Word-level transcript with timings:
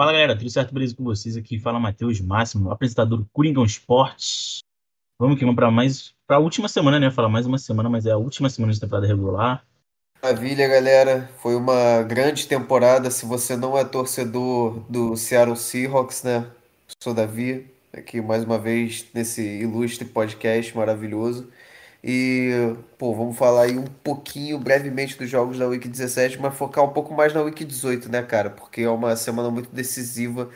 Fala 0.00 0.12
galera, 0.12 0.34
tudo 0.34 0.48
certo? 0.48 0.72
Beleza 0.72 0.96
com 0.96 1.04
vocês? 1.04 1.36
Aqui 1.36 1.58
fala 1.58 1.78
Matheus 1.78 2.22
Máximo, 2.22 2.70
apresentador 2.70 3.18
do 3.18 3.28
Coringão 3.34 3.66
Esportes. 3.66 4.60
Vamos 5.18 5.38
que 5.38 5.44
vamos 5.44 5.56
para 5.56 5.70
mais. 5.70 6.14
para 6.26 6.38
a 6.38 6.40
última 6.40 6.70
semana, 6.70 6.98
né? 6.98 7.10
Falar 7.10 7.28
mais 7.28 7.44
uma 7.44 7.58
semana, 7.58 7.90
mas 7.90 8.06
é 8.06 8.10
a 8.10 8.16
última 8.16 8.48
semana 8.48 8.72
de 8.72 8.80
temporada 8.80 9.06
regular. 9.06 9.62
Maravilha, 10.22 10.66
galera. 10.66 11.28
Foi 11.42 11.54
uma 11.54 12.02
grande 12.02 12.46
temporada. 12.46 13.10
Se 13.10 13.26
você 13.26 13.58
não 13.58 13.76
é 13.76 13.84
torcedor 13.84 14.80
do 14.88 15.14
Seattle 15.18 15.54
Seahawks, 15.54 16.22
né? 16.22 16.46
Sou 17.02 17.12
Davi, 17.12 17.66
aqui 17.92 18.22
mais 18.22 18.42
uma 18.42 18.58
vez 18.58 19.06
nesse 19.12 19.42
ilustre 19.42 20.06
podcast 20.06 20.74
maravilhoso. 20.74 21.52
E, 22.02 22.74
pô, 22.96 23.14
vamos 23.14 23.36
falar 23.36 23.64
aí 23.64 23.78
um 23.78 23.84
pouquinho 23.84 24.58
brevemente 24.58 25.18
dos 25.18 25.28
jogos 25.28 25.58
da 25.58 25.66
Week 25.66 25.86
17, 25.86 26.38
mas 26.38 26.56
focar 26.56 26.84
um 26.84 26.92
pouco 26.92 27.12
mais 27.14 27.34
na 27.34 27.42
Week 27.42 27.62
18, 27.62 28.10
né, 28.10 28.22
cara? 28.22 28.50
Porque 28.50 28.82
é 28.82 28.90
uma 28.90 29.14
semana 29.16 29.50
muito 29.50 29.70
decisiva 29.70 30.48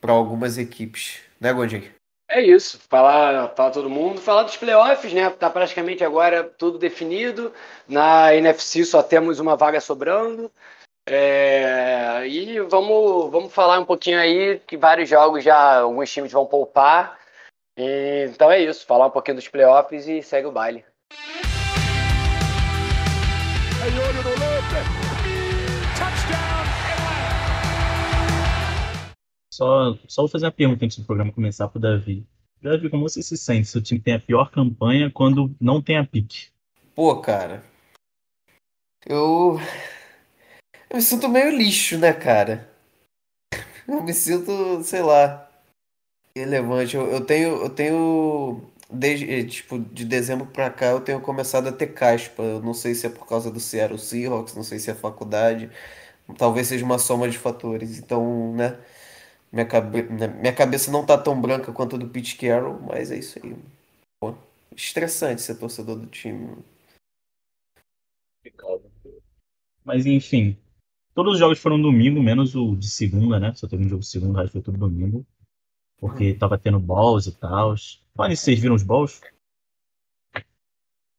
para 0.00 0.12
algumas 0.12 0.58
equipes, 0.58 1.20
né, 1.40 1.52
Gondim? 1.52 1.90
É 2.28 2.40
isso, 2.40 2.78
falar 2.88 3.48
para 3.48 3.72
todo 3.72 3.90
mundo, 3.90 4.20
falar 4.20 4.44
dos 4.44 4.56
playoffs, 4.56 5.12
né? 5.12 5.28
Tá 5.30 5.50
praticamente 5.50 6.04
agora 6.04 6.44
tudo 6.44 6.78
definido. 6.78 7.52
Na 7.88 8.32
NFC 8.34 8.84
só 8.84 9.02
temos 9.02 9.40
uma 9.40 9.56
vaga 9.56 9.80
sobrando. 9.80 10.50
É... 11.08 12.26
E 12.28 12.60
vamos, 12.60 13.32
vamos 13.32 13.52
falar 13.52 13.80
um 13.80 13.84
pouquinho 13.84 14.18
aí 14.20 14.60
que 14.60 14.76
vários 14.76 15.08
jogos 15.08 15.42
já 15.42 15.80
alguns 15.80 16.12
times 16.12 16.30
vão 16.30 16.46
poupar. 16.46 17.18
E, 17.76 18.26
então 18.30 18.50
é 18.50 18.60
isso, 18.60 18.86
falar 18.86 19.06
um 19.06 19.10
pouquinho 19.10 19.36
dos 19.36 19.48
playoffs 19.48 20.06
e 20.06 20.22
segue 20.22 20.46
o 20.46 20.52
baile. 20.52 20.84
Só, 29.52 29.94
só 30.08 30.22
vou 30.22 30.28
fazer 30.28 30.46
uma 30.46 30.52
pergunta 30.52 30.84
antes 30.84 30.98
do 30.98 31.04
programa 31.04 31.32
começar 31.32 31.68
pro 31.68 31.80
Davi. 31.80 32.26
Davi, 32.62 32.88
como 32.88 33.08
você 33.08 33.22
se 33.22 33.36
sente 33.36 33.68
se 33.68 33.76
o 33.76 33.82
time 33.82 34.00
tem 34.00 34.14
a 34.14 34.20
pior 34.20 34.50
campanha 34.50 35.10
quando 35.10 35.54
não 35.60 35.82
tem 35.82 35.98
a 35.98 36.06
pique? 36.06 36.48
Pô, 36.94 37.20
cara. 37.20 37.62
Eu. 39.04 39.58
Eu 40.88 40.96
me 40.96 41.02
sinto 41.02 41.28
meio 41.28 41.56
lixo, 41.56 41.98
né, 41.98 42.12
cara? 42.12 42.70
Eu 43.86 44.02
me 44.02 44.14
sinto, 44.14 44.82
sei 44.82 45.02
lá, 45.02 45.50
relevante. 46.36 46.96
Eu, 46.96 47.10
eu 47.10 47.24
tenho, 47.24 47.62
eu 47.62 47.70
tenho 47.70 48.70
desde 48.90 49.30
eh, 49.30 49.44
tipo 49.44 49.78
de 49.78 50.04
dezembro 50.04 50.46
para 50.46 50.70
cá 50.70 50.86
eu 50.86 51.00
tenho 51.00 51.20
começado 51.20 51.68
a 51.68 51.72
ter 51.72 51.88
caspa. 51.88 52.42
Eu 52.42 52.60
não 52.60 52.74
sei 52.74 52.94
se 52.94 53.06
é 53.06 53.10
por 53.10 53.26
causa 53.26 53.50
do 53.50 53.60
Seattle 53.60 53.98
Seahawks, 53.98 54.54
não 54.54 54.62
sei 54.62 54.78
se 54.78 54.90
é 54.90 54.94
faculdade, 54.94 55.70
talvez 56.38 56.68
seja 56.68 56.84
uma 56.84 56.98
soma 56.98 57.28
de 57.28 57.38
fatores. 57.38 57.98
Então, 57.98 58.54
né, 58.54 58.78
minha, 59.52 59.66
cabe... 59.66 60.02
Né, 60.02 60.28
minha 60.28 60.54
cabeça 60.54 60.90
não 60.90 61.04
tá 61.06 61.18
tão 61.18 61.40
branca 61.40 61.72
quanto 61.72 61.96
a 61.96 61.98
do 61.98 62.08
Pete 62.08 62.36
Carroll, 62.36 62.80
mas 62.80 63.10
é 63.10 63.18
isso 63.18 63.38
aí. 63.42 63.56
Pô, 64.20 64.34
estressante 64.76 65.42
ser 65.42 65.56
torcedor 65.56 65.96
do 65.96 66.06
time. 66.06 66.56
Mas 69.84 70.06
enfim, 70.06 70.56
todos 71.14 71.34
os 71.34 71.38
jogos 71.38 71.58
foram 71.58 71.80
domingo, 71.80 72.22
menos 72.22 72.54
o 72.54 72.76
de 72.76 72.88
segunda, 72.88 73.38
né? 73.40 73.52
Só 73.54 73.66
teve 73.66 73.84
um 73.84 73.88
jogo 73.88 74.02
de 74.02 74.08
segunda, 74.08 74.40
acho 74.40 74.48
que 74.48 74.52
foi 74.52 74.62
tudo 74.62 74.78
domingo. 74.78 75.26
Porque 76.00 76.34
tava 76.34 76.58
tendo 76.58 76.80
balls 76.80 77.26
e 77.26 77.32
tal. 77.32 77.74
Olha, 78.16 78.34
vocês 78.34 78.58
viram 78.58 78.74
os 78.74 78.82
balls? 78.82 79.20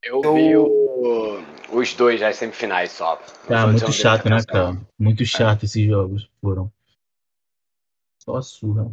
Eu 0.03 0.21
vi 0.33 0.57
o, 0.57 1.43
os 1.71 1.93
dois, 1.93 2.21
as 2.23 2.35
semifinais 2.35 2.91
só. 2.91 3.17
Tá, 3.47 3.67
muito 3.67 3.91
chato, 3.91 4.27
né, 4.27 4.43
cara? 4.43 4.81
Muito 4.97 5.23
chato 5.23 5.63
esses 5.63 5.85
jogos 5.85 6.27
foram. 6.41 6.71
Só 8.23 8.37
a 8.37 8.41
surra. 8.41 8.91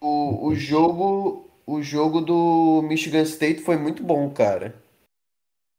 O, 0.00 0.46
o 0.46 0.54
jogo. 0.54 1.46
O 1.66 1.82
jogo 1.82 2.20
do 2.20 2.82
Michigan 2.82 3.22
State 3.22 3.60
foi 3.60 3.76
muito 3.76 4.02
bom, 4.02 4.28
cara. 4.30 4.74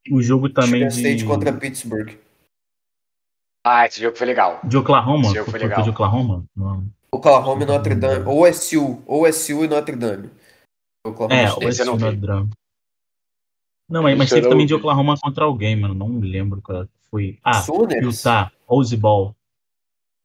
O 0.10 0.22
jogo 0.22 0.48
também. 0.50 0.86
Michigan 0.86 0.88
State 0.88 1.18
de... 1.18 1.26
contra 1.26 1.52
Pittsburgh. 1.52 2.18
Ah, 3.66 3.86
esse 3.86 4.02
jogo 4.02 4.16
foi 4.16 4.28
legal. 4.28 4.62
De 4.64 4.78
Oklahoma? 4.78 5.26
Esse 5.26 5.36
jogo 5.36 5.52
foi, 5.52 5.60
foi 5.60 5.68
legal. 5.68 5.84
de 5.84 5.90
Oklahoma? 5.90 6.46
Não. 6.56 6.88
Oklahoma 7.14 7.64
e 7.64 7.66
Notre 7.66 7.96
Dame. 7.96 8.26
OSU. 8.26 9.04
OSU 9.06 9.66
e 9.66 9.68
Notre 9.68 9.96
Dame. 9.96 10.30
Oklahoma 11.06 11.36
é, 11.36 11.52
OSU 11.52 11.82
e 11.82 11.86
Notre 11.86 12.16
Dame. 12.16 12.50
Não, 13.90 14.02
mas, 14.02 14.18
mas 14.18 14.30
teve 14.30 14.48
também 14.48 14.66
de 14.66 14.74
Oklahoma 14.74 15.18
contra 15.22 15.44
alguém, 15.44 15.76
mano. 15.76 15.94
Não 15.94 16.08
me 16.08 16.30
lembro 16.30 16.62
qual 16.62 16.88
foi. 17.10 17.38
Ah, 17.44 17.62
Sooners? 17.62 18.20
Utah. 18.20 18.52
Rose 18.66 18.96
Bowl. 18.96 19.36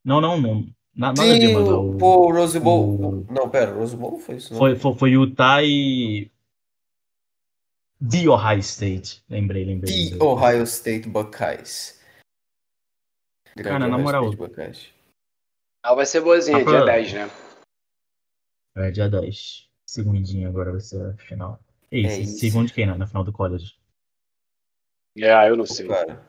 Não, 0.05 0.21
não, 0.21 0.41
não. 0.41 0.65
Nada 0.95 1.21
Sim, 1.21 1.39
de 1.41 1.53
mano. 1.53 1.99
Pô, 1.99 2.33
Rose 2.33 2.61
Bowl. 2.61 3.25
O... 3.29 3.33
Não, 3.33 3.51
pera, 3.51 3.75
Rose 3.75 3.97
Bowl 3.97 4.21
foi 4.21 4.37
isso. 4.37 4.53
Não. 4.53 4.61
Foi, 4.61 4.77
foi, 4.77 4.95
foi 4.95 5.11
Utah 5.11 5.63
e. 5.65 6.31
The 8.09 8.29
Ohio 8.29 8.61
State. 8.61 9.25
Lembrei, 9.29 9.65
lembrei. 9.65 10.11
The 10.11 10.25
Ohio 10.25 10.63
State 10.63 11.09
Buckeyes. 11.09 12.01
Cara, 13.57 13.89
na 13.89 13.99
moral. 13.99 14.31
Buckeyes. 14.33 14.96
Ah, 15.87 15.95
vai 15.95 16.05
ser 16.05 16.21
boazinha, 16.21 16.65
dia 16.65 16.85
10, 16.85 17.13
né? 17.13 17.31
É, 18.75 18.91
dia 18.91 19.09
10. 19.09 19.69
Segundinho 19.87 20.49
agora 20.49 20.73
vai 20.73 20.81
ser 20.81 21.01
a 21.01 21.17
final. 21.17 21.61
E 21.93 22.05
é 22.05 22.19
isso. 22.19 22.41
Segundo 22.41 22.67
de 22.67 22.73
quem, 22.73 22.89
né? 22.89 22.95
Na 22.97 23.07
final 23.07 23.23
do 23.23 23.33
college. 23.33 23.79
É, 25.17 25.49
eu 25.49 25.57
não 25.57 25.65
sei. 25.65 25.87
Cara. 25.87 26.21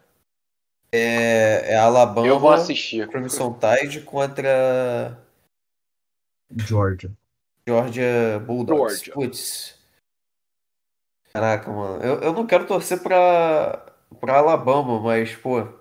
É, 0.94 1.74
é 1.74 1.76
Alabama. 1.76 2.28
Eu 2.28 2.38
vou 2.38 2.52
assistir. 2.52 3.10
Crimson 3.10 3.58
Tide 3.58 4.02
contra. 4.02 5.20
Georgia. 6.56 7.12
Georgia 7.68 8.40
Bulldogs. 8.46 9.06
Georgia. 9.06 9.14
Putz. 9.16 9.80
Caraca, 11.34 11.72
mano. 11.72 12.04
Eu, 12.04 12.22
eu 12.22 12.32
não 12.32 12.46
quero 12.46 12.68
torcer 12.68 13.02
pra, 13.02 13.92
pra 14.20 14.38
Alabama, 14.38 15.00
mas, 15.02 15.36
pô. 15.36 15.77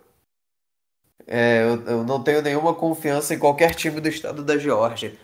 É, 1.26 1.62
eu, 1.62 1.82
eu, 1.86 2.04
não 2.04 2.22
tenho 2.22 2.40
nenhuma 2.40 2.72
confiança 2.72 3.34
em 3.34 3.38
qualquer 3.38 3.74
time 3.74 4.00
do 4.00 4.08
estado 4.08 4.44
da 4.44 4.56
Geórgia. 4.56 5.16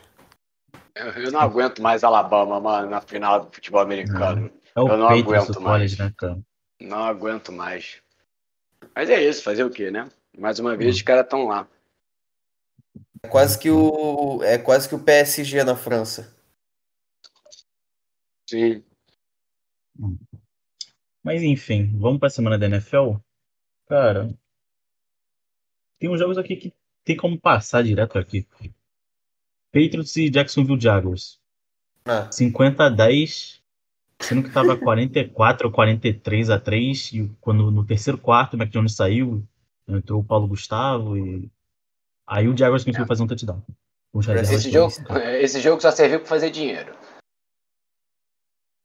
Eu, 0.94 1.06
eu, 1.12 1.32
não 1.32 1.40
aguento 1.40 1.80
mais 1.80 2.02
Alabama, 2.02 2.60
mano, 2.60 2.90
na 2.90 3.00
final 3.00 3.44
do 3.44 3.52
futebol 3.52 3.80
americano. 3.80 4.50
É 4.74 4.80
eu 4.80 4.96
não 4.96 5.08
aguento 5.08 5.60
mais. 5.60 5.94
College, 5.94 6.14
né, 6.20 6.42
não 6.80 7.04
aguento 7.04 7.52
mais. 7.52 8.02
Mas 8.94 9.08
é 9.08 9.22
isso, 9.22 9.44
fazer 9.44 9.64
o 9.64 9.70
quê, 9.70 9.90
né? 9.90 10.08
Mais 10.36 10.58
uma 10.58 10.76
vez, 10.76 10.94
hum. 10.94 10.96
os 10.96 11.02
caras 11.02 11.24
estão 11.24 11.46
lá. 11.46 11.68
É 13.22 13.28
quase 13.28 13.58
que 13.58 13.70
o 13.70 14.42
é 14.42 14.58
quase 14.58 14.88
que 14.88 14.94
o 14.96 15.02
PSG 15.02 15.62
na 15.62 15.76
França. 15.76 16.34
Sim. 18.50 18.82
Mas 21.22 21.42
enfim, 21.42 21.96
vamos 21.96 22.19
para 22.19 22.26
a 22.26 22.30
semana 22.30 22.58
da 22.58 22.66
NFL? 22.66 23.14
Cara, 23.88 24.34
tem 26.02 26.10
uns 26.10 26.18
jogos 26.18 26.36
aqui 26.36 26.56
que 26.56 26.72
tem 27.04 27.16
como 27.16 27.38
passar 27.38 27.84
direto 27.84 28.18
aqui. 28.18 28.44
Patriots 29.72 30.16
e 30.16 30.28
Jacksonville 30.28 30.80
Jaguars. 30.80 31.38
Ah. 32.04 32.28
50 32.30 32.84
a 32.84 32.88
10. 32.88 33.62
Sendo 34.20 34.42
que 34.42 34.50
tava 34.50 34.76
44 34.76 35.68
ou 35.68 35.72
43 35.72 36.50
a 36.50 36.58
3. 36.58 37.12
E 37.12 37.30
quando 37.40 37.70
no 37.70 37.86
terceiro 37.86 38.18
quarto 38.18 38.54
o 38.54 38.58
Mac 38.58 38.68
Jones 38.68 38.96
saiu, 38.96 39.46
entrou 39.86 40.20
o 40.20 40.24
Paulo 40.24 40.48
Gustavo 40.48 41.16
e. 41.16 41.48
Aí 42.26 42.48
o 42.48 42.56
Jaguars 42.56 42.82
conseguiu 42.82 43.04
é. 43.04 43.08
fazer 43.08 43.22
um 43.22 43.26
touchdown. 43.28 43.62
Esse 44.42 44.70
jogo, 44.72 44.92
esse 45.40 45.60
jogo 45.60 45.80
só 45.80 45.92
serviu 45.92 46.19
para 46.19 46.28
fazer 46.28 46.50
dinheiro. 46.50 46.94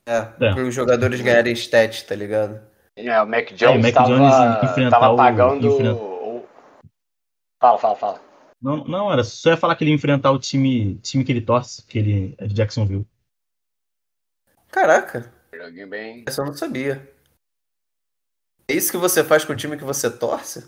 É, 0.08 0.18
é. 0.18 0.30
para 0.54 0.64
os 0.64 0.74
jogadores 0.74 1.20
ganharem 1.20 1.54
stat, 1.54 2.06
tá 2.06 2.16
ligado? 2.16 2.62
É, 2.96 3.22
o 3.22 3.28
Mac 3.28 3.52
Jones, 3.54 3.62
é, 3.62 3.70
o 3.70 3.82
Mac 3.82 3.94
tava, 3.94 4.08
Jones 4.08 4.90
tava 4.92 5.16
pagando. 5.16 5.68
O, 5.68 6.17
Fala, 7.60 7.78
fala, 7.78 7.96
fala. 7.96 8.22
Não, 8.62 8.84
não, 8.86 9.12
era 9.12 9.24
só 9.24 9.52
ia 9.52 9.58
falar 9.58 9.76
que 9.76 9.84
ele 9.84 9.92
ia 9.92 9.96
enfrentar 9.96 10.32
o 10.32 10.40
time, 10.40 10.96
time 11.00 11.24
que 11.24 11.32
ele 11.32 11.42
torce, 11.42 11.84
que 11.86 12.00
ele 12.00 12.36
é 12.38 12.48
de 12.48 12.54
Jacksonville. 12.54 13.08
Caraca. 14.70 15.32
Joguinho 15.54 15.88
bem. 15.88 16.24
Essa 16.28 16.42
eu 16.42 16.46
não 16.46 16.54
sabia. 16.54 17.12
É 18.68 18.74
isso 18.74 18.92
que 18.92 18.98
você 18.98 19.24
faz 19.24 19.46
com 19.46 19.54
o 19.54 19.56
time 19.56 19.78
que 19.78 19.84
você 19.84 20.10
torce? 20.10 20.68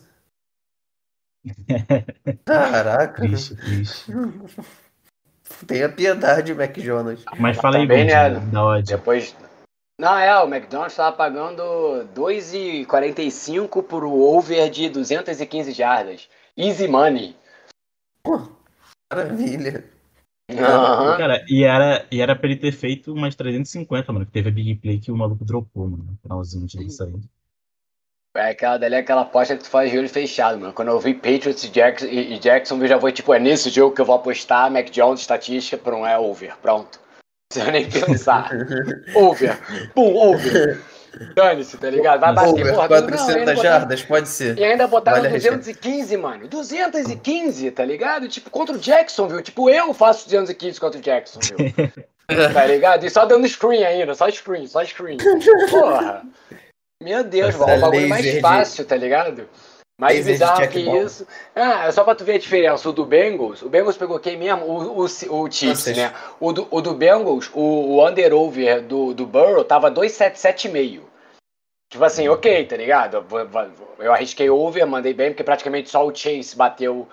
Caraca. 2.45 3.21
Triste, 3.21 3.55
triste. 3.55 4.11
Tenha 5.67 5.89
piedade, 5.89 6.53
Mac 6.53 6.77
Jonas. 6.77 7.23
Mas 7.37 7.57
fala 7.57 7.77
aí, 7.77 7.87
bem, 7.87 8.05
né? 8.05 8.29
da. 8.29 8.81
Depois. 8.81 9.35
Não, 9.99 10.17
é, 10.17 10.33
o 10.41 10.47
McDonald's 10.47 10.93
estava 10.93 11.13
pagando 11.15 11.61
2,45 12.15 13.83
por 13.83 14.05
over 14.05 14.69
de 14.69 14.89
215 14.89 15.71
jardas. 15.73 16.29
Easy 16.59 16.89
money. 16.89 17.33
Pô, 18.21 18.37
maravilha. 19.09 19.85
Uhum. 20.51 20.57
Cara, 20.57 21.45
e 21.47 21.63
era, 21.63 22.05
e 22.11 22.19
era 22.19 22.35
pra 22.35 22.49
ele 22.49 22.59
ter 22.59 22.73
feito 22.73 23.13
umas 23.13 23.33
350, 23.33 24.11
mano. 24.11 24.25
Que 24.25 24.31
teve 24.33 24.49
a 24.49 24.51
big 24.51 24.75
play 24.75 24.99
que 24.99 25.09
o 25.09 25.15
maluco 25.15 25.45
dropou, 25.45 25.87
mano. 25.87 26.03
No 26.03 26.17
finalzinho 26.17 26.67
de 26.67 26.77
ele 26.77 26.89
sair. 26.89 27.17
É 28.35 28.49
aquela 28.49 28.77
dali 28.77 28.95
é 28.95 28.99
aquela 28.99 29.21
aposta 29.21 29.55
que 29.55 29.63
tu 29.63 29.69
faz 29.69 29.89
de 29.89 29.97
olho 29.97 30.09
fechado, 30.09 30.59
mano. 30.59 30.73
Quando 30.73 30.89
eu 30.89 30.99
vi 30.99 31.13
Patriots 31.13 31.63
e, 31.63 31.69
Jackson, 31.69 32.07
e, 32.07 32.33
e 32.33 32.39
Jackson, 32.39 32.77
eu 32.81 32.87
já 32.87 32.97
vou, 32.97 33.11
tipo, 33.11 33.33
é 33.33 33.39
nesse 33.39 33.69
jogo 33.69 33.95
que 33.95 34.01
eu 34.01 34.05
vou 34.05 34.15
apostar, 34.15 34.69
Mac 34.69 34.89
Jones, 34.89 35.21
estatística, 35.21 35.77
pronto, 35.77 36.05
é 36.05 36.19
over, 36.19 36.57
pronto. 36.57 36.99
Não 36.99 37.47
precisa 37.49 37.71
nem 37.71 37.87
pensar. 37.89 38.51
over. 39.15 39.93
Pum, 39.93 40.13
over. 40.15 40.83
Dane-se, 41.35 41.77
tá 41.77 41.89
ligado? 41.89 42.19
Vai 42.19 42.33
bater, 42.33 42.49
Over, 42.49 42.73
porra. 42.73 42.87
400 42.87 43.45
não, 43.45 43.63
jardas, 43.63 44.01
pode 44.03 44.29
ser. 44.29 44.57
E 44.57 44.63
ainda 44.63 44.87
botaram 44.87 45.17
Vale 45.17 45.29
arriscar. 45.29 45.57
215, 45.57 46.17
mano. 46.17 46.47
215, 46.47 47.71
tá 47.71 47.85
ligado? 47.85 48.27
Tipo, 48.27 48.49
contra 48.49 48.75
o 48.75 48.79
Jacksonville. 48.79 49.43
Tipo, 49.43 49.69
eu 49.69 49.93
faço 49.93 50.25
215 50.25 50.79
contra 50.79 50.99
o 50.99 51.03
Jacksonville. 51.03 51.73
tá 52.53 52.65
ligado? 52.65 53.05
E 53.05 53.09
só 53.09 53.25
dando 53.25 53.47
screen 53.47 53.83
ainda, 53.83 54.13
só 54.13 54.29
screen, 54.29 54.67
só 54.67 54.83
screen. 54.85 55.17
Porra. 55.69 56.23
Meu 57.01 57.23
Deus, 57.23 57.55
mano, 57.55 57.77
o 57.77 57.79
bagulho 57.79 58.09
mais 58.09 58.25
laser 58.25 58.35
de- 58.35 58.41
fácil, 58.41 58.85
tá 58.85 58.95
ligado? 58.95 59.47
Mais 59.99 60.25
bizarro 60.25 60.65
que 60.69 60.79
isso. 60.79 61.27
Ah, 61.53 61.87
é 61.87 61.91
só 61.91 62.05
pra 62.05 62.15
tu 62.15 62.23
ver 62.23 62.35
a 62.35 62.39
diferença. 62.39 62.87
O 62.87 62.93
do 62.93 63.05
Bengals, 63.05 63.61
o 63.61 63.67
Bengals 63.67 63.97
pegou 63.97 64.17
quem 64.17 64.37
mesmo? 64.37 64.63
O, 64.65 65.01
o, 65.01 65.03
o 65.03 65.51
Chiefs, 65.51 65.87
Nossa, 65.87 65.93
né? 65.93 66.13
O 66.39 66.53
do, 66.53 66.67
o 66.71 66.79
do 66.79 66.93
Bengals, 66.93 67.51
o, 67.53 67.97
o 67.97 68.07
under-over 68.07 68.81
do, 68.81 69.13
do 69.13 69.25
Burrow 69.25 69.65
tava 69.65 69.91
277,5. 69.91 71.01
Tipo 71.91 72.03
assim, 72.05 72.29
ok, 72.29 72.65
tá 72.65 72.77
ligado? 72.77 73.25
Eu 73.97 74.13
arrisquei 74.13 74.49
over, 74.49 74.87
mandei 74.87 75.13
bem, 75.13 75.31
porque 75.31 75.43
praticamente 75.43 75.89
só 75.89 76.05
o 76.05 76.15
Chase 76.15 76.55
bateu 76.55 77.05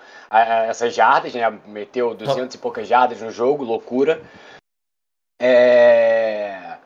essas 0.69 0.93
jardas, 0.93 1.33
né? 1.33 1.59
Meteu 1.65 2.13
200 2.13 2.55
e 2.55 2.57
poucas 2.57 2.87
jardas 2.87 3.19
no 3.19 3.31
jogo, 3.31 3.65
loucura. 3.65 4.21
É... 5.41 6.77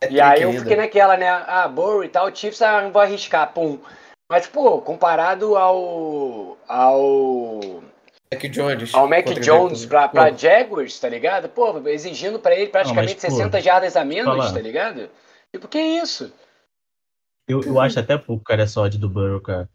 É 0.00 0.10
E 0.10 0.18
aí 0.18 0.40
eu 0.40 0.52
fiquei 0.54 0.76
naquela, 0.76 1.18
né? 1.18 1.28
Ah, 1.28 1.68
Burrow 1.68 2.02
e 2.02 2.08
tal, 2.08 2.34
Chiefs, 2.34 2.62
ah, 2.62 2.80
não 2.80 2.92
vou 2.92 3.02
arriscar, 3.02 3.52
pum. 3.52 3.78
Mas, 4.30 4.46
pô, 4.46 4.80
comparado 4.80 5.56
ao. 5.56 6.56
ao. 6.68 7.60
Mac 8.32 8.42
Jones. 8.44 8.94
ao 8.94 9.08
Mac 9.08 9.26
Jones 9.40 9.84
pra, 9.84 10.06
pra 10.06 10.30
Pô, 10.30 10.38
Jaguars, 10.38 11.00
tá 11.00 11.08
ligado? 11.08 11.48
Pô, 11.48 11.76
exigindo 11.88 12.38
pra 12.38 12.54
ele 12.54 12.70
praticamente 12.70 13.14
mas, 13.20 13.24
pô, 13.24 13.30
60 13.32 13.60
jardas 13.60 13.96
a 13.96 14.04
menos, 14.04 14.36
falar. 14.36 14.52
tá 14.52 14.60
ligado? 14.60 15.10
Tipo, 15.52 15.66
que 15.66 15.80
isso? 15.80 16.32
Eu, 17.48 17.60
eu 17.64 17.80
acho 17.80 17.98
até 17.98 18.16
pouco, 18.16 18.44
cara, 18.44 18.62
essa 18.62 18.80
odd 18.80 18.96
do 18.96 19.08
Burrow, 19.08 19.40
cara. 19.40 19.68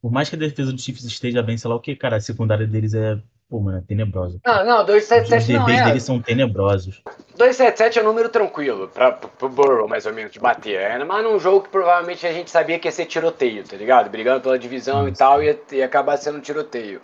Por 0.00 0.10
mais 0.10 0.30
que 0.30 0.36
a 0.36 0.38
defesa 0.38 0.72
do 0.72 0.80
Chiefs 0.80 1.04
esteja 1.04 1.42
bem, 1.42 1.58
sei 1.58 1.68
lá 1.68 1.76
o 1.76 1.80
que, 1.80 1.94
cara, 1.94 2.16
a 2.16 2.20
secundária 2.20 2.66
deles 2.66 2.94
é, 2.94 3.20
pô, 3.48 3.60
mano, 3.60 3.78
é 3.78 3.80
tenebrosa. 3.80 4.38
Não, 4.44 4.64
não, 4.64 4.80
Os 4.80 4.86
277 4.86 5.52
não 5.52 5.64
DBs 5.64 5.80
é. 5.80 5.84
deles 5.84 6.02
são 6.02 6.20
tenebrosos. 6.20 7.02
277 7.36 7.98
é 7.98 8.02
um 8.02 8.04
número 8.04 8.28
tranquilo 8.28 8.88
pra, 8.88 9.12
pro, 9.12 9.48
Burrow, 9.48 9.88
mais 9.88 10.06
ou 10.06 10.12
menos, 10.12 10.32
de 10.32 10.38
bater. 10.38 10.80
É, 10.80 11.02
mas 11.04 11.24
num 11.24 11.38
jogo 11.38 11.62
que 11.62 11.70
provavelmente 11.70 12.26
a 12.26 12.32
gente 12.32 12.50
sabia 12.50 12.78
que 12.78 12.88
ia 12.88 12.92
ser 12.92 13.06
tiroteio, 13.06 13.64
tá 13.64 13.76
ligado? 13.76 14.10
Brigando 14.10 14.42
pela 14.42 14.58
divisão 14.58 15.06
e 15.06 15.10
Isso. 15.10 15.18
tal, 15.18 15.42
ia, 15.42 15.58
ia 15.72 15.84
acabar 15.84 16.16
sendo 16.16 16.38
um 16.38 16.42
tiroteio. 16.42 17.00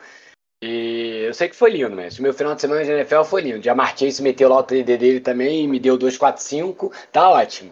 E 0.62 1.24
eu 1.26 1.34
sei 1.34 1.48
que 1.48 1.56
foi 1.56 1.70
lindo, 1.70 1.94
mas 1.94 2.18
o 2.18 2.22
meu 2.22 2.32
final 2.32 2.54
de 2.54 2.60
semana 2.60 2.84
de 2.84 2.90
NFL 2.90 3.22
foi 3.24 3.42
lindo. 3.42 3.62
Já 3.62 3.74
Chase 3.94 4.22
meteu 4.22 4.48
lá 4.48 4.58
o 4.58 4.62
TD 4.62 4.96
dele 4.96 5.20
também, 5.20 5.68
me 5.68 5.78
deu 5.78 5.98
245, 5.98 6.92
tá 7.12 7.28
ótimo. 7.28 7.70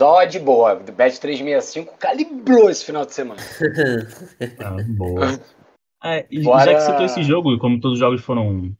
Só 0.00 0.24
de 0.24 0.40
boa. 0.40 0.74
Bet 0.74 1.20
365 1.20 1.96
calibrou 1.96 2.68
esse 2.68 2.84
final 2.84 3.06
de 3.06 3.14
semana. 3.14 3.40
Ah, 4.58 4.76
boa. 4.88 5.38
É, 6.04 6.26
e 6.30 6.42
Fora- 6.42 6.64
já 6.64 6.74
que 6.74 6.80
citou 6.80 7.04
esse 7.04 7.22
jogo, 7.22 7.52
e 7.54 7.58
como 7.58 7.80
todos 7.80 7.94
os 7.94 8.00
jogos 8.00 8.20
foram. 8.22 8.74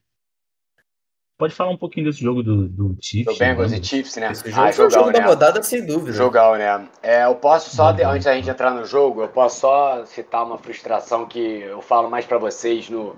Pode 1.39 1.55
falar 1.55 1.71
um 1.71 1.77
pouquinho 1.77 2.07
desse 2.07 2.21
jogo 2.23 2.43
do, 2.43 2.69
do 2.69 2.97
Chiefs? 3.01 3.35
Do 3.35 3.39
Bengals 3.39 3.73
né? 3.73 3.79
e 3.79 3.85
Chiefs, 3.85 4.17
né? 4.17 4.31
Esse 4.31 4.51
jogo 4.51 4.73
foi 4.73 4.87
o 4.87 4.91
jogo 4.91 5.13
da 5.13 5.21
né? 5.21 5.27
rodada, 5.27 5.63
sem 5.63 5.85
dúvida. 5.85 6.13
Jogão, 6.13 6.57
né? 6.57 6.89
É, 7.03 7.25
eu 7.25 7.35
posso 7.35 7.75
só, 7.75 7.91
de- 7.91 7.99
Jogão. 8.03 8.13
antes 8.15 8.25
da 8.27 8.35
gente 8.35 8.49
entrar 8.51 8.71
no 8.71 8.85
jogo, 8.85 9.23
eu 9.23 9.29
posso 9.29 9.61
só 9.61 10.05
citar 10.05 10.45
uma 10.45 10.59
frustração 10.59 11.27
que 11.27 11.39
eu 11.63 11.81
falo 11.83 12.09
mais 12.09 12.25
pra 12.27 12.39
vocês 12.39 12.89
no, 12.89 13.15
no 13.15 13.17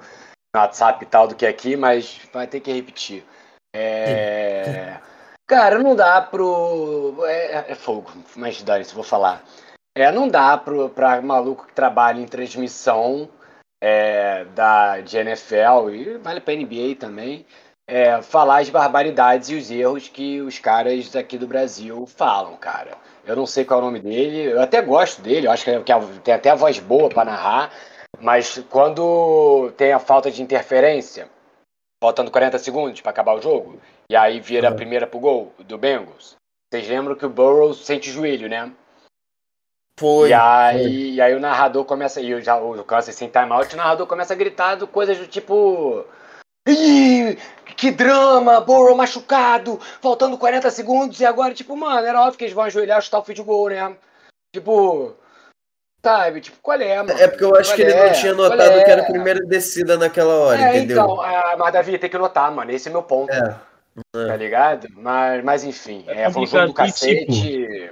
WhatsApp 0.57 1.05
e 1.05 1.07
tal 1.07 1.29
do 1.29 1.35
que 1.35 1.45
aqui, 1.45 1.77
mas 1.77 2.21
vai 2.33 2.47
ter 2.47 2.61
que 2.61 2.73
repetir. 2.73 3.25
É. 3.75 4.99
Cara, 5.47 5.79
não 5.79 5.95
dá 5.95 6.23
pro. 6.23 7.17
É, 7.27 7.73
é 7.73 7.75
fogo, 7.75 8.11
mas 8.37 8.63
dane-se, 8.63 8.95
vou 8.95 9.05
falar. 9.05 9.43
É, 9.95 10.11
não 10.11 10.29
dá 10.29 10.57
pro, 10.57 10.89
pra 10.89 11.21
maluco 11.21 11.67
que 11.67 11.75
trabalha 11.75 12.21
em 12.21 12.27
transmissão 12.27 13.29
é, 13.87 14.47
da, 14.55 15.01
de 15.01 15.19
NFL, 15.19 15.91
e 15.91 16.17
vale 16.17 16.41
pra 16.41 16.55
NBA 16.55 16.97
também, 16.99 17.45
é, 17.87 18.23
falar 18.23 18.63
as 18.63 18.71
barbaridades 18.71 19.51
e 19.51 19.57
os 19.57 19.71
erros 19.71 20.09
que 20.09 20.41
os 20.41 20.59
caras 20.59 21.11
daqui 21.11 21.37
do 21.37 21.47
Brasil 21.47 22.07
falam, 22.07 22.57
cara. 22.57 22.93
Eu 23.27 23.37
não 23.37 23.45
sei 23.45 23.63
qual 23.63 23.81
é 23.81 23.83
o 23.83 23.85
nome 23.85 24.01
dele, 24.01 24.53
eu 24.53 24.63
até 24.63 24.81
gosto 24.81 25.21
dele, 25.21 25.47
eu 25.47 25.51
acho 25.51 25.67
que 25.67 26.21
tem 26.23 26.33
até 26.33 26.49
a 26.49 26.55
voz 26.55 26.79
boa 26.79 27.11
pra 27.11 27.27
narrar, 27.27 27.71
mas 28.19 28.59
quando 28.71 29.71
tem 29.77 29.93
a 29.93 29.99
falta 29.99 30.31
de 30.31 30.41
interferência, 30.41 31.29
faltando 32.03 32.31
40 32.31 32.59
segundos 32.59 33.03
pra 33.03 33.11
acabar 33.11 33.35
o 33.35 33.43
jogo, 33.43 33.79
e 34.09 34.17
aí 34.17 34.41
vira 34.41 34.69
a 34.69 34.71
Uhum. 34.71 34.77
primeira 34.77 35.07
pro 35.07 35.21
gol 35.21 35.53
do 35.59 35.77
Bengals, 35.77 36.37
vocês 36.73 36.89
lembram 36.89 37.15
que 37.15 37.27
o 37.27 37.31
Burrow 37.31 37.75
sente 37.75 38.09
o 38.09 38.13
joelho, 38.15 38.49
né? 38.49 38.73
Foi. 39.99 40.31
e, 40.31 40.33
aí, 40.35 41.15
e 41.15 41.21
aí 41.21 41.35
o 41.35 41.41
narrador 41.41 41.85
começa, 41.85 42.21
e 42.21 42.41
já, 42.43 42.57
o 42.57 42.83
Kansas 42.85 43.15
sem 43.15 43.29
timeout, 43.29 43.73
o 43.73 43.77
narrador 43.77 44.07
começa 44.07 44.33
a 44.33 44.37
gritar 44.37 44.75
do- 44.75 44.87
coisas 44.89 45.17
do 45.19 45.27
tipo. 45.27 46.05
Ih, 46.67 47.37
que 47.77 47.91
drama, 47.91 48.61
Burrow 48.61 48.97
machucado, 48.97 49.79
faltando 50.01 50.39
40 50.39 50.71
segundos, 50.71 51.21
e 51.21 51.27
agora, 51.27 51.53
tipo, 51.55 51.77
mano, 51.77 52.07
era 52.07 52.21
óbvio 52.23 52.39
que 52.39 52.45
eles 52.45 52.55
vão 52.55 52.65
ajoelhar 52.65 52.99
e 52.99 53.03
chutar 53.03 53.19
o 53.19 53.23
field 53.25 53.43
goal, 53.43 53.69
né? 53.69 53.97
Tipo. 54.55 55.15
Sabe, 56.05 56.41
tipo, 56.43 56.59
qual 56.61 56.79
é, 56.79 56.97
mano? 57.03 57.19
É 57.19 57.27
porque 57.29 57.45
eu 57.45 57.57
acho 57.57 57.71
Qual 57.71 57.77
que 57.77 57.83
ele 57.83 57.93
é? 57.93 58.07
não 58.07 58.13
tinha 58.13 58.35
Qual 58.35 58.51
notado 58.51 58.73
é? 58.73 58.85
que 58.85 58.91
era 58.91 59.03
a 59.03 59.07
primeira 59.07 59.41
descida 59.47 59.97
naquela 59.97 60.35
hora, 60.35 60.61
É, 60.61 60.77
entendeu? 60.77 61.03
então, 61.03 61.21
ah, 61.23 61.55
mas 61.59 61.73
Davi, 61.73 61.99
tem 61.99 62.11
que 62.11 62.19
notar, 62.19 62.51
mano, 62.53 62.71
esse 62.71 62.89
é 62.89 62.93
meu 62.93 63.03
ponto, 63.03 63.33
É. 63.33 63.57
tá 64.13 64.37
ligado? 64.37 64.87
Mas, 64.97 65.43
mas 65.43 65.65
enfim, 65.65 66.05
É 66.07 66.25
é, 66.25 66.31
foi 66.31 66.43
um 66.43 66.47
jogo 66.47 66.67
do 66.67 66.75
complicado, 66.75 67.09
e, 67.09 67.17
tipo, 67.21 67.33
cacete. 67.33 67.91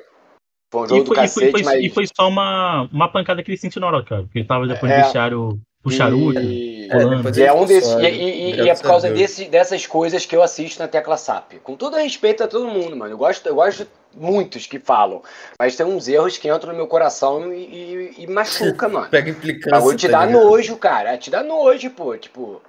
Foi 0.73 0.83
um 0.85 0.89
jogo 0.89 1.01
E 1.03 1.05
do 1.05 1.07
foi, 1.07 1.15
e, 1.15 1.29
foi, 1.29 1.43
cacete, 1.45 1.51
foi- 1.53 1.63
mas. 1.63 1.85
e 1.85 1.89
foi 1.91 2.05
só 2.17 2.27
uma, 2.29 2.89
uma 2.93 3.07
pancada 3.09 3.43
que 3.43 3.51
ele 3.51 3.59
sentiu 3.59 3.81
na 3.81 3.89
hora, 3.89 4.03
cara. 4.03 4.23
Porque 4.23 4.39
ele 4.39 4.49
tava 4.49 4.67
depois 4.67 4.91
É. 4.91 4.97
do 4.97 5.03
vestiário 5.03 5.61
pro 5.83 5.93
charuto. 5.93 6.41
E- 6.41 6.73
É, 6.91 6.97
E 7.39 7.43
é 7.45 7.53
um 7.53 7.65
desses. 7.65 7.91
E, 7.95 8.07
e- 8.07 8.51
e 8.51 8.53
é 8.53 8.57
graças 8.57 8.83
por 8.83 8.89
causa 8.89 9.07
a 9.07 9.11
Deus. 9.11 9.21
desse, 9.21 9.45
dessas 9.47 9.87
coisas 9.87 10.27
que 10.27 10.35
eu 10.35 10.43
assisto 10.43 10.81
na 10.83 10.89
tecla 10.89 11.17
SAP. 11.17 11.55
Com 11.63 11.77
todo 11.77 11.97
respeito 11.97 12.43
a 12.43 12.49
todo 12.49 12.67
mundo, 12.69 12.97
mano. 12.97 13.13
Eu 13.13 13.19
gosto, 13.19 13.47
eu 13.47 13.55
gosto 13.55 13.85
de 13.85 13.89
muitos 14.15 14.67
que 14.67 14.79
falam. 14.79 15.23
Mas 15.59 15.77
tem 15.77 15.87
uns 15.87 16.09
erros 16.09 16.37
que 16.39 16.49
entram 16.51 16.71
no 16.73 16.77
meu 16.77 16.87
coração 16.87 17.53
e, 17.53 17.63
e, 17.65 18.15
e 18.25 18.27
machuca, 18.27 18.89
mano. 18.91 19.09
Pega 19.11 19.29
O 19.29 19.33
implicância. 19.33 19.71
bagulho 19.71 19.97
te 19.97 20.07
tá 20.09 20.19
dá 20.21 20.27
ligado? 20.27 20.45
nojo, 20.45 20.77
cara. 20.77 21.17
Te 21.19 21.31
dá 21.31 21.43
nojo, 21.43 21.91
pô. 21.91 22.17
Tipo. 22.17 22.61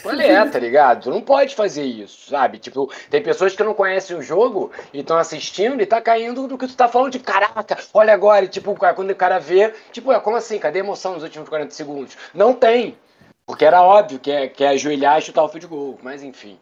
Qual 0.00 0.14
é, 0.14 0.48
tá 0.48 0.58
ligado? 0.58 1.02
Tu 1.02 1.10
não 1.10 1.20
pode 1.20 1.54
fazer 1.54 1.84
isso, 1.84 2.30
sabe? 2.30 2.58
Tipo, 2.58 2.90
tem 3.10 3.22
pessoas 3.22 3.54
que 3.54 3.62
não 3.62 3.74
conhecem 3.74 4.16
o 4.16 4.22
jogo 4.22 4.70
e 4.92 5.00
estão 5.00 5.18
assistindo 5.18 5.80
e 5.80 5.86
tá 5.86 6.00
caindo 6.00 6.46
do 6.46 6.56
que 6.56 6.66
tu 6.66 6.76
tá 6.76 6.88
falando, 6.88 7.12
tipo, 7.12 7.24
caraca, 7.24 7.78
olha 7.92 8.14
agora, 8.14 8.44
e, 8.44 8.48
tipo, 8.48 8.74
quando 8.74 9.10
o 9.10 9.16
cara 9.16 9.38
vê, 9.38 9.74
tipo, 9.92 10.12
é, 10.12 10.20
como 10.20 10.36
assim? 10.36 10.58
Cadê 10.58 10.78
a 10.78 10.84
emoção 10.84 11.14
nos 11.14 11.22
últimos 11.22 11.48
40 11.48 11.70
segundos? 11.72 12.16
Não 12.32 12.54
tem. 12.54 12.96
Porque 13.44 13.64
era 13.64 13.82
óbvio 13.82 14.18
que 14.18 14.30
é, 14.30 14.48
que 14.48 14.64
é 14.64 14.68
ajoelhar 14.68 15.18
e 15.18 15.22
chutar 15.22 15.42
o 15.42 15.48
field 15.48 15.66
goal, 15.66 15.98
mas 16.02 16.22
enfim. 16.22 16.58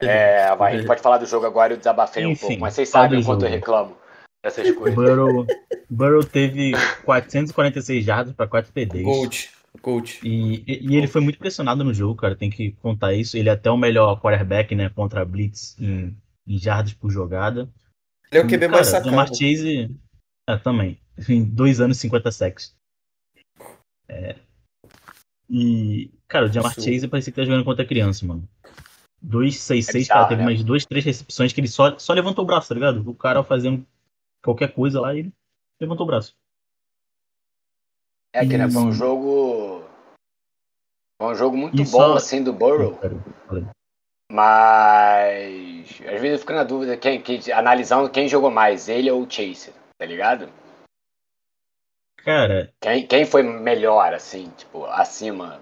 É, 0.00 0.54
vai, 0.56 0.72
a 0.72 0.76
gente 0.76 0.86
pode 0.86 1.02
falar 1.02 1.18
do 1.18 1.26
jogo 1.26 1.46
agora, 1.46 1.72
eu 1.72 1.76
desabafei 1.76 2.26
um 2.26 2.30
Enfim, 2.30 2.46
pouco, 2.46 2.60
mas 2.60 2.74
vocês 2.74 2.88
sabem 2.88 3.20
o 3.20 3.24
quanto 3.24 3.44
eu 3.44 3.50
reclamo 3.50 3.96
dessas 4.42 4.70
coisas. 4.72 4.94
Burrow, 4.94 5.46
Burrow 5.88 6.24
teve 6.24 6.72
446 7.04 8.04
jardas 8.04 8.34
para 8.34 8.48
4 8.48 8.72
TDs. 8.72 9.04
Coach. 9.04 9.61
Coach. 9.82 10.20
E, 10.26 10.62
e- 10.66 10.86
e 10.92 10.96
ele 10.96 11.06
foi 11.06 11.20
muito 11.20 11.38
pressionado 11.38 11.82
no 11.84 11.92
jogo, 11.92 12.14
cara. 12.14 12.34
Tem 12.36 12.48
que 12.48 12.72
contar 12.72 13.12
isso. 13.12 13.36
Ele 13.36 13.48
é 13.48 13.52
até 13.52 13.70
o 13.70 13.76
melhor 13.76 14.20
quarterback, 14.20 14.74
né? 14.74 14.88
Contra 14.88 15.22
a 15.22 15.24
Blitz 15.24 15.76
em, 15.78 16.16
em 16.46 16.58
jardas 16.58 16.94
por 16.94 17.10
jogada. 17.10 17.68
Ele 18.30 18.40
é 18.40 18.44
o 18.44 18.48
QB 18.48 18.60
cara, 18.60 18.72
mais 18.72 18.86
sacado. 18.86 19.10
Jamar 19.10 19.28
Chase. 19.28 19.94
É, 20.48 20.56
também. 20.56 20.98
Em 21.28 21.44
dois 21.44 21.80
anos, 21.80 21.98
50 21.98 22.30
sacks. 22.32 22.74
É. 24.08 24.36
E, 25.50 26.10
cara, 26.26 26.46
o 26.46 26.52
Jamar 26.52 26.72
Isso. 26.72 26.80
Chase 26.82 27.08
parecia 27.08 27.32
que 27.32 27.40
tá 27.40 27.44
jogando 27.44 27.64
contra 27.64 27.84
criança, 27.84 28.24
mano. 28.24 28.48
266, 29.20 30.08
É 30.08 30.12
cara, 30.12 30.28
teve 30.28 30.38
né? 30.40 30.44
mais 30.46 30.64
duas, 30.64 30.84
três 30.86 31.04
recepções 31.04 31.52
que 31.52 31.60
ele 31.60 31.68
só, 31.68 31.96
só 31.98 32.12
levantou 32.12 32.42
o 32.42 32.46
braço, 32.46 32.68
tá 32.68 32.74
ligado? 32.74 33.08
O 33.08 33.14
cara 33.14 33.44
fazendo 33.44 33.86
qualquer 34.42 34.72
coisa 34.72 35.00
lá 35.00 35.14
e 35.14 35.20
ele 35.20 35.32
levantou 35.80 36.04
o 36.04 36.06
braço. 36.08 36.34
É 38.34 38.46
que 38.46 38.56
né, 38.56 38.68
foi 38.68 38.82
um 38.82 38.92
jogo. 38.92 39.41
Foi 41.22 41.30
um 41.30 41.34
jogo 41.36 41.56
muito 41.56 41.80
E 41.80 41.84
bom, 41.84 42.14
assim, 42.14 42.42
do 42.42 42.52
Burrow. 42.52 42.98
Mas 44.28 46.00
às 46.00 46.20
vezes 46.20 46.32
eu 46.32 46.38
fico 46.40 46.52
na 46.52 46.64
dúvida 46.64 46.96
quem, 46.96 47.22
quem- 47.22 47.52
analisando 47.52 48.10
quem 48.10 48.26
jogou 48.28 48.50
mais, 48.50 48.88
ele 48.88 49.08
ou 49.08 49.22
o 49.22 49.30
Chase, 49.30 49.72
tá 49.96 50.04
ligado? 50.04 50.48
Cara, 52.24 52.72
Quem, 52.80 53.06
quem 53.06 53.24
foi 53.24 53.44
melhor, 53.44 54.12
assim, 54.12 54.50
tipo, 54.56 54.84
acima, 54.86 55.60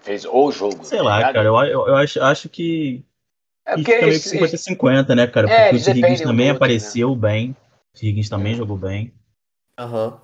fez 0.00 0.24
o 0.24 0.50
jogo. 0.50 0.84
sei 0.84 0.98
tá 0.98 1.04
lá, 1.04 1.16
ligado? 1.18 1.34
cara, 1.34 1.46
eu, 1.46 1.56
eu, 1.56 1.88
eu 1.88 1.96
acho, 1.96 2.20
acho 2.20 2.48
que 2.48 3.04
É 3.64 3.76
porque 3.76 3.92
fica 3.92 4.06
meio 4.08 4.20
que 4.20 4.28
50-50, 4.28 5.14
né, 5.14 5.26
cara? 5.28 5.48
É, 5.48 5.70
Porque 5.70 5.88
o. 5.88 5.96
Higgins 5.96 6.20
também 6.20 6.46
outro, 6.48 6.56
apareceu 6.56 7.14
bem. 7.14 7.56
O. 7.94 8.04
Higgins 8.04 8.28
também 8.28 8.54
É. 8.54 8.56
jogou 8.56 8.76
bem. 8.76 9.12
Aham. 9.78 10.20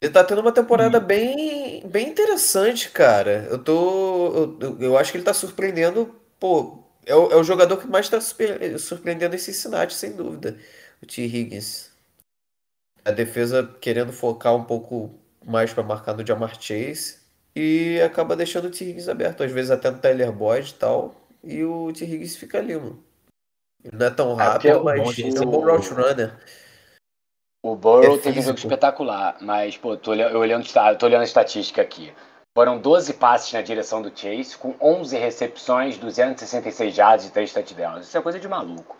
Ele 0.00 0.12
tá 0.12 0.22
tendo 0.22 0.40
uma 0.40 0.52
temporada 0.52 1.00
bem, 1.00 1.86
bem 1.88 2.08
interessante, 2.08 2.90
cara. 2.90 3.46
Eu 3.50 3.58
tô. 3.62 4.56
Eu, 4.60 4.80
eu 4.80 4.98
acho 4.98 5.10
que 5.10 5.18
ele 5.18 5.24
tá 5.24 5.34
surpreendendo. 5.34 6.14
Pô, 6.38 6.84
é 7.04 7.14
o, 7.14 7.32
é 7.32 7.36
o 7.36 7.42
jogador 7.44 7.78
que 7.78 7.86
mais 7.88 8.08
tá 8.08 8.20
surpre- 8.20 8.78
surpreendendo 8.78 9.34
esse 9.34 9.52
Cincinnati, 9.52 9.94
sem 9.94 10.12
dúvida. 10.12 10.56
O 11.02 11.06
T. 11.06 11.22
Higgins. 11.24 11.90
A 13.04 13.10
defesa 13.10 13.66
querendo 13.80 14.12
focar 14.12 14.54
um 14.54 14.62
pouco 14.64 15.18
mais 15.44 15.72
pra 15.72 15.82
marcar 15.82 16.14
no 16.16 16.24
Jamar 16.26 16.60
Chase. 16.60 17.18
E 17.56 18.00
acaba 18.02 18.36
deixando 18.36 18.66
o 18.66 18.70
T. 18.70 18.84
Higgins 18.84 19.08
aberto. 19.08 19.42
Às 19.42 19.50
vezes 19.50 19.70
até 19.72 19.90
no 19.90 19.98
Tyler 19.98 20.30
Boyd 20.32 20.70
e 20.70 20.74
tal. 20.74 21.14
E 21.42 21.64
o 21.64 21.92
T. 21.92 22.04
Higgins 22.04 22.36
fica 22.36 22.58
ali, 22.58 22.76
mano. 22.76 23.02
Ele 23.84 23.96
não 23.96 24.06
é 24.06 24.10
tão 24.10 24.34
É, 24.36 24.44
rápido, 24.48 24.76
o 24.76 24.84
mas 24.84 25.18
é 25.34 25.40
um 25.40 25.50
bom 25.50 25.64
route 25.64 25.90
runner. 25.92 26.36
O 27.72 27.76
Burrow 27.76 28.16
É 28.16 28.18
teve 28.18 28.40
um 28.40 28.42
jogo 28.42 28.58
espetacular, 28.58 29.36
mas, 29.40 29.76
pô, 29.76 29.96
tô 29.96 30.12
olhando, 30.12 30.98
tô 30.98 31.06
olhando 31.06 31.20
a 31.20 31.24
estatística 31.24 31.82
aqui. 31.82 32.12
Foram 32.56 32.78
12 32.78 33.14
passes 33.14 33.52
na 33.52 33.60
direção 33.60 34.00
do 34.00 34.10
Chase, 34.16 34.56
com 34.56 34.74
11 34.80 35.16
recepções, 35.18 35.98
266 35.98 36.96
yards 36.96 37.26
e 37.26 37.30
3 37.30 37.52
touchdowns. 37.52 38.06
Isso 38.06 38.16
é 38.16 38.22
coisa 38.22 38.40
de 38.40 38.48
maluco. 38.48 38.96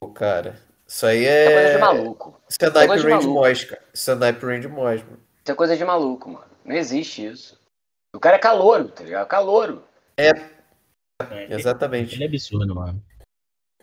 Pô, 0.00 0.08
cara. 0.08 0.58
Isso 0.86 1.04
aí 1.04 1.18
Isso 1.18 1.28
é 1.28 1.52
coisa 1.52 1.68
de 1.68 1.74
é. 1.74 1.78
maluco. 1.78 2.40
Isso 2.48 2.58
é 2.62 2.66
é 2.66 2.96
de 2.96 3.02
Range. 3.02 3.26
Moss, 3.28 3.64
cara. 3.64 3.82
Isso 3.92 4.10
é 4.10 4.14
Snipe 4.14 4.46
Range 4.46 4.68
Moss, 4.68 5.02
mano. 5.02 5.18
Isso 5.44 5.52
é 5.52 5.54
coisa 5.54 5.76
de 5.76 5.84
maluco, 5.84 6.30
mano. 6.30 6.46
Não 6.64 6.74
existe 6.74 7.26
isso. 7.26 7.60
O 8.16 8.18
cara 8.18 8.36
é 8.36 8.40
calouro, 8.40 8.88
tá 8.88 9.04
ligado? 9.04 9.26
Calouro. 9.28 9.84
É, 10.16 10.32
Exatamente. 11.50 12.14
Ele 12.14 12.24
é 12.24 12.26
absurdo, 12.26 12.74
mano. 12.74 13.02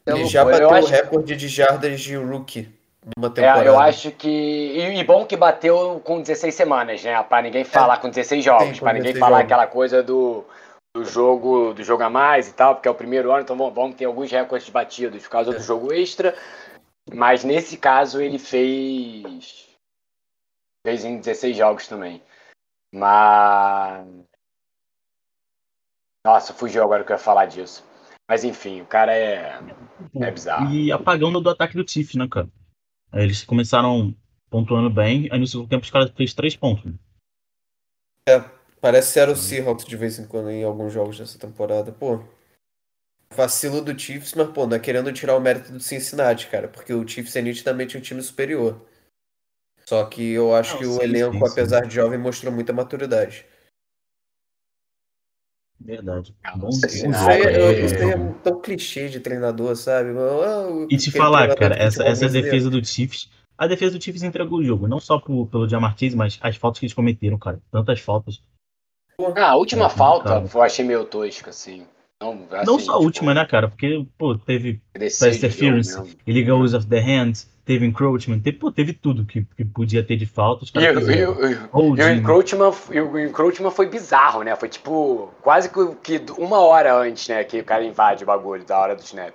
É 0.05 0.11
Ele 0.11 0.25
já 0.25 0.41
Eu 0.41 0.45
bateu 0.45 0.67
o 0.67 0.85
recorde 0.85 1.35
de 1.35 1.47
jardas 1.47 2.01
de 2.01 2.15
rookie 2.15 2.73
numa 3.17 3.27
É, 3.27 3.31
temporada. 3.31 3.65
eu 3.65 3.79
acho 3.79 4.11
que. 4.11 4.27
E, 4.29 4.97
e 4.99 5.03
bom 5.03 5.25
que 5.25 5.37
bateu 5.37 6.01
com 6.03 6.21
16 6.21 6.53
semanas, 6.53 7.03
né? 7.03 7.21
Pra 7.23 7.41
ninguém 7.41 7.63
falar 7.63 7.97
com 7.97 8.09
16 8.09 8.43
jogos, 8.43 8.77
É. 8.77 8.79
Pra 8.79 8.93
ninguém 8.93 9.13
16 9.13 9.19
falar 9.19 9.37
jogos. 9.39 9.45
aquela 9.51 9.67
coisa 9.67 10.01
do, 10.03 10.43
do 10.95 11.05
jogo 11.05 11.73
do 11.73 11.83
jogo 11.83 12.03
a 12.03 12.09
mais 12.09 12.47
e 12.49 12.53
tal, 12.53 12.75
porque 12.75 12.87
é 12.87 12.91
o 12.91 12.95
primeiro 12.95 13.31
ano, 13.31 13.41
então 13.43 13.57
vamos, 13.71 13.95
ter 13.95 14.05
alguns 14.05 14.31
recordes 14.31 14.69
batidos 14.69 15.23
por 15.23 15.29
causa 15.29 15.51
do 15.51 15.57
É. 15.57 15.61
jogo 15.61 15.93
extra. 15.93 16.35
Mas 17.13 17.43
nesse 17.43 17.77
caso 17.77 18.19
ele 18.21 18.39
fez. 18.39 19.65
Fez 20.85 21.03
em 21.05 21.17
16 21.17 21.55
jogos 21.57 21.87
também. 21.87 22.21
Mas. 22.93 24.07
Nossa, 26.25 26.53
fugiu 26.53 26.83
agora 26.83 27.03
que 27.03 27.11
eu 27.11 27.15
ia 27.15 27.21
falar 27.21 27.45
disso. 27.45 27.85
Mas 28.27 28.43
enfim, 28.43 28.81
o 28.81 28.85
cara 28.87 29.13
é. 29.15 29.59
É 30.15 30.31
bizarro. 30.31 30.71
E 30.73 30.91
apagão 30.91 31.31
do, 31.31 31.39
do 31.39 31.49
ataque 31.51 31.75
do 31.77 31.87
Chiefs, 31.87 32.15
né, 32.15 32.27
cara? 32.29 32.47
Eles 33.15 33.43
começaram 33.43 34.15
pontuando 34.49 34.91
bem, 34.91 35.27
aí 35.31 35.39
no 35.39 35.47
segundo 35.47 35.67
tempo 35.69 35.83
os 35.83 35.89
caras 35.89 36.11
fez 36.15 36.33
três 36.35 36.55
pontos. 36.55 36.93
né? 38.27 38.49
Parece 38.79 39.13
ser 39.13 39.29
o 39.29 39.35
Seahawks 39.35 39.83
de 39.85 39.97
vez 39.97 40.19
em 40.19 40.27
quando 40.27 40.51
em 40.51 40.63
alguns 40.63 40.93
jogos 40.93 41.17
dessa 41.17 41.39
temporada. 41.39 41.91
Pô, 41.91 42.19
vacilo 43.35 43.81
do 43.83 43.95
Chiefs, 43.99 44.33
mas 44.33 44.49
pô, 44.49 44.65
não 44.65 44.77
é 44.77 44.79
querendo 44.79 45.13
tirar 45.13 45.35
o 45.35 45.39
mérito 45.39 45.71
do 45.71 45.79
Cincinnati, 45.79 46.47
cara, 46.47 46.67
porque 46.67 46.91
o 46.91 47.07
Chiefs 47.07 47.35
é 47.35 47.41
nitidamente 47.43 47.95
um 47.95 48.01
time 48.01 48.19
superior. 48.21 48.81
Só 49.87 50.05
que 50.05 50.31
eu 50.33 50.53
acho 50.53 50.75
Não, 50.75 50.77
que 50.77 50.85
o 50.85 51.01
sim, 51.01 51.01
elenco, 51.01 51.43
sim, 51.43 51.45
sim. 51.45 51.53
apesar 51.53 51.81
de 51.87 51.95
jovem, 51.95 52.19
mostrou 52.19 52.51
muita 52.53 52.73
maturidade. 52.73 53.45
Verdade. 55.79 56.33
Ah, 56.43 56.57
Bom, 56.57 56.69
aí, 57.27 57.43
jogo, 57.43 57.47
é, 57.47 57.85
isso 57.85 57.95
aí 57.95 58.09
é 58.11 58.33
tão 58.43 58.61
clichê 58.61 59.09
de 59.09 59.19
treinador, 59.19 59.75
sabe? 59.75 60.09
E 60.89 60.97
te 60.97 61.11
falar, 61.11 61.53
cara, 61.55 61.75
essa, 61.75 62.03
essa 62.03 62.29
defesa 62.29 62.69
do 62.69 62.83
Chiefs. 62.83 63.29
A 63.57 63.67
defesa 63.67 63.97
do 63.97 64.03
Chiefs 64.03 64.23
entregou 64.23 64.59
o 64.59 64.63
jogo, 64.63 64.87
não 64.87 64.99
só 64.99 65.19
pro, 65.19 65.45
pelo 65.45 65.69
Chase, 65.69 66.15
mas 66.15 66.37
as 66.41 66.57
faltas 66.57 66.79
que 66.79 66.85
eles 66.85 66.93
cometeram, 66.93 67.37
cara. 67.37 67.61
Tantas 67.71 67.99
faltas. 67.99 68.41
Ah, 69.35 69.51
a 69.51 69.55
última 69.55 69.85
É, 69.85 69.89
falta 69.89 70.29
cara. 70.29 70.45
eu 70.53 70.61
achei 70.61 70.83
meio 70.83 71.05
tosca, 71.05 71.51
assim. 71.51 71.85
Não, 72.21 72.35
não 72.65 72.75
assim, 72.75 72.85
só 72.85 72.93
a 72.93 72.97
última, 72.97 73.33
né, 73.33 73.45
cara? 73.45 73.69
Porque, 73.69 74.05
pô, 74.17 74.37
teve 74.37 74.81
de 74.93 75.05
interference, 75.05 76.17
illegal 76.25 76.59
use 76.59 76.75
of 76.75 76.87
the 76.87 76.99
hands, 76.99 77.49
teve 77.65 77.85
encroachment, 77.85 78.39
teve, 78.39 78.57
pô, 78.57 78.71
teve 78.71 78.93
tudo 78.93 79.25
que, 79.25 79.43
que 79.57 79.65
podia 79.65 80.03
ter 80.05 80.15
de 80.15 80.25
falta. 80.25 80.63
E, 80.75 80.85
e, 81.17 81.25
o- 81.25 81.49
e 81.97 82.01
o 82.03 82.09
encroachment, 82.19 82.73
e 82.91 83.01
o 83.01 83.19
encroachment 83.19 83.71
foi 83.71 83.87
bizarro, 83.87 84.43
né? 84.43 84.55
Foi 84.55 84.69
tipo 84.69 85.31
quase 85.41 85.69
que, 85.69 86.19
que 86.19 86.31
uma 86.37 86.59
hora 86.59 86.95
antes, 86.95 87.27
né? 87.27 87.43
Que 87.43 87.59
o 87.59 87.65
cara 87.65 87.83
invade 87.83 88.23
o 88.23 88.27
bagulho 88.27 88.63
da 88.63 88.79
hora 88.79 88.95
do 88.95 89.01
snap. 89.01 89.33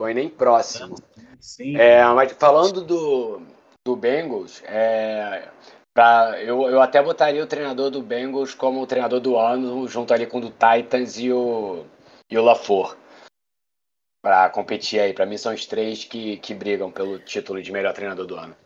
Foi 0.00 0.14
nem 0.14 0.28
próximo. 0.28 0.96
Sim. 1.40 1.76
É, 1.76 2.04
mas 2.14 2.32
falando 2.32 2.82
do, 2.82 3.42
do 3.84 3.96
Bengals, 3.96 4.62
é, 4.66 5.48
pra, 5.94 6.40
eu, 6.42 6.62
eu 6.68 6.80
até 6.80 7.02
botaria 7.02 7.42
o 7.42 7.46
treinador 7.46 7.90
do 7.90 8.02
Bengals 8.02 8.54
como 8.54 8.80
o 8.80 8.86
treinador 8.86 9.20
do 9.20 9.36
ano, 9.36 9.86
junto 9.88 10.12
ali 10.12 10.26
com 10.26 10.38
o 10.38 10.40
do 10.42 10.50
Titans 10.50 11.18
e 11.18 11.32
o, 11.32 11.84
e 12.30 12.36
o 12.38 12.42
LaFleur. 12.42 12.96
Pra 14.22 14.48
competir 14.50 15.00
aí. 15.00 15.12
Pra 15.12 15.26
mim 15.26 15.36
são 15.36 15.52
os 15.52 15.66
três 15.66 16.04
que, 16.04 16.36
que 16.38 16.54
brigam 16.54 16.90
pelo 16.92 17.18
título 17.18 17.60
de 17.62 17.72
melhor 17.72 17.92
treinador 17.92 18.26
do 18.26 18.36
ano. 18.36 18.56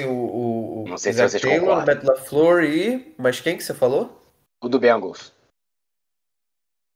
O, 0.00 0.02
o, 0.04 0.82
o 0.84 0.88
Não 0.88 0.96
sei 0.98 1.12
se 1.12 1.18
Zac 1.18 1.30
vocês 1.30 1.42
Taylor, 1.42 1.62
o 1.62 1.66
concordam. 1.80 1.94
Matt 1.94 2.04
LaFleur 2.04 2.64
e... 2.64 3.14
Mas 3.18 3.40
quem 3.40 3.56
que 3.56 3.62
você 3.62 3.74
falou? 3.74 4.20
O 4.62 4.68
do 4.68 4.78
Bengals. 4.78 5.32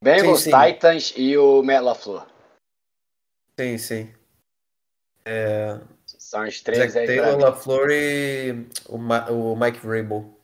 Bengals, 0.02 0.40
Sim, 0.40 0.50
sim. 0.50 0.72
Titans 0.72 1.14
e 1.16 1.36
o 1.36 1.62
Matt 1.62 1.82
LaFleur. 1.82 2.26
Sim, 3.60 3.78
sim. 3.78 4.14
São 6.06 6.44
os 6.46 6.60
três 6.60 6.92
Zac 6.92 6.98
aí 6.98 7.06
Taylor. 7.06 7.38
LaFleur 7.40 7.90
e 7.90 8.66
o, 8.88 8.98
Ma- 8.98 9.30
o 9.30 9.54
Mike 9.54 9.78
Vrabel. 9.78 10.38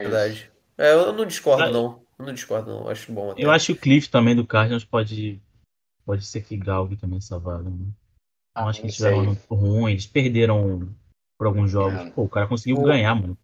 Verdade. 0.00 0.50
É, 0.78 0.92
eu 0.92 1.12
não 1.12 1.24
discordo, 1.26 1.70
não. 1.70 2.02
Eu 2.18 2.26
não 2.26 2.32
discordo, 2.34 2.70
não. 2.70 2.88
Acho 2.88 3.12
bom 3.12 3.30
até. 3.30 3.42
Eu 3.44 3.50
acho 3.50 3.66
que 3.66 3.72
o 3.72 3.76
Cliff 3.80 4.08
também 4.10 4.34
do 4.34 4.46
Cardinals 4.46 4.84
pode, 4.84 5.40
pode 6.04 6.24
ser 6.24 6.42
que 6.42 6.56
galgue 6.56 6.96
também 6.96 7.18
essa 7.18 7.38
vaga. 7.38 7.68
Né? 7.68 7.86
Ah, 8.54 8.66
acho 8.66 8.80
que 8.80 8.86
eles 8.86 8.96
tiveram 8.96 9.18
um 9.18 9.20
ano 9.22 9.38
ruim, 9.50 9.92
eles 9.92 10.06
perderam 10.06 10.88
por 11.38 11.46
alguns 11.46 11.70
jogos. 11.70 12.00
É. 12.00 12.10
Pô, 12.10 12.22
o 12.24 12.28
cara 12.28 12.46
conseguiu 12.46 12.78
O- 12.78 12.84
ganhar, 12.84 13.14
mano. 13.14 13.36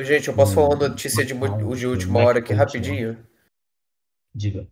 Gente, 0.00 0.28
eu 0.28 0.34
posso 0.34 0.54
falar 0.54 0.68
uma 0.68 0.88
notícia 0.88 1.24
de, 1.24 1.34
de 1.76 1.86
última 1.86 2.20
é 2.20 2.24
hora 2.24 2.38
aqui 2.38 2.52
rapidinho. 2.54 3.18
Diga. 4.34 4.66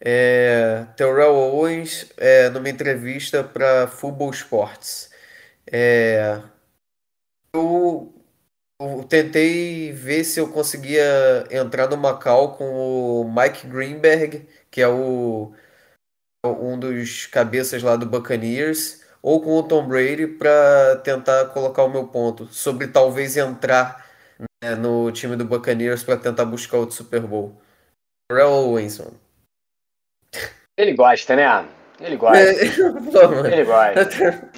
É, 0.00 0.86
Terrell 0.96 1.34
Owens, 1.34 2.12
é, 2.16 2.48
numa 2.50 2.68
entrevista 2.68 3.42
para 3.42 3.86
Football 3.86 4.30
Sports. 4.30 5.10
É, 5.66 6.40
eu, 7.54 8.12
eu 8.80 9.04
tentei 9.04 9.92
ver 9.92 10.24
se 10.24 10.40
eu 10.40 10.52
conseguia 10.52 11.46
entrar 11.50 11.88
numa 11.88 12.16
call 12.18 12.56
com 12.56 12.64
o 13.22 13.32
Mike 13.32 13.66
Greenberg, 13.66 14.48
que 14.70 14.80
é 14.80 14.88
o, 14.88 15.52
um 16.46 16.78
dos 16.78 17.26
cabeças 17.26 17.82
lá 17.82 17.96
do 17.96 18.06
Buccaneers, 18.06 19.04
ou 19.22 19.42
com 19.42 19.56
o 19.58 19.62
Tom 19.62 19.86
Brady 19.86 20.26
para 20.26 20.96
tentar 21.02 21.46
colocar 21.46 21.82
o 21.82 21.88
meu 21.88 22.06
ponto 22.06 22.46
sobre 22.46 22.86
talvez 22.86 23.36
entrar 23.36 24.06
né, 24.62 24.74
no 24.74 25.10
time 25.10 25.36
do 25.36 25.44
Buccaneers 25.44 26.04
para 26.04 26.16
tentar 26.16 26.44
buscar 26.44 26.78
outro 26.78 26.94
Super 26.94 27.20
Bowl. 27.20 27.60
Terrell 28.30 28.50
Owens. 28.50 29.00
Ele 30.76 30.92
gosta, 30.94 31.34
né? 31.34 31.68
Ele 32.00 32.16
gosta. 32.16 32.38
Mano. 32.92 33.46
Ele 33.46 33.64
gosta. 33.64 34.00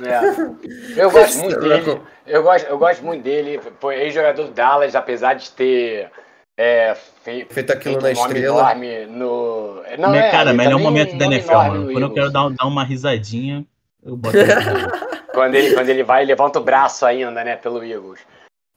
É. 0.04 1.00
Eu 1.00 1.10
gosto 1.10 1.38
muito 1.38 1.58
dele. 1.60 2.02
Eu 2.26 2.42
gosto, 2.42 2.66
eu 2.66 2.78
gosto 2.78 3.04
muito 3.04 3.22
dele. 3.22 3.60
Foi 3.80 3.96
ex-jogador 3.96 4.44
do 4.44 4.52
Dallas, 4.52 4.94
apesar 4.94 5.34
de 5.34 5.50
ter 5.52 6.10
é, 6.58 6.94
fe- 6.94 7.46
Feito 7.50 7.72
aquilo 7.72 8.00
feito 8.00 8.14
na 8.16 8.20
um 8.22 8.26
estrela. 8.26 8.74
no. 9.08 9.82
Não, 9.98 10.10
Me- 10.10 10.18
é, 10.18 10.30
cara, 10.30 10.52
melhor 10.52 10.78
momento 10.78 11.14
um 11.14 11.18
da 11.18 11.24
NFL, 11.26 11.52
mano. 11.54 11.74
no 11.84 11.92
Quando 11.92 12.02
eu 12.02 12.12
quero 12.14 12.30
dar, 12.30 12.50
dar 12.50 12.66
uma 12.66 12.84
risadinha, 12.84 13.64
eu 14.02 14.16
boto 14.16 14.36
ele. 14.36 14.46
Quando 15.32 15.54
ele, 15.54 15.74
quando 15.74 15.88
ele 15.88 16.02
vai, 16.02 16.24
levanta 16.24 16.58
o 16.58 16.62
braço 16.64 17.06
ainda, 17.06 17.44
né, 17.44 17.54
pelo 17.54 17.84
Eagles. 17.84 18.18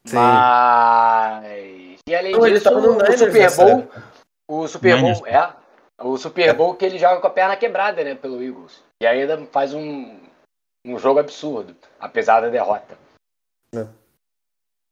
Sim. 0.05 0.15
Mas. 0.15 1.97
E 2.07 2.15
além 2.15 2.31
Não, 2.31 2.45
ele 2.45 2.59
disso, 2.59 2.69
o 2.69 2.93
Niners 2.93 3.19
Super 3.19 3.55
Bowl. 3.55 3.91
O 4.47 4.67
Super 4.67 4.95
Niners. 4.97 5.19
Bowl, 5.19 5.27
é. 5.27 5.53
O 6.01 6.17
Super 6.17 6.53
Bowl 6.53 6.75
que 6.75 6.85
ele 6.85 6.99
joga 6.99 7.19
com 7.19 7.25
a 7.27 7.31
perna 7.31 7.55
quebrada, 7.57 8.03
né, 8.03 8.13
pelo 8.13 8.41
Eagles. 8.43 8.83
E 9.01 9.07
ainda 9.07 9.43
faz 9.51 9.73
um, 9.73 10.19
um 10.85 10.99
jogo 10.99 11.19
absurdo, 11.19 11.75
apesar 11.99 12.41
da 12.41 12.49
derrota. 12.49 12.97
É. 13.75 13.87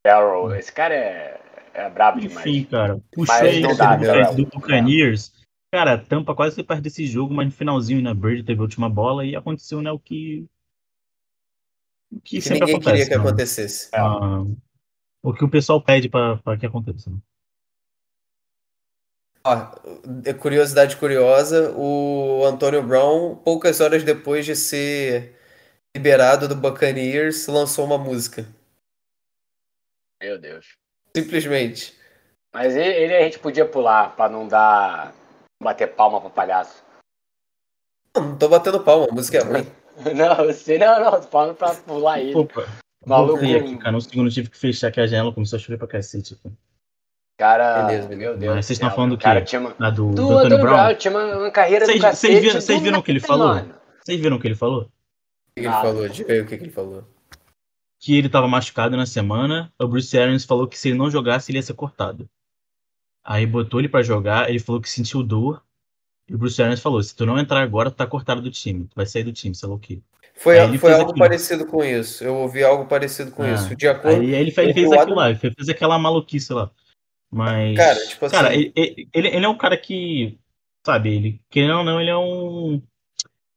Carroll, 0.05 0.55
esse 0.55 0.71
cara 0.71 0.95
é, 0.95 1.39
é 1.73 1.89
brabo 1.89 2.19
demais. 2.19 2.45
Enfim, 2.45 2.63
cara. 2.65 3.01
Ele 3.43 3.61
não 3.61 3.71
do, 3.71 3.77
dá, 3.77 3.97
Buccaneers. 4.53 5.33
Cara, 5.73 5.97
Tampa 5.97 6.35
quase 6.35 6.55
se 6.55 6.63
perde 6.63 6.83
desse 6.83 7.07
jogo, 7.07 7.33
mas 7.33 7.45
no 7.45 7.51
finalzinho, 7.51 8.01
né? 8.01 8.13
Bird 8.13 8.43
teve 8.43 8.59
a 8.59 8.63
última 8.63 8.89
bola 8.89 9.25
e 9.25 9.35
aconteceu, 9.35 9.81
né? 9.81 9.91
O 9.91 9.99
que. 9.99 10.45
O 12.11 12.19
que, 12.19 12.37
Que 12.37 12.41
sempre 12.41 12.65
ninguém 12.65 12.79
queria 12.81 13.03
acontece. 13.03 13.09
que 13.09 13.15
né? 13.15 13.21
acontecesse. 13.23 13.89
Ah, 13.93 14.43
o 15.23 15.33
que 15.33 15.45
o 15.45 15.49
pessoal 15.49 15.81
pede 15.81 16.09
pra, 16.09 16.37
pra 16.37 16.57
que 16.57 16.65
aconteça. 16.65 17.09
né? 17.09 17.17
Ó, 19.43 19.53
é 20.25 20.33
curiosidade 20.33 20.97
curiosa, 20.97 21.71
o 21.75 22.45
Antonio 22.45 22.83
Brown, 22.85 23.35
poucas 23.37 23.79
horas 23.79 24.03
depois 24.03 24.45
de 24.45 24.55
ser 24.55 25.35
liberado 25.95 26.47
do 26.47 26.55
Buccaneers, 26.55 27.47
lançou 27.47 27.85
uma 27.85 27.97
música. 27.97 28.45
Meu 30.21 30.37
Deus. 30.39 30.77
Simplesmente. 31.15 31.93
Mas 32.53 32.75
ele, 32.75 32.93
ele 32.93 33.15
a 33.15 33.21
gente 33.21 33.39
podia 33.39 33.65
pular 33.65 34.15
pra 34.15 34.27
não 34.29 34.47
dar. 34.47 35.13
bater 35.61 35.87
palma 35.87 36.19
pra 36.21 36.29
palhaço. 36.29 36.83
Não, 38.15 38.29
não 38.29 38.37
tô 38.37 38.49
batendo 38.49 38.83
palma, 38.83 39.07
a 39.09 39.13
música 39.13 39.37
é 39.37 39.41
ruim. 39.43 39.67
Não, 40.15 40.35
você 40.47 40.77
não, 40.79 40.99
não, 41.03 41.11
tô 41.21 41.27
falando 41.27 41.53
pra 41.53 41.75
pular 41.75 42.19
ele. 42.19 42.33
Opa, 42.33 42.65
Maluco. 43.05 43.43
aqui, 43.43 43.77
cara. 43.77 43.91
No 43.91 44.01
segundo 44.01 44.31
tive 44.31 44.49
que 44.49 44.57
fechar 44.57 44.87
aqui 44.87 44.99
a 45.01 45.05
janela, 45.05 45.33
começou 45.33 45.57
a 45.57 45.59
chover 45.59 45.77
pra 45.77 45.87
cacete. 45.87 46.35
Cara. 46.41 46.55
Cara, 47.37 47.83
Beleza, 47.87 48.07
meu 48.15 48.37
Deus. 48.37 48.55
Mas 48.55 48.65
vocês 48.65 48.77
estão 48.77 48.89
falando 48.89 49.11
o 49.13 49.17
do 49.17 49.21
cara 49.21 49.41
quê? 49.41 49.47
tinha 49.47 49.59
uma... 49.61 49.75
A 49.79 49.89
do, 49.89 50.09
Do, 50.09 50.15
do 50.15 50.21
Antônio 50.23 50.37
Antônio 50.45 50.59
Brown? 50.61 50.75
Brown, 50.85 50.95
tinha 50.95 51.11
uma, 51.13 51.37
uma 51.37 51.51
carreira 51.51 51.85
Vocês- 51.85 51.97
do 51.97 52.01
vocês 52.01 52.11
cacete. 52.13 52.39
viram- 52.39 52.61
vocês 52.61 52.79
do 52.79 52.83
viram 52.83 52.99
o 52.99 53.03
que 53.03 53.11
ele 53.11 53.19
falou? 53.19 53.53
Vocês 54.03 54.19
viram 54.21 54.37
o 54.37 54.39
que 54.39 54.47
ele 54.47 54.55
falou? 54.55 54.81
O 54.81 54.85
que, 55.55 55.59
ele 55.59 55.69
falou? 55.71 56.09
Diga 56.09 56.33
aí 56.33 56.41
o 56.41 56.47
que 56.47 56.55
ele 56.55 56.69
falou. 56.71 57.03
Que 58.01 58.17
ele 58.17 58.27
tava 58.27 58.47
machucado 58.47 58.97
na 58.97 59.05
semana. 59.05 59.71
O 59.79 59.87
Bruce 59.87 60.17
Arians 60.17 60.43
falou 60.43 60.67
que 60.67 60.77
se 60.77 60.89
ele 60.89 60.97
não 60.97 61.09
jogasse, 61.11 61.51
ele 61.51 61.59
ia 61.59 61.63
ser 61.63 61.75
cortado. 61.75 62.27
Aí 63.23 63.45
botou 63.45 63.79
ele 63.79 63.87
pra 63.87 64.01
jogar, 64.01 64.49
ele 64.49 64.57
falou 64.59 64.81
que 64.81 64.89
sentiu 64.89 65.21
dor. 65.21 65.63
E 66.27 66.33
o 66.33 66.37
Bruce 66.37 66.61
Arians 66.61 66.79
falou: 66.79 67.01
se 67.03 67.15
tu 67.15 67.25
não 67.25 67.37
entrar 67.37 67.61
agora, 67.61 67.91
tu 67.91 67.97
tá 67.97 68.07
cortado 68.07 68.41
do 68.41 68.49
time. 68.49 68.85
Tu 68.87 68.95
vai 68.95 69.05
sair 69.05 69.23
do 69.23 69.31
time, 69.31 69.53
sei 69.53 69.69
lá 69.69 69.75
o 69.75 69.79
quê. 69.79 69.99
Foi, 70.33 70.57
foi 70.57 70.77
fez 70.79 70.93
algo 70.93 71.11
aquilo. 71.11 71.19
parecido 71.19 71.65
com 71.67 71.83
isso. 71.83 72.23
Eu 72.23 72.35
ouvi 72.37 72.63
algo 72.63 72.85
parecido 72.87 73.31
com 73.31 73.43
Ah, 73.43 73.51
isso. 73.53 73.75
De 73.75 73.87
acordo. 73.87 74.19
Aí 74.19 74.33
ele, 74.33 74.49
fe- 74.49 74.61
ele 74.63 74.73
fez 74.73 74.91
aquilo 74.91 75.15
lá, 75.15 75.29
ele 75.29 75.37
fez 75.37 75.69
aquela 75.69 75.99
maluquice 75.99 76.51
lá. 76.53 76.71
Mas. 77.29 77.77
Cara, 77.77 78.07
tipo 78.07 78.25
assim- 78.25 78.35
Cara, 78.35 78.53
ele, 78.55 78.73
ele, 78.75 79.27
ele 79.27 79.45
é 79.45 79.49
um 79.49 79.57
cara 79.57 79.77
que. 79.77 80.39
Sabe, 80.83 81.13
ele. 81.13 81.41
Querendo 81.51 81.77
ou 81.77 81.83
não, 81.83 82.01
ele 82.01 82.09
é 82.09 82.17
um. 82.17 82.81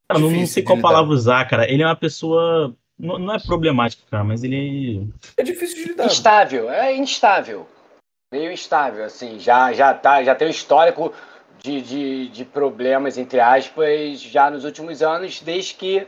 Cara, 0.07 0.21
não, 0.21 0.47
sei 0.47 0.63
qual 0.63 0.77
lidar. 0.77 0.89
palavra 0.89 1.15
usar, 1.15 1.49
cara. 1.49 1.71
Ele 1.71 1.83
é 1.83 1.87
uma 1.87 1.97
pessoa. 1.97 2.77
Não, 2.99 3.19
não 3.19 3.35
é 3.35 3.39
problemática, 3.39 4.03
cara, 4.11 4.25
mas 4.25 4.45
ele. 4.45 5.09
É 5.37 5.43
difícil 5.43 5.77
de 5.77 5.91
lidar. 5.91 6.07
Instável, 6.07 6.71
é 6.71 6.95
instável. 6.95 7.67
Meio 8.33 8.53
instável, 8.53 9.05
assim. 9.05 9.39
Já, 9.39 9.73
já, 9.73 9.93
tá, 9.95 10.23
já 10.23 10.35
tem 10.35 10.49
um 10.49 10.51
histórico 10.51 11.13
de, 11.59 11.81
de, 11.81 12.29
de 12.29 12.45
problemas, 12.45 13.19
entre 13.19 13.41
aspas, 13.41 14.21
já 14.21 14.51
nos 14.51 14.65
últimos 14.65 15.03
anos, 15.03 15.41
desde 15.41 15.75
que 15.75 16.07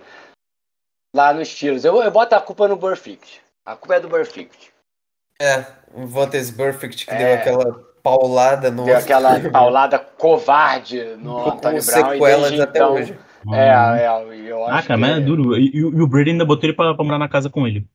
lá 1.15 1.33
nos 1.33 1.55
tiros. 1.55 1.85
Eu, 1.85 2.03
eu 2.03 2.11
boto 2.11 2.35
a 2.35 2.41
culpa 2.41 2.69
no 2.69 2.77
Burfict. 2.77 3.41
A 3.65 3.75
culpa 3.75 3.97
é 3.97 4.01
do 4.01 4.09
Burfict. 4.09 4.73
É, 5.41 5.67
o 5.93 6.07
Vantes 6.07 6.51
Perfect 6.51 7.05
que 7.05 7.13
É. 7.13 7.19
deu 7.19 7.35
aquela 7.35 7.85
paulada 8.03 8.71
no. 8.71 8.85
Deu 8.85 8.97
aquela 8.97 9.39
paulada 9.51 9.99
covarde 9.99 11.03
no 11.17 11.49
Antônio 11.49 11.61
Brown. 11.61 11.77
E 11.79 11.83
sequelas 11.83 12.43
desde 12.43 12.63
até 12.63 12.79
então, 12.79 12.95
hoje. 12.95 13.19
É, 13.55 13.69
é, 13.69 14.51
eu 14.51 14.65
Ah, 14.65 14.77
acho 14.77 14.89
cara, 14.89 15.01
que... 15.01 15.07
mas 15.07 15.17
é 15.19 15.21
duro. 15.21 15.57
E, 15.57 15.71
e 15.77 15.85
o 15.85 16.03
e 16.03 16.09
Brady 16.09 16.31
ainda 16.31 16.45
botou 16.45 16.69
ele 16.69 16.77
pra, 16.77 16.95
pra 16.95 17.05
morar 17.05 17.19
na 17.19 17.29
casa 17.29 17.49
com 17.51 17.67
ele. 17.67 17.87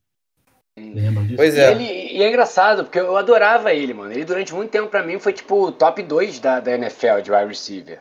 Lembram 0.78 1.24
disso? 1.26 1.36
Pois 1.36 1.56
E, 1.56 1.60
é. 1.60 1.72
ele, 1.72 1.84
e 1.84 2.24
é 2.24 2.30
engraçado, 2.30 2.84
porque 2.86 3.00
eu 3.00 3.18
adorava 3.18 3.74
ele, 3.74 3.94
mano. 3.94 4.12
Ele 4.12 4.26
durante 4.26 4.54
muito 4.54 4.72
tempo 4.72 4.88
pra 4.90 5.04
mim 5.04 5.20
foi 5.20 5.34
tipo 5.34 5.68
o 5.68 5.72
top 5.72 6.02
2 6.02 6.40
da, 6.40 6.60
da 6.60 6.72
NFL 6.74 7.22
de 7.22 7.32
wide 7.32 7.48
receiver. 7.48 8.00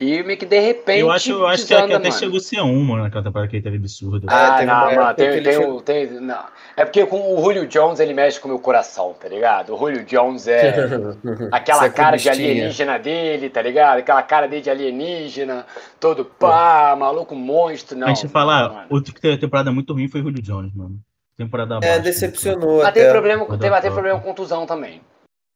E 0.00 0.22
meio 0.22 0.38
que 0.38 0.46
de 0.46 0.58
repente. 0.58 1.00
Eu 1.00 1.10
acho, 1.10 1.30
eu 1.30 1.46
acho 1.46 1.62
que, 1.64 1.68
desanda, 1.74 1.88
que 1.88 1.94
até 1.94 2.08
mano. 2.08 2.18
chegou 2.18 2.38
a 2.38 2.40
ser 2.40 2.62
um, 2.62 2.82
mano, 2.82 3.02
naquela 3.02 3.22
temporada 3.22 3.50
que 3.50 3.56
ele 3.56 3.62
teve 3.62 3.76
absurdo. 3.76 4.26
Ah, 4.30 4.56
teve 4.58 4.70
uma 4.72 4.86
não, 4.86 4.94
mano, 4.96 5.14
tem, 5.14 5.42
tem, 5.42 5.58
o- 5.58 5.80
tem- 5.82 6.06
não. 6.20 6.42
É 6.74 6.84
porque 6.86 7.04
com 7.04 7.34
o 7.36 7.42
Julio 7.44 7.66
Jones 7.66 8.00
ele 8.00 8.14
mexe 8.14 8.40
com 8.40 8.48
o 8.48 8.50
meu 8.52 8.58
coração, 8.58 9.14
tá 9.20 9.28
ligado? 9.28 9.74
O 9.74 9.78
Julio 9.78 10.02
Jones 10.06 10.48
é 10.48 10.70
aquela 11.52 11.84
é 11.84 11.90
cara 11.90 12.16
de 12.16 12.22
clubistinha. 12.22 12.50
alienígena 12.52 12.98
dele, 12.98 13.50
tá 13.50 13.60
ligado? 13.60 13.98
Aquela 13.98 14.22
cara 14.22 14.48
dele 14.48 14.62
de 14.62 14.70
alienígena, 14.70 15.66
todo 16.00 16.24
pá, 16.24 16.96
maluco 16.98 17.34
monstro, 17.34 17.98
não. 17.98 18.06
a 18.08 18.14
gente 18.14 18.28
falar, 18.28 18.70
mano. 18.72 18.86
outro 18.88 19.12
que 19.12 19.20
teve 19.20 19.36
temporada 19.36 19.70
muito 19.70 19.92
ruim 19.92 20.08
foi 20.08 20.22
o 20.22 20.24
Julio 20.24 20.42
Jones, 20.42 20.72
mano. 20.74 20.98
Temporada 21.36 21.74
É, 21.74 21.76
abaixo, 21.76 22.02
decepcionou 22.02 22.78
Mas 22.78 22.86
até. 22.88 23.02
tem 23.02 23.10
problema, 23.12 23.46
mas 23.48 23.58
tem 23.60 23.70
foto. 23.70 23.92
problema 23.92 24.18
com 24.20 24.28
contusão 24.28 24.64
também. 24.66 25.02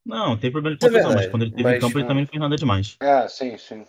Não, 0.05 0.37
tem 0.37 0.51
problema 0.51 0.77
de 0.77 0.85
Isso 0.85 0.95
é 0.97 1.01
mas 1.15 1.25
quando 1.27 1.41
ele 1.43 1.51
teve 1.51 1.63
mas- 1.63 1.77
em 1.77 1.79
campo, 1.79 1.97
ele 1.97 2.05
também 2.07 2.23
não 2.23 2.29
fez 2.29 2.39
nada 2.39 2.55
demais. 2.55 2.95
É, 3.01 3.27
sim, 3.27 3.57
sim. 3.57 3.83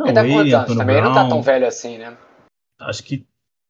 Não, 0.00 0.06
ele 0.06 0.14
tá 0.14 0.20
com 0.22 0.26
ele, 0.26 0.34
quantos 0.34 0.54
anos? 0.54 0.76
Também 0.78 0.96
não 0.96 1.12
tá 1.12 1.20
Brown, 1.20 1.28
tão 1.28 1.42
velho 1.42 1.66
assim, 1.66 1.98
né? 1.98 2.16
acho 2.80 3.04
que 3.04 3.26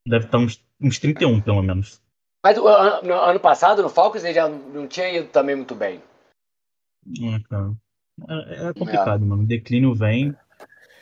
deve 0.07 0.27
estar 0.27 0.39
uns, 0.39 0.65
uns 0.81 0.99
31, 1.01 1.41
pelo 1.41 1.61
menos. 1.61 2.01
Mas 2.45 2.57
o 2.57 2.69
ano, 2.69 3.03
no 3.07 3.15
ano 3.15 3.41
passado, 3.41 3.83
no 3.83 3.89
Falcons, 3.89 4.23
ele 4.23 4.35
já 4.35 4.49
não 4.49 4.87
tinha 4.87 5.11
ido 5.13 5.27
também 5.27 5.57
muito 5.57 5.75
bem. 5.75 6.01
É, 7.21 7.41
cara. 7.49 7.73
É, 8.29 8.69
é 8.69 8.73
complicado, 8.73 9.27
mano. 9.27 9.43
O 9.43 9.47
declínio 9.47 9.93
vem, 9.93 10.37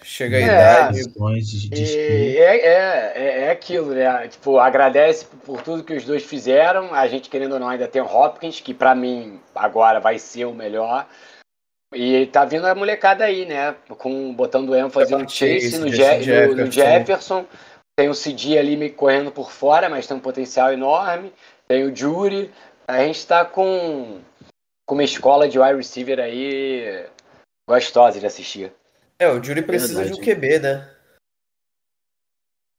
Chega 0.02 0.38
a 0.38 0.40
É. 0.40 0.44
idade. 0.44 1.02
de, 1.42 1.68
de 1.68 1.84
E 1.84 2.38
é, 2.38 2.56
é, 2.66 3.12
é, 3.14 3.40
é 3.42 3.50
aquilo, 3.50 3.92
né? 3.94 4.28
Tipo, 4.28 4.58
agradece 4.58 5.26
por 5.44 5.60
tudo 5.60 5.84
que 5.84 5.92
os 5.92 6.04
dois 6.04 6.24
fizeram. 6.24 6.94
A 6.94 7.06
gente, 7.06 7.28
querendo 7.28 7.52
ou 7.52 7.60
não, 7.60 7.68
ainda 7.68 7.86
tem 7.86 8.00
o 8.00 8.06
Hopkins, 8.06 8.60
que 8.60 8.72
pra 8.72 8.94
mim 8.94 9.38
agora 9.54 10.00
vai 10.00 10.18
ser 10.18 10.46
o 10.46 10.54
melhor. 10.54 11.06
E 11.94 12.26
tá 12.26 12.44
vindo 12.44 12.66
a 12.66 12.74
molecada 12.74 13.24
aí, 13.24 13.46
né? 13.46 13.72
Com, 13.98 14.34
botando 14.34 14.74
ênfase 14.76 15.12
no 15.16 15.28
Chase, 15.28 15.78
no, 15.78 15.88
Je- 15.88 16.46
no- 16.48 16.54
no 16.54 16.70
Jefferson. 16.70 16.70
Jefferson. 16.70 17.46
Tem 17.96 18.08
o 18.08 18.14
CD 18.14 18.58
ali 18.58 18.76
meio 18.76 18.90
que 18.92 18.96
correndo 18.96 19.32
por 19.32 19.50
fora, 19.50 19.88
mas 19.88 20.06
tem 20.06 20.16
um 20.16 20.20
potencial 20.20 20.72
enorme. 20.72 21.32
Tem 21.66 21.84
o 21.84 21.94
Jury. 21.94 22.52
A 22.86 22.98
gente 23.04 23.26
tá 23.26 23.44
com, 23.44 24.20
com 24.86 24.94
uma 24.94 25.02
escola 25.04 25.48
de 25.48 25.58
wide 25.58 25.76
receiver 25.76 26.20
aí 26.20 27.06
gostosa 27.68 28.20
de 28.20 28.26
assistir. 28.26 28.72
É, 29.18 29.28
o 29.28 29.42
Jury 29.42 29.62
precisa 29.62 30.04
de 30.04 30.12
um 30.12 30.16
Verdade. 30.22 30.34
QB, 30.40 30.58
né? 30.60 30.90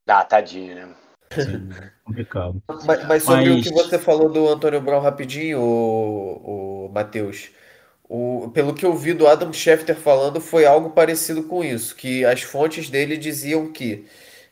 Ah, 0.08 0.24
tadinho, 0.24 0.76
né? 0.76 0.96
Assim, 1.32 1.70
complicado. 2.06 2.64
Mas, 2.86 3.06
mas 3.08 3.24
sobre 3.24 3.50
o 3.50 3.54
Mas- 3.56 3.64
que 3.68 3.74
você 3.74 4.00
falou 4.00 4.30
do 4.30 4.48
Antônio 4.48 4.82
Brown 4.82 5.02
rapidinho, 5.02 5.60
o, 5.62 6.86
o 6.86 6.90
Matheus, 6.90 7.52
o, 8.10 8.50
pelo 8.52 8.74
que 8.74 8.84
eu 8.84 8.96
vi 8.96 9.14
do 9.14 9.28
Adam 9.28 9.54
Schefter 9.54 9.96
falando, 9.96 10.42
foi 10.42 10.66
algo 10.66 10.90
parecido 10.90 11.44
com 11.44 11.64
isso, 11.64 11.96
que 11.96 12.26
as 12.26 12.42
fontes 12.42 12.90
dele 12.90 13.16
diziam 13.16 13.72
que 13.72 14.04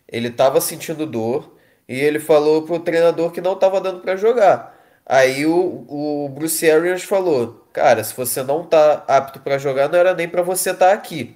ele 0.07 0.27
estava 0.27 0.61
sentindo 0.61 1.07
dor 1.07 1.57
e 1.89 1.95
ele 1.95 2.19
falou 2.19 2.61
pro 2.61 2.79
treinador 2.79 3.31
que 3.31 3.41
não 3.41 3.53
estava 3.53 3.81
dando 3.81 4.01
para 4.01 4.15
jogar. 4.15 4.77
Aí 5.03 5.43
o, 5.47 5.85
o 5.87 6.29
Bruce 6.29 6.69
Arians 6.69 7.01
falou, 7.01 7.67
cara, 7.73 8.03
se 8.03 8.15
você 8.15 8.43
não 8.43 8.63
tá 8.63 9.03
apto 9.07 9.39
para 9.39 9.57
jogar, 9.57 9.89
não 9.89 9.97
era 9.97 10.13
nem 10.13 10.29
para 10.29 10.43
você 10.43 10.69
estar 10.69 10.93
aqui. 10.93 11.35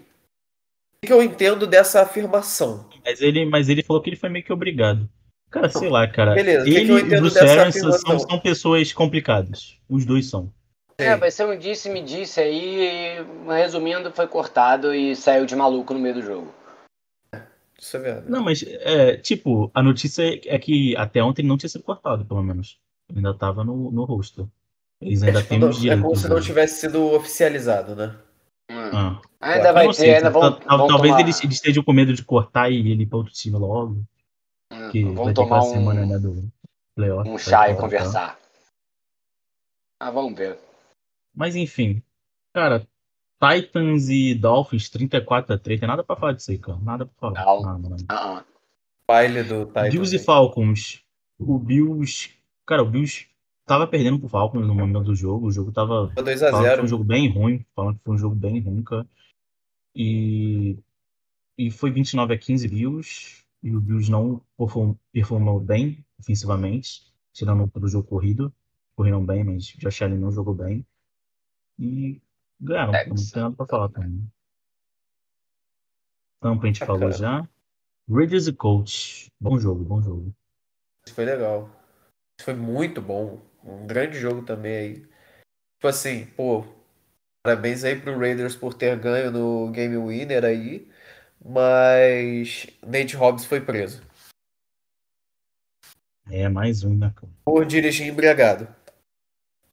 O 1.04 1.08
que 1.08 1.14
eu 1.14 1.24
entendo 1.24 1.66
dessa 1.66 2.02
afirmação? 2.04 2.88
Mas 3.04 3.20
ele, 3.20 3.46
mas 3.46 3.68
ele 3.68 3.82
falou 3.82 4.00
que 4.00 4.12
ele 4.12 4.18
foi 4.18 4.30
meio 4.30 4.46
que 4.46 4.54
obrigado. 4.54 5.10
Cara, 5.50 5.70
sei 5.70 5.90
lá, 5.90 6.08
cara. 6.08 6.36
Beleza, 6.36 6.62
o 6.62 6.66
que 6.66 6.72
que 6.72 6.78
ele 6.78 6.92
e 6.92 7.02
o 7.02 7.22
Bruce 7.22 7.34
dessa 7.34 7.62
Arians 7.62 7.76
são, 7.76 8.20
são 8.20 8.40
pessoas 8.40 8.94
complicadas. 8.94 9.78
Os 9.90 10.06
dois 10.06 10.30
são. 10.30 10.54
É, 10.98 11.16
vai 11.16 11.32
ser 11.32 11.46
um 11.46 11.58
disse-me-disse 11.58 12.40
aí, 12.40 13.18
resumindo, 13.48 14.12
foi 14.12 14.28
cortado 14.28 14.94
e 14.94 15.16
saiu 15.16 15.46
de 15.46 15.56
maluco 15.56 15.94
no 15.94 16.00
meio 16.00 16.16
do 16.16 16.22
jogo. 16.22 16.54
Isso 17.80 17.98
é 17.98 18.00
verdade. 18.00 18.30
Não, 18.30 18.44
mas, 18.44 18.64
é, 18.64 19.18
tipo, 19.18 19.72
a 19.74 19.82
notícia 19.82 20.24
é 20.46 20.60
que 20.60 20.96
até 20.96 21.24
ontem 21.24 21.42
ele 21.42 21.48
não 21.50 21.58
tinha 21.58 21.70
sido 21.70 21.84
cortado, 21.84 22.24
pelo 22.24 22.44
menos. 22.44 22.80
Ele 23.10 23.18
ainda 23.20 23.34
tava 23.34 23.64
no, 23.64 23.92
no 23.92 24.04
rosto. 24.04 24.50
Eles 25.02 25.24
ainda 25.24 25.40
É, 25.40 25.42
tipo, 25.42 25.56
têm 25.56 25.64
os 25.64 25.84
é 25.84 25.98
como 25.98 26.16
se 26.16 26.28
não 26.30 26.36
né? 26.36 26.42
tivesse 26.44 26.82
sido 26.82 27.02
oficializado, 27.14 27.96
né? 27.96 28.16
Hum. 28.70 28.92
Ah, 28.94 29.22
Ainda 29.42 29.70
eu 29.70 29.74
vai 29.74 29.86
não 29.86 29.92
ter, 29.92 29.98
sei, 29.98 30.16
ainda 30.16 30.30
vão, 30.30 30.42
tal- 30.60 30.78
vão 30.78 30.88
talvez 30.88 31.12
tomar, 31.14 31.20
eles, 31.22 31.44
eles 31.44 31.56
estejam 31.56 31.84
com 31.84 31.92
medo 31.92 32.14
de 32.14 32.24
cortar 32.24 32.70
e 32.72 32.78
ele 32.78 33.02
ir 33.04 33.06
pra 33.08 33.18
outro 33.18 33.34
time 33.34 33.58
logo. 33.58 34.04
hum, 34.72 34.92
Que 34.92 35.04
vão 35.04 35.16
vai 35.16 35.26
ter 35.28 35.34
tomar 35.34 35.58
aquela 35.58 35.62
semana 35.74 36.02
um, 36.02 36.08
né, 36.08 36.20
do 36.20 36.52
playoff. 36.96 37.28
um 37.28 37.34
vai 37.34 37.40
chá 37.40 37.70
e 37.72 37.76
conversar. 37.76 38.40
Ah, 40.00 40.12
vamos 40.12 40.38
ver. 40.38 40.60
Mas 41.34 41.56
enfim, 41.56 42.02
cara, 42.54 42.88
Titans 43.42 44.10
e 44.10 44.36
Dolphins 44.36 44.90
34 44.90 45.56
a 45.56 45.58
3, 45.58 45.80
tem 45.80 45.88
nada 45.88 46.04
pra 46.04 46.16
falar 46.16 46.34
disso 46.34 46.52
aí, 46.52 46.58
cara. 46.58 46.78
Nada 46.80 47.06
pra 47.06 47.34
falar. 47.34 47.46
Não. 47.46 47.80
Nada. 47.90 47.96
Ah, 48.10 48.38
ah. 48.40 48.46
Baile 49.08 49.44
do 49.44 49.66
Titans. 49.66 49.90
Bills 49.94 50.16
e? 50.16 50.20
Falcons. 50.20 51.04
O 51.40 51.58
Bills. 51.58 52.30
Cara, 52.66 52.84
o 52.84 52.90
Bills 52.90 53.28
tava 53.66 53.88
perdendo 53.88 54.20
pro 54.20 54.30
Falcons 54.30 54.66
no 54.68 54.76
momento 54.76 55.02
do 55.06 55.16
jogo. 55.16 55.48
O 55.48 55.52
jogo 55.52 55.72
tava. 55.72 56.10
Ficou 56.10 56.24
2 56.24 56.40
Falando 56.40 56.56
a 56.56 56.60
que 56.60 56.64
0 56.66 56.76
foi 56.76 56.86
um 56.86 56.88
jogo 56.88 57.04
bem 57.04 57.30
ruim. 57.30 57.66
Falando 57.76 57.98
que 57.98 58.04
foi 58.04 58.14
um 58.16 58.18
jogo 58.18 58.36
bem 58.36 58.60
ruim, 58.60 58.84
cara. 58.84 59.08
E. 59.96 60.78
E 61.58 61.70
foi 61.72 61.92
29 61.92 62.34
a 62.34 62.38
15 62.38 62.68
Bills. 62.68 63.44
E 63.64 63.76
o 63.76 63.80
Bills 63.80 64.10
não 64.10 64.42
perform- 64.58 64.96
performou 65.12 65.60
bem 65.60 66.04
ofensivamente. 66.20 67.04
Tirando 67.34 67.68
pelo 67.68 67.88
jogo 67.88 68.08
corrido. 68.08 68.54
Correram 68.96 69.26
bem, 69.26 69.44
mas 69.44 69.66
Josh 69.78 70.02
Allen 70.02 70.20
não 70.20 70.32
jogou 70.32 70.54
bem. 70.54 70.86
E 71.80 72.22
ganharam. 72.60 72.92
Não 72.92 73.16
tem 73.16 73.42
nada 73.42 73.56
pra 73.56 73.66
falar 73.66 73.90
também. 73.90 74.32
Tampa 76.42 76.64
a 76.64 76.68
gente 76.68 76.86
falou 76.86 77.12
já. 77.12 77.48
Raiders 78.10 78.48
e 78.48 78.54
Colts. 78.54 79.28
Bom 79.40 79.60
jogo, 79.60 79.84
bom 79.84 80.02
jogo. 80.02 80.34
Isso 81.06 81.16
foi 81.16 81.26
legal. 81.26 81.70
Isso 82.40 82.46
foi 82.46 82.56
muito 82.56 83.02
bom. 83.02 83.42
Um 83.64 83.86
grande 83.86 84.20
jogo 84.20 84.44
também 84.44 84.76
aí. 84.76 84.96
Tipo 84.96 85.88
assim, 85.88 86.26
pô, 86.26 86.66
parabéns 87.44 87.84
aí 87.84 88.00
pro 88.00 88.18
Raiders 88.18 88.56
por 88.56 88.74
ter 88.74 89.00
ganho 89.00 89.32
no 89.32 89.72
Game 89.72 89.98
Winner 89.98 90.44
aí. 90.44 90.92
Mas 91.44 92.68
Nate 92.86 93.16
Hobbs 93.16 93.46
foi 93.46 93.62
preso. 93.62 94.02
É, 96.30 96.48
mais 96.48 96.84
um, 96.84 96.96
né? 96.98 97.14
Por 97.44 97.66
dirigir 97.66 98.08
embriagado. 98.08 98.68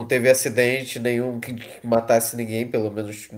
Teve 0.08 0.30
acidente 0.30 0.98
nenhum 0.98 1.38
que 1.38 1.54
matasse 1.86 2.34
ninguém, 2.36 2.68
pelo 2.70 2.90
menos. 2.90 3.28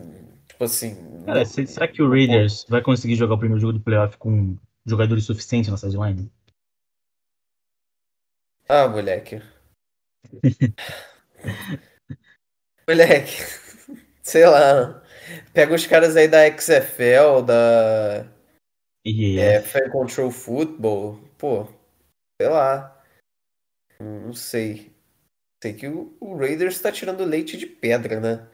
Tipo 0.48 0.64
assim. 0.64 0.94
Cara, 1.26 1.40
não- 1.40 1.44
será 1.44 1.88
que 1.88 2.02
o 2.02 2.08
Raiders 2.08 2.64
vai 2.68 2.80
conseguir 2.82 3.16
jogar 3.16 3.34
o 3.34 3.38
primeiro 3.38 3.60
jogo 3.60 3.72
do 3.74 3.80
playoff 3.80 4.16
com 4.16 4.56
jogadores 4.86 5.24
suficientes 5.24 5.70
na 5.70 5.76
sideline? 5.76 6.30
Ah, 8.68 8.88
moleque. 8.88 9.42
moleque. 12.88 13.32
Sei 14.22 14.46
lá. 14.46 15.02
Pega 15.52 15.74
os 15.74 15.86
caras 15.86 16.16
aí 16.16 16.28
da 16.28 16.46
XFL, 16.56 17.42
da 17.44 18.26
E 19.04 19.38
é, 19.38 19.60
Fan 19.60 19.90
Control 19.90 20.30
Football. 20.30 21.20
Pô, 21.38 21.66
sei 22.40 22.48
lá. 22.48 22.96
Não 24.00 24.32
sei. 24.32 24.92
Sei 25.62 25.74
que 25.74 25.86
o, 25.86 26.16
o 26.20 26.36
Raiders 26.36 26.80
tá 26.80 26.90
tirando 26.90 27.24
leite 27.24 27.56
de 27.56 27.66
pedra, 27.66 28.18
né? 28.18 28.48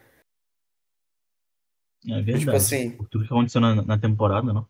é 2.08 2.14
verdade. 2.22 2.40
Tipo 2.40 2.56
assim- 2.56 2.90
Por 2.96 3.08
tudo 3.08 3.26
que 3.26 3.32
aconteceu 3.32 3.60
na, 3.60 3.74
na 3.82 3.98
temporada, 3.98 4.52
não? 4.52 4.66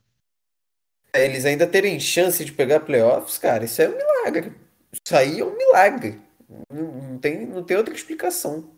É, 1.14 1.25
Eles 1.25 1.44
ainda 1.46 1.66
terem 1.66 1.99
chance 1.99 2.44
de 2.44 2.53
pegar 2.53 2.81
playoffs, 2.81 3.38
cara, 3.38 3.64
isso 3.64 3.81
é 3.81 3.88
um 3.88 3.96
milagre. 3.96 4.55
Isso 4.92 5.16
aí 5.16 5.40
é 5.40 5.44
um 5.44 5.57
milagre. 5.57 6.20
Não, 6.70 6.92
não 6.92 7.18
tem, 7.18 7.46
não 7.46 7.64
tem 7.64 7.77
outra 7.77 7.94
explicação. 7.94 8.70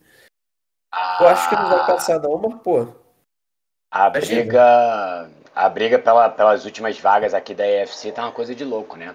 Eu 1.21 1.29
acho 1.29 1.49
que 1.51 1.57
não 1.57 1.69
vai 1.69 1.87
passar, 1.87 2.19
não, 2.21 2.39
mas, 2.39 2.63
pô. 2.63 2.87
A 3.91 4.09
briga, 4.11 5.31
a 5.55 5.69
briga 5.69 5.99
pela- 5.99 6.31
pelas 6.31 6.65
últimas 6.65 6.99
vagas 6.99 7.35
aqui 7.35 7.55
da 7.55 7.67
EFC 7.67 8.13
tá 8.13 8.23
uma 8.25 8.33
coisa 8.33 8.55
de 8.55 8.65
louco, 8.65 8.97
né? 8.97 9.15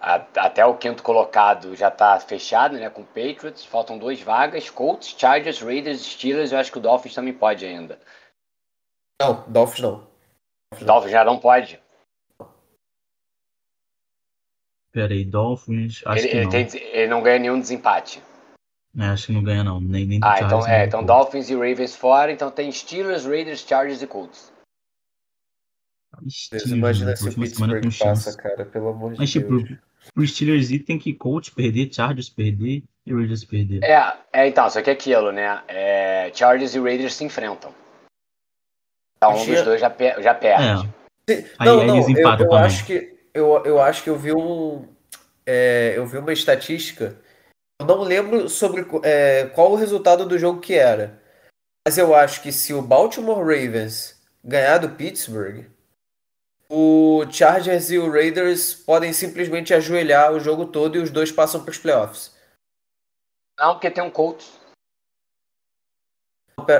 A- 0.00 0.26
até 0.38 0.64
o 0.64 0.78
quinto 0.78 1.02
colocado 1.02 1.76
já 1.76 1.90
tá 1.90 2.18
fechado, 2.18 2.76
né? 2.78 2.88
Com 2.88 3.04
Patriots. 3.04 3.64
Faltam 3.64 3.98
duas 3.98 4.20
vagas. 4.20 4.70
Colts, 4.70 5.14
Chargers, 5.18 5.60
Raiders, 5.60 6.00
Steelers. 6.00 6.52
Eu 6.52 6.58
acho 6.58 6.72
que 6.72 6.78
o 6.78 6.80
Dolphins 6.80 7.14
também 7.14 7.34
pode 7.34 7.66
ainda. 7.66 7.98
Não, 9.20 9.44
Dolphins 9.48 9.80
não. 9.80 10.08
Dolphins 10.80 11.12
já 11.12 11.22
não 11.24 11.38
pode. 11.38 11.78
Pera 14.92 15.12
aí, 15.12 15.24
Dolphins, 15.24 16.02
acho 16.06 16.22
Ele, 16.24 16.28
que 16.28 16.36
ele 16.36 16.44
não. 16.44 16.50
tem- 16.50 16.82
ele 16.92 17.06
não 17.08 17.22
ganha 17.22 17.38
nenhum 17.38 17.60
desempate. 17.60 18.22
É, 18.98 19.04
acho 19.04 19.26
que 19.26 19.32
não 19.32 19.44
ganha 19.44 19.62
não, 19.62 19.80
nem, 19.80 20.04
nem 20.04 20.18
Ah, 20.20 20.36
Chargers, 20.38 20.46
então, 20.46 20.60
nem 20.66 20.74
é, 20.74 20.84
então 20.86 21.06
Colts. 21.06 21.16
Dolphins 21.16 21.50
e 21.50 21.54
Ravens 21.54 21.94
fora. 21.94 22.32
Então 22.32 22.50
tem 22.50 22.72
Steelers, 22.72 23.24
Raiders, 23.24 23.60
Chargers 23.60 24.02
e 24.02 24.06
Colts. 24.06 24.52
Deus, 26.50 26.64
imagina 26.66 27.14
se 27.14 27.28
o 27.28 27.34
Pittsburgh 27.34 27.84
passa, 27.98 28.36
cara, 28.36 28.66
pelo 28.66 28.88
amor 28.88 29.12
de 29.12 29.20
Mas 29.20 29.30
tipo, 29.30 29.54
Pro 30.14 30.26
Steelers 30.26 30.70
ir 30.70 30.80
tem 30.80 30.98
que 30.98 31.12
Colts 31.14 31.50
perder, 31.50 31.92
Chargers 31.92 32.28
perder 32.28 32.82
e 33.06 33.12
Raiders 33.14 33.44
perder. 33.44 33.82
É, 33.84 34.12
é 34.32 34.48
então, 34.48 34.68
só 34.70 34.80
que 34.82 34.90
é 34.90 34.92
aquilo, 34.92 35.30
né? 35.32 35.62
É, 35.68 36.30
Chargers 36.34 36.74
e 36.74 36.80
Raiders 36.80 37.14
se 37.14 37.24
enfrentam. 37.24 37.74
Então 39.16 39.30
um 39.32 39.42
Achei- 39.42 39.54
dos 39.54 39.64
dois 39.64 39.80
já, 39.80 39.90
per- 39.90 40.20
já 40.22 40.34
perde. 40.34 40.88
É, 41.28 41.32
Aí- 41.58 41.66
Não, 41.66 41.80
aí 41.80 41.86
não, 41.86 41.96
eles 41.96 42.08
eu, 42.18 42.28
eu 42.28 42.36
também. 42.38 42.58
acho 42.58 42.86
que 42.86 43.14
eu, 43.32 43.64
eu 43.64 43.80
acho 43.80 44.02
que 44.02 44.10
eu 44.10 44.16
vi 44.18 44.32
um 44.32 44.88
é, 45.46 45.92
eu 45.96 46.06
vi 46.06 46.18
uma 46.18 46.32
estatística. 46.32 47.20
Eu 47.80 47.86
não 47.86 48.02
lembro 48.02 48.48
sobre 48.48 48.84
é, 49.04 49.46
qual 49.54 49.70
o 49.72 49.76
resultado 49.76 50.26
do 50.26 50.38
jogo 50.38 50.60
que 50.60 50.74
era. 50.74 51.20
Mas 51.86 51.96
eu 51.98 52.14
acho 52.14 52.42
que 52.42 52.50
se 52.52 52.74
o 52.74 52.82
Baltimore 52.82 53.38
Ravens 53.38 54.20
ganhar 54.44 54.78
do 54.78 54.90
Pittsburgh, 54.90 55.66
o 56.70 57.24
Chargers 57.30 57.90
e 57.90 57.98
o 57.98 58.10
Raiders 58.10 58.72
podem 58.74 59.12
simplesmente 59.12 59.74
ajoelhar 59.74 60.32
o 60.32 60.38
jogo 60.40 60.66
todo 60.66 60.96
e 60.96 61.00
os 61.00 61.10
dois 61.10 61.32
passam 61.32 61.62
para 61.64 61.72
os 61.72 61.78
playoffs. 61.78 62.32
Não, 63.58 63.74
porque 63.74 63.90
tem 63.90 64.02
um 64.04 64.10
Colts. 64.10 64.58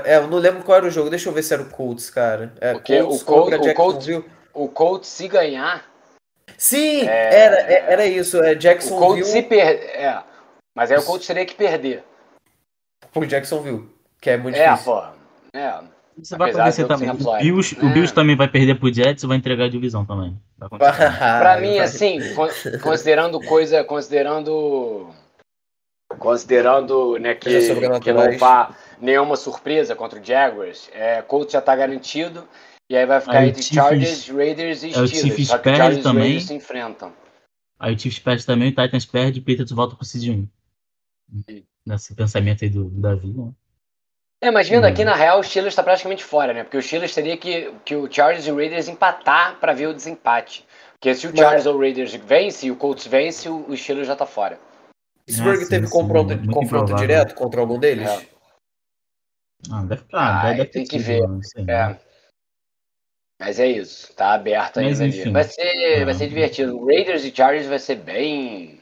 É, 0.04 0.16
eu 0.18 0.26
não 0.28 0.38
lembro 0.38 0.62
qual 0.62 0.78
era 0.78 0.86
o 0.86 0.90
jogo. 0.90 1.10
Deixa 1.10 1.28
eu 1.28 1.32
ver 1.32 1.42
se 1.42 1.52
era 1.54 1.62
o 1.62 1.70
Colts, 1.70 2.10
cara. 2.10 2.54
É, 2.60 2.72
Porque 2.74 3.00
Colts 3.02 3.22
o 3.22 3.24
Col- 3.24 3.48
o 3.48 3.74
Colts-. 3.74 4.24
O 4.52 4.68
Colts, 4.68 5.08
se 5.08 5.28
ganhar, 5.28 5.88
Sim, 6.58 7.06
É. 7.08 7.34
era, 7.34 7.56
é- 7.72 7.92
era 7.92 8.06
isso. 8.06 8.36
É 8.42 8.52
o 8.52 8.56
Jacksonville 8.58 9.00
Colts 9.22 9.28
se 9.28 9.42
perder. 9.42 9.84
É. 9.96 10.22
Mas 10.74 10.90
aí 10.90 10.98
o 10.98 11.04
Colts 11.04 11.26
teria 11.26 11.46
que 11.46 11.54
perder. 11.54 12.04
por 13.12 13.26
Jacksonville, 13.26 13.88
que 14.20 14.30
é 14.30 14.36
muito 14.36 14.56
É, 14.56 14.70
difícil. 14.70 14.92
pô. 14.92 15.02
É. 15.56 15.82
Isso 16.18 16.36
vai 16.36 16.50
Apesar 16.50 16.62
acontecer 16.64 16.86
também. 16.86 17.10
O. 17.10 17.38
Bills, 17.38 17.74
o 17.80 17.86
É. 17.88 17.92
Bills 17.92 18.12
também 18.14 18.36
vai 18.36 18.48
perder 18.48 18.78
pro 18.78 18.92
Jets 18.92 19.22
e 19.22 19.26
vai 19.26 19.36
entregar 19.38 19.64
a 19.64 19.68
divisão 19.68 20.04
também. 20.04 20.38
Pra 20.58 21.58
mim, 21.60 21.78
assim, 21.78 22.18
con- 22.34 22.48
considerando 22.82 23.40
coisa, 23.40 23.82
considerando. 23.84 25.08
Considerando 26.18 27.16
né, 27.18 27.34
que, 27.34 27.48
que 28.02 28.12
não 28.12 28.36
vá 28.36 28.74
nenhuma 29.00 29.36
surpresa 29.36 29.94
contra 29.94 30.20
o 30.20 30.24
Jaguars, 30.24 30.90
é, 30.92 31.22
Colts 31.22 31.52
já 31.52 31.60
tá 31.62 31.74
garantido. 31.76 32.46
E 32.90 32.96
aí 32.96 33.06
vai 33.06 33.20
ficar 33.20 33.38
Aí 33.38 33.46
o 33.46 33.48
entre 33.50 33.62
Chiefs- 33.62 33.74
Chargers, 33.76 34.28
Raiders 34.28 34.82
e 34.82 34.86
aí 34.86 34.92
o. 35.02 35.06
Chiefs 35.06 35.48
Só 35.48 35.56
que 35.58 35.62
perde 35.64 35.78
Chargers 35.78 36.02
também. 36.02 36.22
Raiders 36.24 36.44
se 36.46 36.54
enfrentam. 36.54 37.12
Aí 37.78 37.94
o 37.94 37.98
Chiefs 37.98 38.18
perde 38.18 38.44
também, 38.44 38.68
o 38.70 38.74
Titans 38.74 39.06
perde 39.06 39.38
e 39.38 39.40
o 39.42 39.44
Patriots 39.44 39.72
volta 39.72 39.94
pro 39.94 40.04
Seed 40.04 40.28
1. 40.28 40.48
Nesse 41.86 42.14
pensamento 42.14 42.64
aí 42.64 42.68
do, 42.70 42.84
do 42.90 43.00
Davi, 43.00 43.28
né? 43.28 43.52
É, 44.42 44.50
mas 44.50 44.68
vendo 44.68 44.84
Hum. 44.84 44.88
aqui, 44.88 45.04
na 45.04 45.14
real, 45.14 45.38
o 45.40 45.42
Steelers 45.44 45.74
tá 45.74 45.82
praticamente 45.82 46.24
fora, 46.24 46.54
né? 46.54 46.64
Porque 46.64 46.78
o 46.78 46.82
Steelers 46.82 47.14
teria 47.14 47.36
que, 47.36 47.72
que 47.84 47.94
o 47.94 48.10
Chargers 48.10 48.46
e 48.46 48.50
o 48.52 48.56
Raiders 48.56 48.88
empatar 48.88 49.58
pra 49.60 49.74
ver 49.74 49.88
o 49.88 49.94
desempate. 49.94 50.66
Porque 50.92 51.14
se 51.14 51.26
o 51.26 51.30
Mas- 51.30 51.38
Chargers 51.40 51.66
ou 51.66 51.74
o 51.76 51.80
Raiders 51.80 52.14
vence 52.14 52.66
e 52.66 52.70
o 52.70 52.76
Colts 52.76 53.06
vence, 53.06 53.48
o, 53.48 53.68
o 53.68 53.76
Steelers 53.76 54.06
já 54.08 54.16
tá 54.16 54.24
fora. 54.24 54.58
Pittsburgh 55.26 55.62
Ah, 55.62 55.68
teve 55.68 55.86
sim, 55.86 55.92
confronto, 55.92 56.34
confronto 56.38 56.64
improvável. 56.64 56.96
direto 56.96 57.34
contra 57.34 57.60
algum 57.60 57.78
deles? 57.78 58.08
É. 58.08 58.26
Ah, 59.70 59.84
deve, 59.84 60.04
Ah, 60.12 60.40
ah, 60.40 60.42
deve, 60.44 60.56
deve 60.58 60.70
tem 60.70 60.84
ter 60.84 60.88
que 60.90 60.98
ver. 60.98 61.20
sei, 61.42 61.62
É. 61.62 61.66
né? 61.66 62.00
Mas 63.38 63.58
é 63.60 63.66
isso, 63.66 64.14
tá 64.14 64.32
aberto 64.34 64.76
Mas, 64.76 65.00
ainda 65.00 65.16
enfim. 65.16 65.32
Vai 65.32 65.44
ser, 65.44 66.04
vai 66.04 66.14
Ah. 66.14 66.16
ser 66.16 66.28
divertido. 66.28 66.78
O 66.78 66.86
Raiders 66.86 67.24
e 67.24 67.34
Chargers 67.34 67.66
vai 67.66 67.78
ser 67.78 67.96
bem. 67.96 68.80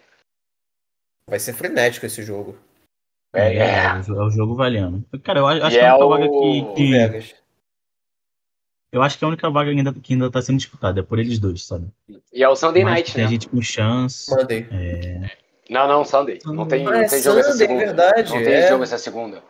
Vai 1.29 1.39
ser 1.41 1.53
frenético 1.53 2.07
esse 2.07 2.23
jogo. 2.23 2.57
É, 3.35 3.55
É, 3.55 3.59
é. 3.59 3.85
é 3.87 4.01
o 4.23 4.31
jogo 4.31 4.55
valendo. 4.55 5.05
Cara, 5.23 5.41
eu 5.41 5.47
acho 5.47 5.67
E 5.67 5.71
que 5.71 5.77
é 5.79 5.89
a 5.89 5.97
única 5.97 6.05
o- 6.07 6.09
vaga 6.09 6.29
que, 6.29 6.75
que- 6.75 6.91
Vegas. 6.91 7.35
Eu 8.91 9.03
acho 9.03 9.19
que 9.19 9.25
a 9.25 9.29
única 9.29 9.51
vaga 9.51 9.71
ainda, 9.71 9.93
que 9.93 10.15
ainda 10.15 10.31
tá 10.31 10.41
sendo 10.41 10.57
disputada 10.57 11.01
é 11.01 11.03
por 11.03 11.19
eles 11.19 11.39
dois, 11.39 11.63
sabe? 11.67 11.89
E 12.33 12.43
é 12.43 12.49
o 12.49 12.57
Sunday 12.57 12.83
Mas 12.85 12.95
Night, 12.95 13.15
tem 13.15 13.25
né? 13.25 13.31
gente 13.31 13.47
com 13.49 13.61
chance. 13.61 14.31
Mandei. 14.31 14.67
Não, 15.69 15.87
não, 15.87 16.05
Sunday. 16.07 16.39
Não 16.47 16.67
tem, 16.67 16.87
Ah, 16.87 16.91
não 16.91 17.01
é 17.01 17.07
tem 17.07 17.23
jogo 17.23 17.39
essa 17.39 17.51
Sunday, 17.53 17.67
segunda. 17.67 17.85
verdade, 17.85 18.31
Não 18.31 18.43
tem 18.43 18.55
é. 18.55 18.69
jogo 18.69 18.83
essa 18.83 18.97
segunda. 18.97 19.43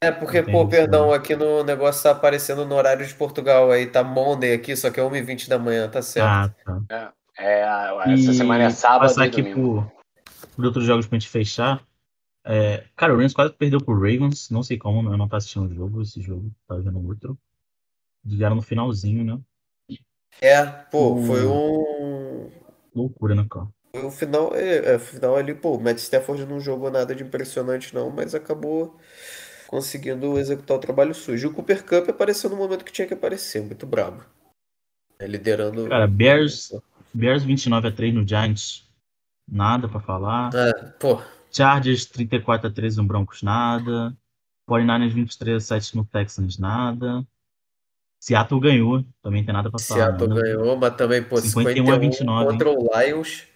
É 0.00 0.12
porque, 0.12 0.38
Entendi, 0.38 0.52
pô, 0.52 0.68
perdão, 0.68 1.08
sim. 1.08 1.14
aqui 1.16 1.34
no 1.34 1.64
negócio 1.64 2.02
tá 2.04 2.12
aparecendo 2.12 2.64
no 2.64 2.74
horário 2.76 3.04
de 3.04 3.14
Portugal 3.14 3.70
aí, 3.72 3.86
tá 3.86 4.04
Monday 4.04 4.52
aqui, 4.52 4.76
só 4.76 4.90
que 4.90 5.00
é 5.00 5.02
1h20 5.02 5.48
da 5.48 5.58
manhã, 5.58 5.88
tá 5.88 6.00
certo. 6.00 6.54
Ah, 6.66 6.80
tá. 6.88 7.12
É, 7.36 8.12
essa 8.12 8.30
E 8.30 8.34
semana 8.34 8.64
é 8.64 8.70
sábado 8.70 9.08
passar 9.08 9.24
e 9.24 9.28
aqui 9.28 9.42
domingo. 9.42 9.90
por, 10.44 10.46
por 10.54 10.64
outros 10.66 10.84
jogos 10.84 11.06
pra 11.08 11.18
gente 11.18 11.28
fechar. 11.28 11.82
É, 12.44 12.86
cara, 12.94 13.14
o 13.14 13.16
Rams 13.16 13.32
quase 13.32 13.54
perdeu 13.54 13.80
pro 13.82 13.94
Ravens. 13.94 14.50
Não 14.50 14.62
sei 14.62 14.76
como, 14.78 15.10
eu 15.10 15.16
não 15.16 15.28
tô 15.28 15.36
assistindo 15.36 15.66
o 15.70 15.74
jogo, 15.74 16.02
esse 16.02 16.20
jogo, 16.20 16.52
tá 16.66 16.76
vendo 16.76 17.04
outro. 17.06 17.38
Ligaram 18.24 18.56
no 18.56 18.62
finalzinho, 18.62 19.24
né? 19.24 19.40
É, 20.40 20.64
pô, 20.64 21.14
Hum. 21.14 21.26
foi 21.26 21.46
um. 21.46 22.50
Loucura, 22.94 23.34
né, 23.34 23.46
cara? 23.50 23.68
Foi 23.94 24.04
o 24.04 24.10
final, 24.10 24.54
é, 24.54 24.92
é, 24.92 24.96
o 24.96 25.00
final 25.00 25.36
ali, 25.36 25.54
pô, 25.54 25.76
o 25.76 25.80
Matt 25.80 25.98
Stafford 25.98 26.44
não 26.46 26.60
jogou 26.60 26.90
nada 26.90 27.14
de 27.14 27.22
impressionante 27.22 27.94
não, 27.94 28.10
mas 28.10 28.34
acabou 28.34 28.98
conseguindo 29.68 30.38
executar 30.38 30.76
o 30.76 30.80
trabalho 30.80 31.14
sujo. 31.14 31.48
O 31.48 31.54
Cooper 31.54 31.84
Cup 31.84 32.08
apareceu 32.08 32.50
no 32.50 32.56
momento 32.56 32.84
que 32.84 32.92
tinha 32.92 33.06
que 33.06 33.14
aparecer, 33.14 33.62
muito 33.62 33.86
brabo. 33.86 34.24
É, 35.18 35.26
liderando. 35.26 35.88
Cara, 35.88 36.06
Bears, 36.06 36.72
Bears 37.12 37.44
29 37.44 37.88
a 37.88 37.92
3 37.92 38.12
no 38.12 38.26
Giants, 38.26 38.84
nada 39.48 39.88
pra 39.88 40.00
falar. 40.00 40.50
É, 40.54 40.72
pô, 40.98 41.20
Chargers 41.54 42.06
34 42.06 42.68
a 42.68 42.72
13 42.72 42.96
no 42.96 43.04
Broncos, 43.04 43.42
nada. 43.42 44.16
49ers 44.68 45.12
23 45.12 45.56
a 45.56 45.60
7 45.60 45.96
no 45.96 46.04
Texans, 46.04 46.58
nada. 46.58 47.26
Seattle 48.20 48.60
ganhou, 48.60 49.04
também 49.22 49.44
tem 49.44 49.52
nada 49.52 49.70
pra 49.70 49.78
falar. 49.78 50.06
Seattle 50.06 50.28
né? 50.28 50.40
ganhou, 50.40 50.76
mas 50.76 50.96
também, 50.96 51.22
pô, 51.22 51.36
51 51.36 51.74
51 51.74 51.92
a 51.92 51.98
29, 51.98 52.50
contra 52.50 52.70
o 52.70 52.88
Lions. 52.98 53.46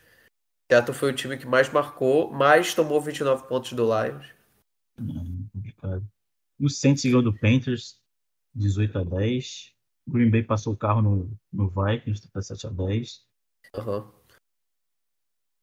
Seattle 0.71 0.95
foi 0.95 1.11
o 1.11 1.15
time 1.15 1.39
que 1.39 1.47
mais 1.47 1.71
marcou, 1.73 2.31
mais 2.31 2.75
tomou 2.75 3.01
29 3.01 3.49
pontos 3.49 3.73
do 3.73 3.85
Lions. 3.85 4.27
É, 4.99 5.49
complicado. 5.53 6.07
O 6.61 6.69
Saints 6.69 7.05
ganhou 7.05 7.23
do 7.23 7.33
Panthers 7.33 7.99
18 8.55 8.99
a 8.99 9.05
10. 9.05 9.73
O 10.07 10.13
Green 10.13 10.31
Bay 10.31 10.43
passou 10.43 10.75
o 10.75 10.77
carro 10.77 11.01
no, 11.01 11.39
no 11.53 11.69
Vikings 11.69 12.21
37 12.21 12.67
a 12.67 12.71
10. 12.71 13.25
Aham. 13.75 14.13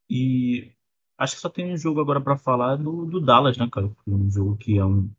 E 0.09 0.74
acho 1.17 1.35
que 1.35 1.41
só 1.41 1.49
tem 1.49 1.73
um 1.73 1.77
jogo 1.77 2.01
agora 2.01 2.21
pra 2.21 2.37
falar 2.37 2.75
do, 2.75 3.05
do 3.05 3.21
Dallas, 3.21 3.57
né, 3.57 3.67
cara? 3.71 3.89
Um 4.07 4.29
jogo 4.29 4.57
que 4.57 4.77
é 4.77 4.85
um, 4.85 5.09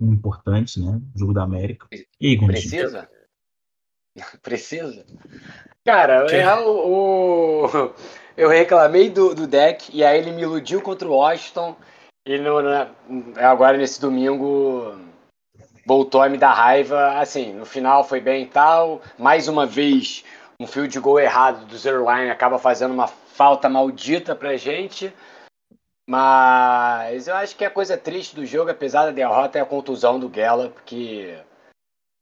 um 0.00 0.12
importante, 0.12 0.80
né? 0.80 1.00
O 1.14 1.18
jogo 1.18 1.32
da 1.32 1.42
América. 1.42 1.86
E 1.92 2.28
aí, 2.28 2.36
Gondinho? 2.36 2.52
Precisa? 2.60 3.08
Precisa? 4.42 5.04
Cara, 5.84 6.28
Sim. 6.28 6.36
é 6.36 6.54
o, 6.56 7.64
o- 7.66 7.94
eu 8.36 8.48
reclamei 8.48 9.10
do, 9.10 9.34
do 9.34 9.46
deck 9.46 9.90
e 9.92 10.04
aí 10.04 10.18
ele 10.18 10.32
me 10.32 10.42
iludiu 10.42 10.80
contra 10.80 11.06
o 11.06 11.12
Washington 11.12 11.76
E 12.26 12.38
no, 12.38 12.62
na, 12.62 12.90
agora 13.36 13.76
nesse 13.76 14.00
domingo 14.00 14.94
voltou 15.86 16.22
a 16.22 16.28
me 16.28 16.38
dar 16.38 16.54
raiva. 16.54 17.18
Assim, 17.18 17.52
no 17.52 17.66
final 17.66 18.04
foi 18.04 18.20
bem 18.20 18.44
e 18.44 18.46
tal. 18.46 19.02
Mais 19.18 19.48
uma 19.48 19.66
vez, 19.66 20.24
um 20.60 20.66
fio 20.66 20.86
de 20.86 20.98
gol 20.98 21.18
errado 21.18 21.66
do 21.66 21.76
Zero 21.76 22.04
Line 22.10 22.30
acaba 22.30 22.58
fazendo 22.58 22.92
uma 22.92 23.06
falta 23.06 23.68
maldita 23.68 24.34
pra 24.34 24.56
gente. 24.56 25.12
Mas 26.08 27.28
eu 27.28 27.34
acho 27.34 27.56
que 27.56 27.64
a 27.64 27.70
coisa 27.70 27.96
triste 27.96 28.36
do 28.36 28.44
jogo, 28.44 28.70
apesar 28.70 29.06
da 29.06 29.10
derrota, 29.10 29.58
é 29.58 29.62
a 29.62 29.66
contusão 29.66 30.20
do 30.20 30.32
Gela, 30.32 30.68
porque 30.68 31.38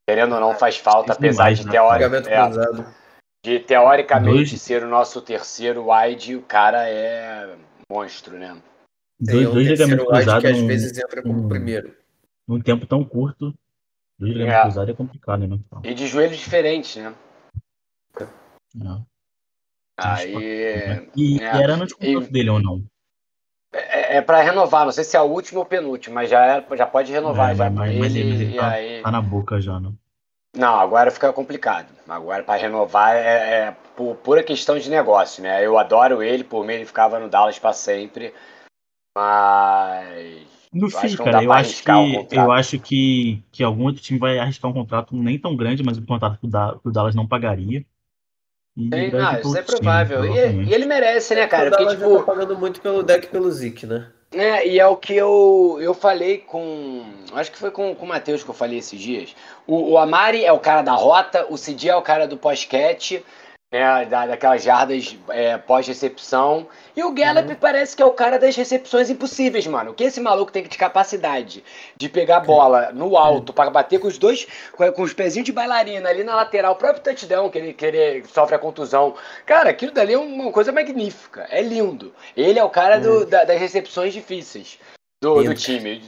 querendo 0.09 0.35
ou 0.35 0.40
não 0.40 0.55
faz 0.55 0.77
falta, 0.77 1.12
apesar 1.12 1.53
de, 1.53 1.68
teori 1.68 2.05
é, 2.05 2.85
de 3.45 3.61
teoricamente 3.61 4.51
dois... 4.51 4.62
ser 4.62 4.85
o 4.85 4.88
nosso 4.88 5.21
terceiro 5.21 5.90
wide, 5.90 6.37
o 6.37 6.42
cara 6.42 6.88
é 6.88 7.57
monstro, 7.90 8.38
né? 8.38 8.57
Dois, 9.21 9.49
dois 9.49 9.68
ligamentos 9.68 10.07
cruzados 10.07 10.42
que 10.42 10.47
às 10.49 10.61
vezes 10.61 10.99
entra 10.99 11.23
como 11.23 11.45
um, 11.45 11.49
primeiro. 11.49 11.95
Num 12.47 12.61
tempo 12.61 12.87
tão 12.87 13.05
curto, 13.05 13.55
dois 14.18 14.33
ligamentos 14.33 14.59
é. 14.59 14.62
cruzados 14.62 14.95
é 14.95 14.97
complicado, 14.97 15.47
né? 15.47 15.59
E 15.85 15.95
de 15.95 16.07
joelhos 16.07 16.38
diferentes, 16.38 16.97
né? 16.97 17.12
Não. 18.75 19.07
Aí. 19.96 21.09
E, 21.14 21.40
é. 21.40 21.62
era 21.62 21.77
no 21.77 21.88
contrato 21.88 22.33
dele 22.33 22.51
ou 22.51 22.61
não? 22.61 22.83
É, 23.72 24.16
é 24.16 24.20
para 24.22 24.42
renovar, 24.42 24.85
não 24.85 24.92
sei 24.92 25.05
se 25.05 25.16
é 25.16 25.20
a 25.20 25.22
última 25.22 25.61
ou 25.61 25.66
penúltima, 25.66 26.16
mas 26.16 26.31
já, 26.31 26.44
é, 26.44 26.77
já 26.77 26.87
pode 26.87 27.11
renovar 27.12 27.53
é, 27.53 27.55
já 27.55 27.70
mas, 27.70 27.90
ele, 27.90 28.01
mas 28.01 28.14
ele, 28.16 28.57
tá, 28.57 28.68
aí... 28.70 29.03
tá, 29.03 29.11
na 29.11 29.22
boca 29.22 29.61
já, 29.61 29.81
não? 29.81 29.96
Não, 30.55 30.79
agora 30.79 31.11
fica 31.11 31.33
complicado. 31.33 31.88
Agora 32.07 32.42
para 32.42 32.61
renovar 32.61 33.16
é, 33.16 33.20
é, 33.68 33.77
por 33.96 34.16
pura 34.16 34.42
questão 34.42 34.79
de 34.79 34.90
negócio, 34.90 35.42
né? 35.42 35.64
Eu 35.64 35.79
adoro 35.79 36.22
ele, 36.22 36.44
por 36.44 36.66
mim 36.66 36.75
ele 36.75 36.85
ficava 36.85 37.18
no 37.18 37.29
Dallas 37.29 37.59
para 37.59 37.72
sempre, 37.72 38.35
mas 39.16 40.46
no 40.72 40.90
fim, 40.90 41.16
cara, 41.16 41.42
eu 41.42 41.53
acho 41.53 41.83
que 41.85 42.37
eu 42.37 42.51
acho 42.51 42.79
que, 42.79 43.42
que 43.53 43.62
algum 43.62 43.85
outro 43.85 44.03
time 44.03 44.18
vai 44.18 44.38
arriscar 44.38 44.70
um 44.70 44.75
contrato 44.75 45.14
nem 45.14 45.38
tão 45.38 45.55
grande, 45.55 45.83
mas 45.83 45.98
um 45.98 46.07
contrato 46.07 46.38
que 46.38 46.46
o 46.46 46.90
Dallas 46.90 47.14
não 47.14 47.27
pagaria. 47.27 47.85
Sim, 48.76 49.11
não, 49.11 49.38
isso 49.38 49.56
é 49.56 49.62
provável. 49.62 50.24
e, 50.24 50.64
e, 50.64 50.74
ele 50.74 50.87
merece, 50.87 51.35
né, 51.35 51.46
cara? 51.46 51.70
Porque, 51.70 51.94
tipo, 51.94 52.18
tá 52.18 52.22
pagando 52.22 52.56
muito 52.56 52.80
pelo 52.80 53.02
deck 53.02 53.26
pelo 53.26 53.50
Zik, 53.50 53.87
né? 53.87 54.08
É, 54.35 54.66
e 54.66 54.80
é 54.80 54.87
o 54.87 54.96
que 54.96 55.14
eu, 55.14 55.78
eu 55.80 55.92
falei 55.92 56.38
com. 56.38 57.04
Acho 57.35 57.52
que 57.52 57.58
foi 57.58 57.70
com, 57.70 57.94
com 57.94 58.06
o 58.06 58.08
Matheus 58.08 58.42
que 58.42 58.48
eu 58.48 58.54
falei 58.54 58.78
esses 58.78 58.98
dias. 58.98 59.37
O, 59.66 59.92
o 59.92 59.98
Amari 59.98 60.42
é 60.42 60.52
o 60.52 60.58
cara 60.58 60.80
da 60.80 60.92
rota, 60.92 61.46
o 61.50 61.58
Cidi 61.58 61.90
é 61.90 61.96
o 61.96 62.00
cara 62.00 62.26
do 62.26 62.38
pós-cat, 62.38 63.22
né, 63.72 64.04
da, 64.04 64.26
daquelas 64.26 64.62
jardas 64.62 65.16
é, 65.30 65.56
pós-recepção. 65.56 66.68
E 66.94 67.02
o 67.02 67.11
Gallup 67.11 67.48
uhum. 67.48 67.56
parece 67.58 67.96
que 67.96 68.02
é 68.02 68.06
o 68.06 68.11
cara 68.11 68.38
das 68.38 68.54
recepções 68.54 69.08
impossíveis, 69.08 69.66
mano. 69.66 69.92
O 69.92 69.94
que 69.94 70.04
esse 70.04 70.20
maluco 70.20 70.52
tem 70.52 70.62
de 70.62 70.76
capacidade 70.76 71.64
de 71.96 72.08
pegar 72.11 72.37
a 72.37 72.40
bola 72.40 72.92
no 72.92 73.16
alto 73.16 73.52
para 73.52 73.70
bater 73.70 73.98
com 73.98 74.08
os 74.08 74.18
dois, 74.18 74.46
com, 74.76 75.02
os 75.02 75.14
pezinhos 75.14 75.46
de 75.46 75.52
bailarina 75.52 76.11
ali 76.11 76.22
na 76.22 76.37
lateral, 76.37 76.74
o 76.74 76.76
próprio 76.76 77.02
touchdown 77.02 77.48
que 77.48 77.58
ele, 77.58 77.72
que 77.72 77.87
ele 77.87 78.24
sofre 78.26 78.54
a 78.54 78.58
contusão. 78.58 79.14
Cara, 79.46 79.70
aquilo 79.70 79.92
dali 79.92 80.12
é 80.12 80.18
uma 80.18 80.52
coisa 80.52 80.70
magnífica. 80.70 81.46
É 81.50 81.62
lindo. 81.62 82.12
Ele 82.37 82.58
é 82.58 82.64
o 82.64 82.68
cara 82.68 83.00
do, 83.00 83.20
uhum. 83.20 83.28
da, 83.28 83.44
das 83.44 83.58
recepções 83.58 84.12
difíceis. 84.12 84.78
Do, 85.22 85.40
do, 85.40 85.54
time. 85.54 86.02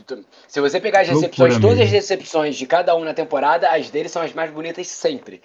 Se 0.49 0.61
você 0.61 0.81
pegar 0.81 1.03
as 1.03 1.09
recepções, 1.09 1.57
todas 1.61 1.79
as 1.79 1.89
recepções 1.89 2.57
de 2.57 2.67
cada 2.67 2.97
um 2.97 3.05
na 3.05 3.15
temporada, 3.15 3.71
as 3.71 3.89
dele 3.89 4.09
são 4.09 4.21
as 4.21 4.33
mais 4.33 4.51
bonitas 4.51 4.89
sempre. 4.89 5.41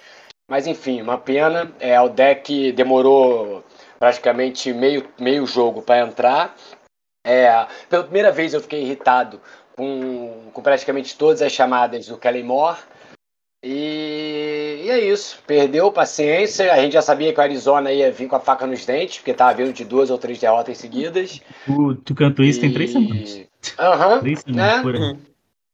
Mas 0.49 0.65
enfim, 0.65 1.01
uma 1.01 1.17
pena. 1.17 1.71
É, 1.79 1.99
o 2.01 2.09
deck 2.09 2.71
demorou 2.71 3.63
praticamente 3.99 4.73
meio, 4.73 5.07
meio 5.19 5.45
jogo 5.45 5.81
para 5.81 6.05
entrar. 6.05 6.55
É, 7.25 7.67
pela 7.87 8.03
primeira 8.03 8.31
vez 8.31 8.53
eu 8.53 8.61
fiquei 8.61 8.81
irritado 8.81 9.39
com, 9.77 10.49
com 10.51 10.61
praticamente 10.61 11.15
todas 11.17 11.41
as 11.41 11.51
chamadas 11.51 12.07
do 12.07 12.17
Kelly 12.17 12.41
Moore. 12.41 12.79
E, 13.63 14.83
e, 14.85 14.89
é 14.89 14.99
isso. 14.99 15.39
Perdeu 15.45 15.91
paciência. 15.91 16.73
A 16.73 16.81
gente 16.81 16.93
já 16.93 17.01
sabia 17.01 17.31
que 17.31 17.39
o 17.39 17.43
Arizona 17.43 17.91
ia 17.91 18.11
vir 18.11 18.27
com 18.27 18.35
a 18.35 18.39
faca 18.39 18.65
nos 18.65 18.85
dentes, 18.85 19.17
porque 19.17 19.31
estava 19.31 19.53
vindo 19.53 19.73
de 19.73 19.85
duas 19.85 20.09
ou 20.09 20.17
três 20.17 20.39
derrotas 20.39 20.77
seguidas. 20.77 21.41
Tu, 21.65 21.95
tu 21.95 22.15
cantou 22.15 22.43
isso 22.43 22.59
e... 22.59 22.61
tem 22.61 22.73
três 22.73 22.91
semanas. 22.91 23.41
Aham. 23.77 24.15
Uhum, 24.15 24.19
três 24.21 24.39
semanas, 24.39 24.75
né? 24.77 24.81
por 24.81 24.95
aí. 24.95 25.17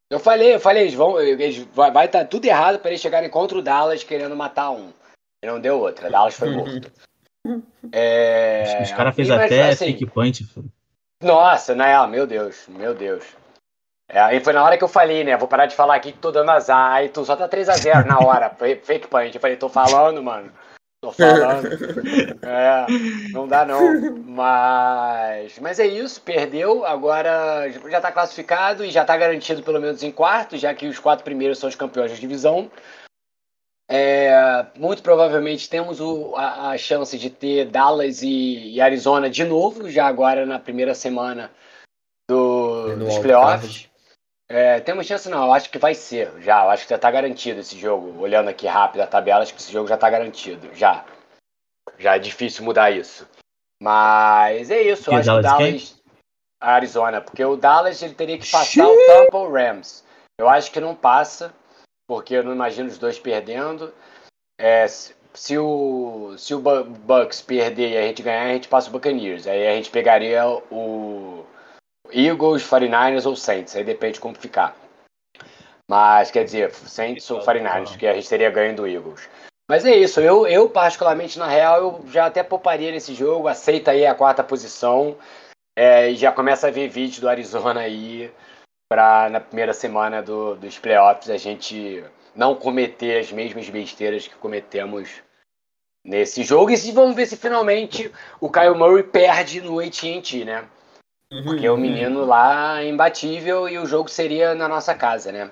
Eu 0.09 0.19
falei, 0.19 0.55
eu 0.55 0.59
falei, 0.59 0.83
eles 0.83 0.93
vão, 0.93 1.19
eles, 1.19 1.57
vai 1.73 2.05
estar 2.05 2.19
tá 2.19 2.25
tudo 2.25 2.45
errado 2.45 2.79
para 2.79 2.91
eles 2.91 3.01
chegarem 3.01 3.29
contra 3.29 3.57
o 3.57 3.61
Dallas 3.61 4.03
querendo 4.03 4.35
matar 4.35 4.71
um. 4.71 4.91
E 5.43 5.47
não 5.47 5.59
deu 5.59 5.79
outra. 5.79 6.09
Dallas 6.09 6.35
foi 6.35 6.49
morto. 6.51 6.91
É... 7.91 8.81
Os 8.81 8.91
caras 8.91 9.15
fez 9.15 9.29
até 9.29 9.69
assim, 9.69 9.85
fake 9.85 10.07
punch. 10.07 10.47
Nossa, 11.21 11.75
né? 11.75 11.95
Meu 12.07 12.25
Deus, 12.25 12.65
meu 12.67 12.95
Deus. 12.95 13.23
É, 14.09 14.19
aí 14.19 14.39
foi 14.39 14.53
na 14.53 14.63
hora 14.63 14.77
que 14.77 14.83
eu 14.83 14.87
falei, 14.87 15.23
né? 15.23 15.37
Vou 15.37 15.47
parar 15.47 15.65
de 15.65 15.75
falar 15.75 15.95
aqui 15.95 16.11
que 16.11 16.17
tô 16.17 16.31
dando 16.31 16.49
azar. 16.49 16.93
Aí 16.93 17.09
tu 17.09 17.23
só 17.23 17.35
tá 17.35 17.47
3x0 17.47 18.05
na 18.05 18.19
hora. 18.19 18.49
fake 18.83 19.07
punch. 19.07 19.35
Eu 19.35 19.41
falei, 19.41 19.57
tô 19.57 19.69
falando, 19.69 20.23
mano. 20.23 20.51
Tô 21.05 21.11
falando. 21.11 21.69
É, 22.45 22.85
não 23.31 23.47
dá 23.47 23.65
não. 23.65 24.21
Mas, 24.23 25.57
mas 25.59 25.79
é 25.79 25.87
isso, 25.87 26.21
perdeu. 26.21 26.85
Agora 26.85 27.67
já 27.89 27.99
tá 27.99 28.11
classificado 28.11 28.83
e 28.83 28.91
já 28.91 29.03
tá 29.03 29.17
garantido 29.17 29.63
pelo 29.63 29.81
menos 29.81 30.03
em 30.03 30.11
quarto, 30.11 30.57
já 30.57 30.73
que 30.73 30.87
os 30.87 30.99
quatro 30.99 31.23
primeiros 31.23 31.57
são 31.57 31.67
os 31.67 31.75
campeões 31.75 32.11
da 32.11 32.17
divisão. 32.17 32.69
É, 33.89 34.65
muito 34.75 35.03
provavelmente 35.03 35.69
temos 35.69 35.99
o, 35.99 36.35
a, 36.35 36.71
a, 36.71 36.77
chance 36.77 37.17
de 37.17 37.29
ter 37.29 37.65
Dallas 37.65 38.23
e, 38.23 38.73
e, 38.73 38.81
Arizona 38.81 39.29
de 39.29 39.43
novo, 39.43 39.89
já 39.89 40.07
agora 40.07 40.43
na 40.45 40.57
primeira 40.57 40.95
semana 40.95 41.51
do, 42.27 42.95
dos 42.95 43.19
playoffs. 43.19 43.87
É, 44.47 44.79
temos 44.79 45.07
chance 45.07 45.27
não, 45.27 45.45
eu 45.45 45.53
acho 45.53 45.69
que 45.71 45.79
vai 45.79 45.95
ser 45.95 46.31
já, 46.39 46.63
eu 46.63 46.69
acho 46.69 46.83
que 46.83 46.89
já 46.89 46.97
está 46.97 47.09
garantido 47.09 47.59
esse 47.59 47.77
jogo. 47.77 48.19
Olhando 48.19 48.49
aqui 48.49 48.67
rápido 48.67 49.01
a 49.01 49.07
tabela, 49.07 49.41
acho 49.41 49.53
que 49.53 49.59
esse 49.59 49.71
jogo 49.71 49.87
já 49.87 49.95
está 49.95 50.09
garantido, 50.09 50.73
já. 50.73 51.05
Já 51.97 52.15
é 52.15 52.19
difícil 52.19 52.63
mudar 52.63 52.91
isso. 52.91 53.27
Mas 53.81 54.69
é 54.69 54.81
isso, 54.81 55.09
eu 55.09 55.15
acho 55.15 55.31
que 55.31 55.37
o 55.37 55.41
Dallas. 55.41 56.01
Arizona, 56.61 57.21
porque 57.21 57.43
o 57.43 57.57
Dallas 57.57 58.01
ele 58.01 58.13
teria 58.13 58.37
que 58.37 58.49
passar 58.49 58.65
Xiii. 58.65 58.83
o 58.83 59.07
Tampa 59.07 59.37
ou 59.37 59.51
Rams. 59.51 60.03
Eu 60.39 60.49
acho 60.49 60.71
que 60.71 60.79
não 60.79 60.95
passa, 60.95 61.53
porque 62.07 62.35
eu 62.35 62.43
não 62.43 62.53
imagino 62.53 62.89
os 62.89 62.97
dois 62.97 63.19
perdendo. 63.19 63.93
É, 64.59 64.85
se 64.87 65.57
o, 65.57 66.35
se 66.37 66.53
o 66.53 66.59
Bucks 66.59 67.41
perder 67.41 67.91
e 67.91 67.97
a 67.97 68.01
gente 68.03 68.23
ganhar, 68.23 68.45
a 68.45 68.53
gente 68.53 68.67
passa 68.67 68.89
o 68.89 68.91
Buccaneers. 68.91 69.47
Aí 69.47 69.67
a 69.67 69.75
gente 69.75 69.91
pegaria 69.91 70.47
o 70.47 71.45
Eagles, 72.15 72.63
49ers 72.63 73.25
ou 73.25 73.35
Saints, 73.35 73.75
aí 73.75 73.83
depende 73.83 74.13
de 74.13 74.19
como 74.21 74.35
ficar. 74.35 74.75
Mas, 75.87 76.31
quer 76.31 76.45
dizer, 76.45 76.73
Saints 76.73 77.29
ou 77.29 77.41
49ers, 77.41 77.97
que 77.97 78.07
a 78.07 78.13
gente 78.13 78.29
teria 78.29 78.49
ganho 78.49 78.75
do 78.75 78.87
Eagles. 78.87 79.29
Mas 79.69 79.85
é 79.85 79.95
isso, 79.95 80.19
eu, 80.19 80.47
eu 80.47 80.69
particularmente, 80.69 81.39
na 81.39 81.47
real, 81.47 81.77
eu 81.77 82.05
já 82.07 82.27
até 82.27 82.43
pouparia 82.43 82.91
nesse 82.91 83.13
jogo, 83.13 83.47
aceita 83.47 83.91
aí 83.91 84.05
a 84.05 84.15
quarta 84.15 84.43
posição 84.43 85.17
é, 85.75 86.11
e 86.11 86.15
já 86.15 86.31
começa 86.31 86.67
a 86.67 86.71
ver 86.71 86.87
vídeo 86.87 87.21
do 87.21 87.29
Arizona 87.29 87.81
aí 87.81 88.31
para 88.87 89.29
na 89.29 89.39
primeira 89.39 89.73
semana 89.73 90.21
do, 90.21 90.55
dos 90.55 90.77
playoffs 90.77 91.29
a 91.29 91.37
gente 91.37 92.03
não 92.35 92.55
cometer 92.55 93.19
as 93.19 93.31
mesmas 93.31 93.67
besteiras 93.69 94.27
que 94.27 94.35
cometemos 94.35 95.09
nesse 96.03 96.43
jogo. 96.43 96.71
E 96.71 96.91
vamos 96.91 97.15
ver 97.15 97.25
se 97.25 97.35
finalmente 97.35 98.11
o 98.39 98.49
Kyle 98.49 98.75
Murray 98.75 99.03
perde 99.03 99.61
no 99.61 99.79
AT&T, 99.79 100.45
né? 100.45 100.67
Porque 101.43 101.67
o 101.67 101.77
menino 101.77 102.25
lá 102.25 102.81
é 102.81 102.89
imbatível 102.89 103.67
e 103.67 103.77
o 103.77 103.85
jogo 103.85 104.09
seria 104.09 104.55
na 104.55 104.67
nossa 104.67 104.93
casa, 104.93 105.31
né? 105.31 105.51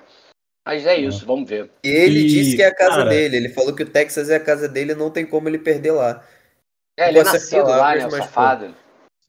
Mas 0.66 0.86
é 0.86 0.96
isso, 0.96 1.26
vamos 1.26 1.48
ver. 1.48 1.70
Ele 1.82 2.20
e, 2.20 2.28
disse 2.28 2.56
que 2.56 2.62
é 2.62 2.68
a 2.68 2.74
casa 2.74 2.98
cara... 2.98 3.10
dele. 3.10 3.36
Ele 3.36 3.48
falou 3.50 3.74
que 3.74 3.82
o 3.82 3.88
Texas 3.88 4.30
é 4.30 4.36
a 4.36 4.44
casa 4.44 4.66
dele 4.66 4.94
não 4.94 5.10
tem 5.10 5.26
como 5.26 5.48
ele 5.48 5.58
perder 5.58 5.92
lá. 5.92 6.24
É, 6.98 7.08
ele 7.08 7.18
é 7.18 7.24
nascido 7.24 7.66
lá, 7.66 7.94
né, 7.94 8.06
o 8.06 8.10
safado. 8.10 8.74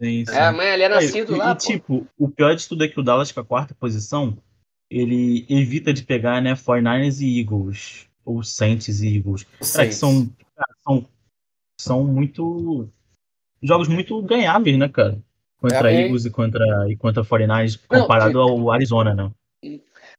Sim, 0.02 0.26
sim. 0.26 0.36
É, 0.36 0.52
mãe, 0.52 0.68
ele 0.68 0.84
é 0.84 0.89
nascido 0.89 1.36
e, 1.36 1.38
lá, 1.38 1.52
e, 1.52 1.56
tipo, 1.56 2.08
o 2.18 2.30
pior 2.30 2.56
de 2.56 2.68
tudo 2.68 2.84
é 2.84 2.88
que 2.88 3.00
o 3.00 3.04
Dallas 3.04 3.32
com 3.32 3.39
a 3.39 3.46
quarta 3.46 3.74
posição, 3.74 4.38
ele 4.89 5.46
evita 5.50 5.94
de 5.94 6.04
pegar, 6.04 6.41
né, 6.41 6.54
49ers 6.54 7.22
e 7.22 7.39
Eagles. 7.39 8.08
Ou 8.24 8.44
Saints 8.44 9.02
e 9.02 9.18
Eagles. 9.18 9.46
Cara, 9.74 9.88
que 9.88 9.94
são, 9.94 10.30
são, 10.84 11.08
são 11.80 12.04
muito... 12.04 12.88
Jogos 13.62 13.88
muito 13.88 14.22
ganháveis, 14.22 14.78
né, 14.78 14.88
cara? 14.88 15.20
Contra 15.69 15.91
é, 15.91 16.01
Eagles 16.01 16.25
e 16.25 16.30
contra, 16.30 16.65
e 16.89 16.95
contra 16.95 17.23
49ers 17.23 17.80
comparado 17.88 18.34
não, 18.34 18.41
ao 18.41 18.71
Arizona, 18.71 19.13
né? 19.13 19.32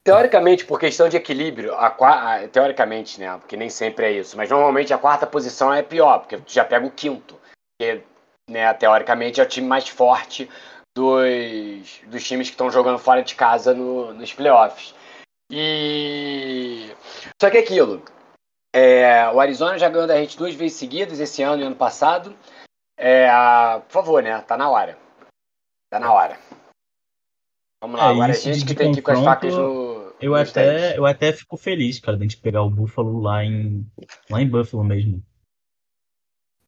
Teoricamente, 0.02 0.64
por 0.64 0.78
questão 0.78 1.08
de 1.08 1.16
equilíbrio, 1.16 1.74
a, 1.74 1.86
a, 1.88 2.48
teoricamente, 2.48 3.20
né? 3.20 3.36
Porque 3.38 3.56
nem 3.56 3.68
sempre 3.68 4.06
é 4.06 4.12
isso, 4.12 4.36
mas 4.36 4.50
normalmente 4.50 4.94
a 4.94 4.98
quarta 4.98 5.26
posição 5.26 5.72
é 5.72 5.82
pior, 5.82 6.20
porque 6.20 6.36
tu 6.36 6.52
já 6.52 6.64
pega 6.64 6.86
o 6.86 6.90
quinto. 6.90 7.36
Que, 7.80 8.02
né, 8.48 8.72
teoricamente, 8.74 9.40
é 9.40 9.44
o 9.44 9.48
time 9.48 9.66
mais 9.66 9.88
forte 9.88 10.48
dos, 10.96 12.00
dos 12.06 12.24
times 12.24 12.48
que 12.48 12.54
estão 12.54 12.70
jogando 12.70 12.98
fora 12.98 13.22
de 13.22 13.34
casa 13.34 13.74
no, 13.74 14.14
nos 14.14 14.32
playoffs. 14.32 14.94
E. 15.50 16.90
Só 17.40 17.50
que 17.50 17.58
é 17.58 17.60
aquilo. 17.60 18.02
É, 18.74 19.28
o 19.30 19.40
Arizona 19.40 19.78
já 19.78 19.88
ganhou 19.88 20.06
da 20.06 20.16
gente 20.16 20.36
duas 20.36 20.54
vezes 20.54 20.76
seguidas 20.76 21.18
esse 21.18 21.42
ano 21.42 21.62
e 21.62 21.66
ano 21.66 21.76
passado. 21.76 22.34
É, 22.96 23.28
por 23.88 23.92
favor, 23.92 24.22
né? 24.22 24.40
Tá 24.42 24.56
na 24.56 24.70
hora. 24.70 24.96
Tá 25.90 25.98
na 26.00 26.12
hora. 26.12 26.38
Vamos 27.82 27.98
lá, 28.00 28.06
É, 28.06 28.10
agora 28.10 28.32
a 28.32 28.34
isso 28.34 28.42
gente 28.44 28.64
que 28.66 28.74
tem 28.74 28.92
que 28.92 28.98
ir 28.98 29.02
com 29.02 29.10
as 29.12 29.20
facas 29.22 29.54
no. 29.54 29.96
Eu 30.20 30.32
nos 30.32 30.48
até, 30.50 30.96
eu 30.98 31.04
até 31.06 31.32
fico 31.32 31.56
feliz, 31.56 32.00
cara, 32.00 32.16
de 32.16 32.22
a 32.24 32.26
gente 32.26 32.38
pegar 32.38 32.62
o 32.62 32.70
Buffalo 32.70 33.20
lá 33.20 33.44
em, 33.44 33.86
lá 34.30 34.40
em 34.40 34.48
Buffalo 34.48 34.82
mesmo. 34.82 35.22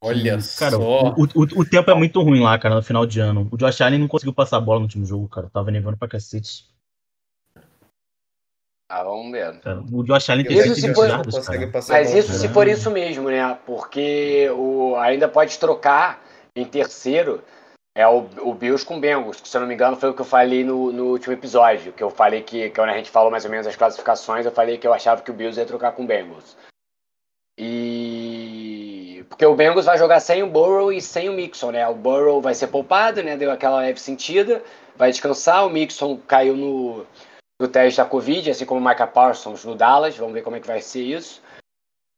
Olha 0.01 0.39
Cara, 0.59 0.77
só. 0.77 1.11
o, 1.15 1.23
o, 1.35 1.61
o 1.61 1.69
tempo 1.69 1.91
é 1.91 1.95
muito 1.95 2.21
ruim 2.23 2.41
lá, 2.41 2.57
cara, 2.59 2.77
no 2.77 2.83
final 2.83 3.05
de 3.05 3.19
ano. 3.19 3.49
O 3.51 3.57
Josh 3.57 3.81
Allen 3.81 3.99
não 3.99 4.07
conseguiu 4.07 4.33
passar 4.35 4.59
a 4.59 4.61
bola 4.61 4.79
no 4.79 4.85
último 4.85 5.05
jogo, 5.05 5.29
cara. 5.29 5.51
Tava 5.51 5.71
nevando 5.73 5.97
pra 5.97 6.07
cacete. 6.07 6.69
Ah, 8.91 9.03
vamos 9.03 9.33
ver. 9.33 9.59
Cara. 9.61 9.81
O 9.93 10.05
Josh 10.05 10.31
Allen 10.31 10.47
tem 10.47 10.57
Isso 10.59 10.75
se 10.77 10.81
120 10.83 10.95
for- 10.95 11.09
jardas, 11.09 11.35
consegue 11.35 11.59
cara. 11.59 11.73
passar 11.73 11.93
Mas 11.95 12.07
a 12.07 12.11
bola. 12.11 12.21
isso 12.21 12.33
se 12.35 12.47
É. 12.47 12.49
for 12.49 12.69
isso 12.69 12.91
mesmo, 12.91 13.29
né? 13.29 13.55
Porque 13.67 14.49
o, 14.51 14.95
ainda 14.97 15.29
pode 15.29 15.59
trocar 15.59 16.23
em 16.55 16.65
terceiro 16.65 17.43
é 17.99 18.07
o, 18.07 18.29
o 18.43 18.55
Bills 18.55 18.87
com 18.87 19.01
Bengals, 19.01 19.41
que 19.41 19.49
se 19.49 19.57
eu 19.57 19.61
não 19.61 19.67
me 19.67 19.75
engano 19.75 19.97
foi 19.97 20.11
o 20.11 20.15
que 20.15 20.21
eu 20.21 20.25
falei 20.25 20.63
no, 20.63 20.93
no 20.93 21.07
último 21.07 21.33
episódio, 21.33 21.93
que 21.93 22.03
eu 22.03 22.11
falei 22.11 22.43
que, 22.43 22.71
que 22.71 22.77
quando 22.77 22.91
a 22.91 22.97
gente 22.97 23.11
falou 23.11 23.29
mais 23.29 23.45
ou 23.45 23.51
menos 23.51 23.67
as 23.67 23.75
classificações, 23.75 24.47
eu 24.47 24.53
falei 24.53 24.79
que 24.79 24.87
eu 24.87 24.95
achava 24.95 25.21
que 25.21 25.33
o 25.33 25.35
Bills 25.35 25.59
ia 25.59 25.67
trocar 25.67 25.91
com 25.91 26.05
o 26.05 26.07
Bengals. 26.07 26.57
E 27.59 29.25
porque 29.29 29.45
o 29.45 29.57
Bengals 29.57 29.87
vai 29.87 29.99
jogar 29.99 30.21
sem 30.21 30.45
o 30.45 30.47
Burrow 30.49 30.93
e 30.93 31.03
sem 31.03 31.29
o 31.29 31.33
Mixon, 31.33 31.73
né? 31.73 31.89
O 31.89 31.95
Burrow 31.95 32.41
vai 32.41 32.55
ser 32.55 32.69
poupado, 32.69 33.21
né? 33.21 33.37
Deu 33.37 33.51
aquela 33.51 33.81
leve 33.81 33.99
sentida, 33.99 34.63
vai 34.97 35.11
descansar, 35.11 35.67
o 35.67 35.71
Mixon 35.71 36.19
caiu 36.19 36.57
no 36.57 37.05
no 37.61 37.67
teste 37.67 37.99
da 37.99 38.05
Covid, 38.05 38.49
assim 38.49 38.65
como 38.65 38.81
o 38.81 38.89
Micah 38.89 39.09
Parsons 39.09 39.65
no 39.65 39.75
Dallas. 39.75 40.17
Vamos 40.17 40.35
ver 40.35 40.43
como 40.43 40.55
é 40.55 40.61
que 40.61 40.69
vai 40.69 40.81
ser 40.81 41.03
isso. 41.03 41.43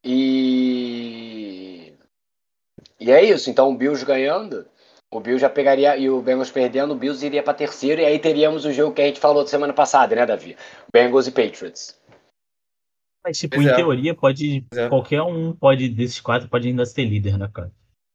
E. 0.04 1.94
E 2.98 3.10
é 3.10 3.24
isso. 3.24 3.48
Então 3.48 3.70
o 3.70 3.74
Bills 3.74 4.04
ganhando, 4.04 4.66
o 5.12 5.20
Bills 5.20 5.40
já 5.40 5.50
pegaria. 5.50 5.96
E 5.96 6.08
o 6.08 6.22
Bengals 6.22 6.50
perdendo, 6.50 6.92
o 6.92 6.96
Bills 6.96 7.24
iria 7.24 7.42
para 7.42 7.54
terceiro. 7.54 8.00
E 8.00 8.04
aí 8.04 8.18
teríamos 8.18 8.64
o 8.64 8.72
jogo 8.72 8.94
que 8.94 9.02
a 9.02 9.06
gente 9.06 9.20
falou 9.20 9.42
da 9.42 9.48
semana 9.48 9.72
passada, 9.72 10.14
né, 10.14 10.24
Davi? 10.24 10.56
Bengals 10.92 11.26
e 11.26 11.32
Patriots. 11.32 11.98
Mas, 13.24 13.38
tipo, 13.38 13.56
Pois 13.56 13.66
em 13.66 13.70
é. 13.70 13.74
teoria, 13.74 14.14
pode. 14.14 14.64
Pois 14.70 14.80
é. 14.80 14.88
Qualquer 14.88 15.22
um 15.22 15.52
pode, 15.52 15.88
desses 15.88 16.20
quatro, 16.20 16.48
pode 16.48 16.68
ainda 16.68 16.86
ser 16.86 17.04
líder, 17.04 17.38
né, 17.38 17.50
cara? 17.52 17.70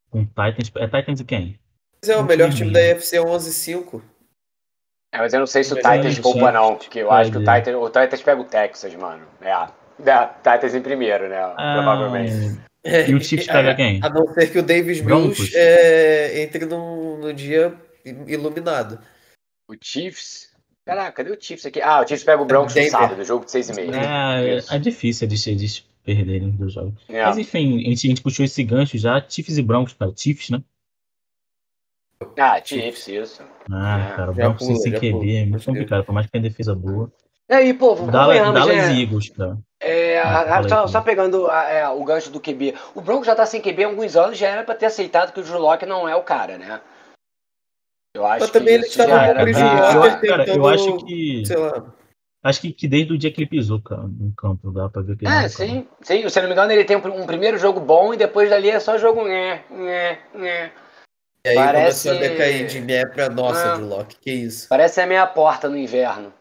Com 0.09 0.25
Titans. 0.25 0.71
É 0.75 0.87
Titans 0.87 1.19
e 1.19 1.25
quem? 1.25 1.59
Mas 2.01 2.09
é 2.09 2.17
o 2.17 2.23
melhor 2.23 2.51
time 2.51 2.71
da 2.71 2.79
UFC 2.79 3.17
11-5. 3.17 4.01
É, 5.13 5.17
mas 5.19 5.33
eu 5.33 5.39
não 5.39 5.47
sei 5.47 5.63
se 5.63 5.73
o 5.73 5.75
Titans 5.75 6.19
poupa, 6.19 6.51
não. 6.51 6.75
Porque 6.75 6.99
eu 6.99 7.07
pode. 7.07 7.21
acho 7.21 7.31
que 7.31 7.37
o 7.37 7.39
Titans, 7.39 7.75
o 7.75 7.85
Titans 7.87 8.21
pega 8.21 8.41
o 8.41 8.45
Texas, 8.45 8.95
mano. 8.95 9.25
É. 9.41 9.51
É, 9.51 10.27
Titans 10.43 10.75
em 10.75 10.81
primeiro, 10.81 11.29
né? 11.29 11.41
Provavelmente. 11.73 12.59
Ah, 12.85 13.09
e 13.09 13.15
o 13.15 13.21
Chiefs 13.21 13.47
pega 13.47 13.73
quem? 13.75 13.99
A 14.03 14.09
não 14.09 14.27
ser 14.33 14.51
que 14.51 14.59
o 14.59 14.63
Davis 14.63 15.01
Broncos. 15.01 15.39
Mills 15.39 15.57
é, 15.57 16.43
entre 16.43 16.65
no, 16.65 17.17
no 17.17 17.33
dia 17.33 17.73
iluminado. 18.27 18.99
O 19.67 19.73
Chiefs. 19.81 20.53
Caraca, 20.85 21.11
cadê 21.13 21.31
o 21.31 21.41
Chiefs 21.41 21.65
aqui? 21.65 21.81
Ah, 21.81 22.01
o 22.01 22.07
Chiefs 22.07 22.23
pega 22.23 22.41
o 22.41 22.45
Broncos 22.45 22.75
no 22.75 22.89
sábado, 22.89 23.23
jogo 23.23 23.45
de 23.45 23.51
6 23.51 23.69
e 23.69 23.73
meia. 23.73 23.91
É, 24.71 24.75
é 24.75 24.79
difícil 24.79 25.27
eles, 25.27 25.47
eles 25.47 25.83
perderem 26.03 26.51
dos 26.51 26.73
jogos. 26.73 27.03
É. 27.09 27.23
Mas 27.25 27.39
enfim, 27.39 27.79
a 27.83 27.89
gente, 27.89 28.05
a 28.05 28.09
gente 28.09 28.21
puxou 28.21 28.45
esse 28.45 28.63
gancho 28.63 28.97
já. 28.99 29.19
Chiefs 29.27 29.57
e 29.57 29.63
Broncos, 29.63 29.93
cara. 29.93 30.13
Chiefs, 30.15 30.51
né? 30.51 30.61
Ah, 32.37 32.61
Chiefs, 32.63 33.07
isso. 33.07 33.43
Ah, 33.71 34.09
É, 34.11 34.15
cara, 34.15 34.31
o 34.31 34.33
Broncos 34.35 34.67
pula, 34.67 34.79
sem 34.79 34.91
QB 34.93 35.11
pula. 35.11 35.31
é 35.31 35.45
muito 35.45 35.65
complicado, 35.65 36.05
por 36.05 36.13
mais 36.13 36.27
que 36.27 36.31
tenha 36.31 36.43
defesa 36.43 36.75
boa. 36.75 37.11
E 37.49 37.53
aí, 37.53 37.73
povo, 37.73 38.09
Dallas, 38.11 38.37
convenhamos, 38.39 38.59
Dallas 38.59 38.89
né? 38.89 39.01
Eagles, 39.01 39.29
cara. 39.29 39.57
É, 39.79 40.04
A- 40.25 40.57
aí, 40.59 40.69
só, 40.69 40.87
só 40.87 41.01
pegando 41.01 41.49
a- 41.49 41.63
é, 41.69 41.87
o 41.89 42.03
gancho 42.03 42.29
do 42.29 42.39
QB. 42.39 42.75
O 42.93 43.01
Broncos 43.01 43.27
já 43.27 43.35
tá 43.35 43.45
sem 43.45 43.61
QB 43.61 43.83
há 43.83 43.87
alguns 43.87 44.15
anos, 44.15 44.37
já 44.37 44.47
era 44.49 44.63
pra 44.63 44.75
ter 44.75 44.85
aceitado 44.87 45.31
que 45.33 45.39
o 45.39 45.43
Drew 45.43 45.59
Locke 45.59 45.85
não 45.85 46.07
é 46.07 46.15
o 46.15 46.23
cara, 46.23 46.57
né? 46.57 46.81
Eu 48.15 48.25
acho 48.25 48.41
Mas 48.41 48.49
também 48.51 48.67
que 48.67 48.73
ele 48.73 48.87
isso 48.87 49.01
estava 49.01 49.35
com 49.35 49.41
o 49.41 50.55
eu, 50.55 50.67
acho 50.67 50.97
que. 51.05 51.43
Sei 51.45 51.57
lá. 51.57 51.93
Acho 52.43 52.61
que, 52.61 52.71
que 52.71 52.87
desde 52.87 53.11
o 53.11 53.17
dia 53.17 53.31
que 53.33 53.41
ele 53.41 53.49
pisou, 53.49 53.81
cara, 53.81 54.03
no 54.03 54.31
campo, 54.35 54.71
dá 54.71 54.87
pra 54.87 55.01
ver 55.01 55.17
que 55.17 55.25
ele 55.25 55.33
É, 55.33 55.45
é 55.45 55.49
sim, 55.49 55.87
sim. 56.01 56.29
Se 56.29 56.39
eu 56.39 56.43
não 56.43 56.49
me 56.49 56.53
engano, 56.53 56.71
ele 56.71 56.85
tem 56.85 56.95
um, 56.95 57.21
um 57.21 57.25
primeiro 57.25 57.57
jogo 57.57 57.79
bom 57.79 58.13
e 58.13 58.17
depois 58.17 58.49
dali 58.49 58.69
é 58.69 58.79
só 58.79 58.97
jogo. 58.99 59.23
Né, 59.27 59.63
né, 59.69 60.19
né. 60.33 60.71
E 61.43 61.49
aí 61.49 61.55
Parece- 61.55 62.07
começou 62.09 62.25
a 62.25 62.29
decair 62.29 62.67
de 62.67 62.81
minha 62.81 63.09
pra 63.09 63.29
nossa, 63.29 63.73
Ah. 63.73 63.77
de 63.77 63.81
Loki. 63.83 64.15
Que 64.21 64.31
isso? 64.31 64.69
Parece 64.69 65.01
a 65.01 65.07
meia 65.07 65.25
porta 65.27 65.67
no 65.67 65.75
inverno. 65.77 66.31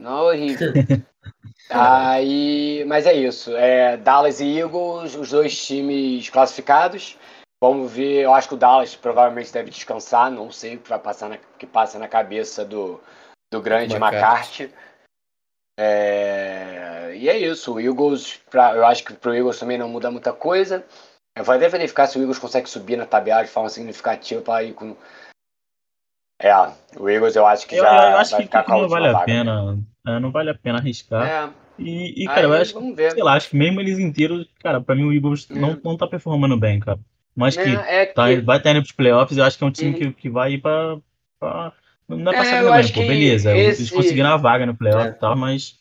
Não, 0.00 0.24
horrível. 0.24 0.72
Aí, 1.70 2.84
mas 2.86 3.06
é 3.06 3.14
isso. 3.14 3.56
É, 3.56 3.96
Dallas 3.96 4.40
e 4.40 4.58
Eagles, 4.58 5.14
os 5.14 5.30
dois 5.30 5.66
times 5.66 6.28
classificados. 6.30 7.16
Vamos 7.62 7.90
ver. 7.90 8.22
Eu 8.22 8.34
acho 8.34 8.48
que 8.48 8.54
o 8.54 8.58
Dallas 8.58 8.94
provavelmente 8.94 9.52
deve 9.52 9.70
descansar. 9.70 10.30
Não 10.30 10.50
sei 10.50 10.76
o 10.76 10.80
que 10.80 10.88
vai 10.88 10.98
passar 10.98 11.28
na, 11.28 11.38
que 11.58 11.66
passa 11.66 11.98
na 11.98 12.08
cabeça 12.08 12.64
do, 12.64 13.00
do 13.52 13.62
grande 13.62 13.96
McCarthy. 13.96 14.64
McCarthy. 14.64 14.84
É, 15.78 17.14
e 17.16 17.28
é 17.28 17.38
isso. 17.38 17.74
O 17.74 17.80
Eagles, 17.80 18.36
pra, 18.50 18.74
eu 18.74 18.84
acho 18.84 19.04
que 19.04 19.14
pro 19.14 19.34
Eagles 19.34 19.58
também 19.58 19.78
não 19.78 19.88
muda 19.88 20.10
muita 20.10 20.32
coisa. 20.32 20.84
Eu 21.36 21.42
vou 21.42 21.54
até 21.54 21.68
verificar 21.68 22.06
se 22.06 22.18
o 22.18 22.22
Eagles 22.22 22.38
consegue 22.38 22.68
subir 22.68 22.96
na 22.96 23.06
tabela 23.06 23.42
de 23.42 23.50
forma 23.50 23.68
significativa 23.68 24.40
para 24.40 24.62
ir 24.62 24.74
com. 24.74 24.96
É, 26.38 26.52
o 26.98 27.08
Eagles 27.08 27.36
eu 27.36 27.46
acho 27.46 27.66
que 27.66 27.76
Eu, 27.76 27.84
já 27.84 28.10
eu 28.12 28.16
acho 28.18 28.30
vai 28.32 28.40
que, 28.40 28.46
ficar 28.46 28.64
com 28.64 28.72
a 28.74 28.82
não 28.82 28.88
vale 28.88 29.08
a 29.08 29.12
vaga. 29.12 29.24
pena. 29.24 29.78
é, 30.06 30.18
não 30.18 30.30
vale 30.30 30.50
a 30.50 30.54
pena 30.54 30.78
arriscar. 30.78 31.26
É, 31.26 31.48
E, 31.78 32.24
e, 32.24 32.28
aí, 32.28 32.34
cara, 32.34 32.46
eu 32.46 32.52
acho 32.54 32.74
que, 32.78 32.92
ver. 32.92 33.12
sei 33.12 33.22
lá, 33.22 33.34
acho 33.34 33.50
que 33.50 33.56
mesmo 33.56 33.80
eles 33.80 33.98
inteiros, 33.98 34.46
cara, 34.62 34.80
pra 34.80 34.94
mim 34.94 35.04
o 35.04 35.12
Eagles 35.12 35.46
É. 35.50 35.54
não, 35.54 35.78
não 35.82 35.96
tá 35.96 36.06
performando 36.06 36.56
bem, 36.56 36.78
cara. 36.80 36.98
Mas 37.36 37.56
que 37.56 37.62
É, 37.62 38.02
é 38.02 38.06
que- 38.06 38.14
tá, 38.14 38.24
vai 38.44 38.58
estar 38.58 38.70
indo 38.70 38.80
pros 38.82 38.92
playoffs, 38.92 39.36
eu 39.38 39.44
acho 39.44 39.58
que 39.58 39.64
é 39.64 39.66
um 39.66 39.70
time 39.72 39.90
Uhum. 39.92 39.98
que, 39.98 40.12
que 40.12 40.28
vai 40.30 40.52
ir 40.52 40.58
pra. 40.58 40.96
pra 41.40 41.72
não 42.08 42.30
é 42.32 42.34
É, 42.34 42.38
pra 42.38 42.44
sair 42.44 42.64
eu 42.64 42.72
bem, 42.72 42.92
pô, 42.92 43.00
beleza. 43.00 43.56
Eles 43.56 43.80
esse- 43.80 43.92
conseguiram 43.94 44.30
a 44.30 44.36
vaga 44.36 44.66
no 44.66 44.74
playoff 44.76 45.06
É. 45.06 45.10
e 45.10 45.14
tal, 45.14 45.34
mas. 45.36 45.76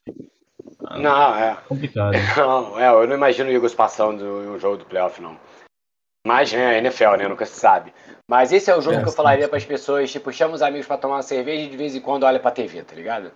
ah, 0.85 0.97
Não, 0.97 1.35
é. 1.35 1.57
Complicado. 1.67 2.13
Não, 2.37 2.79
é, 2.79 2.87
eu 2.87 3.05
não 3.07 3.15
imagino 3.15 3.49
o 3.49 3.53
Eagles 3.53 3.75
passando 3.75 4.23
em 4.23 4.47
um 4.49 4.57
jogo 4.59 4.77
do 4.77 4.85
playoff, 4.85 5.21
não. 5.21 5.37
Mas, 6.25 6.51
né, 6.53 6.77
NFL, 6.77 7.17
né? 7.17 7.27
Nunca 7.27 7.45
se 7.45 7.59
sabe. 7.59 7.93
Mas 8.27 8.51
esse 8.53 8.71
é 8.71 8.75
o 8.75 8.81
jogo 8.81 8.97
É, 8.97 9.03
que 9.03 9.09
eu 9.09 9.13
falaria 9.13 9.47
para 9.47 9.57
as 9.57 9.65
pessoas, 9.65 10.11
tipo, 10.11 10.31
chama 10.31 10.55
os 10.55 10.61
amigos 10.61 10.87
para 10.87 10.97
tomar 10.97 11.15
uma 11.15 11.21
cerveja 11.21 11.63
e 11.63 11.69
de 11.69 11.75
vez 11.77 11.95
em 11.95 12.01
quando 12.01 12.23
olha 12.23 12.39
pra 12.39 12.51
TV, 12.51 12.81
tá 12.83 12.95
ligado? 12.95 13.31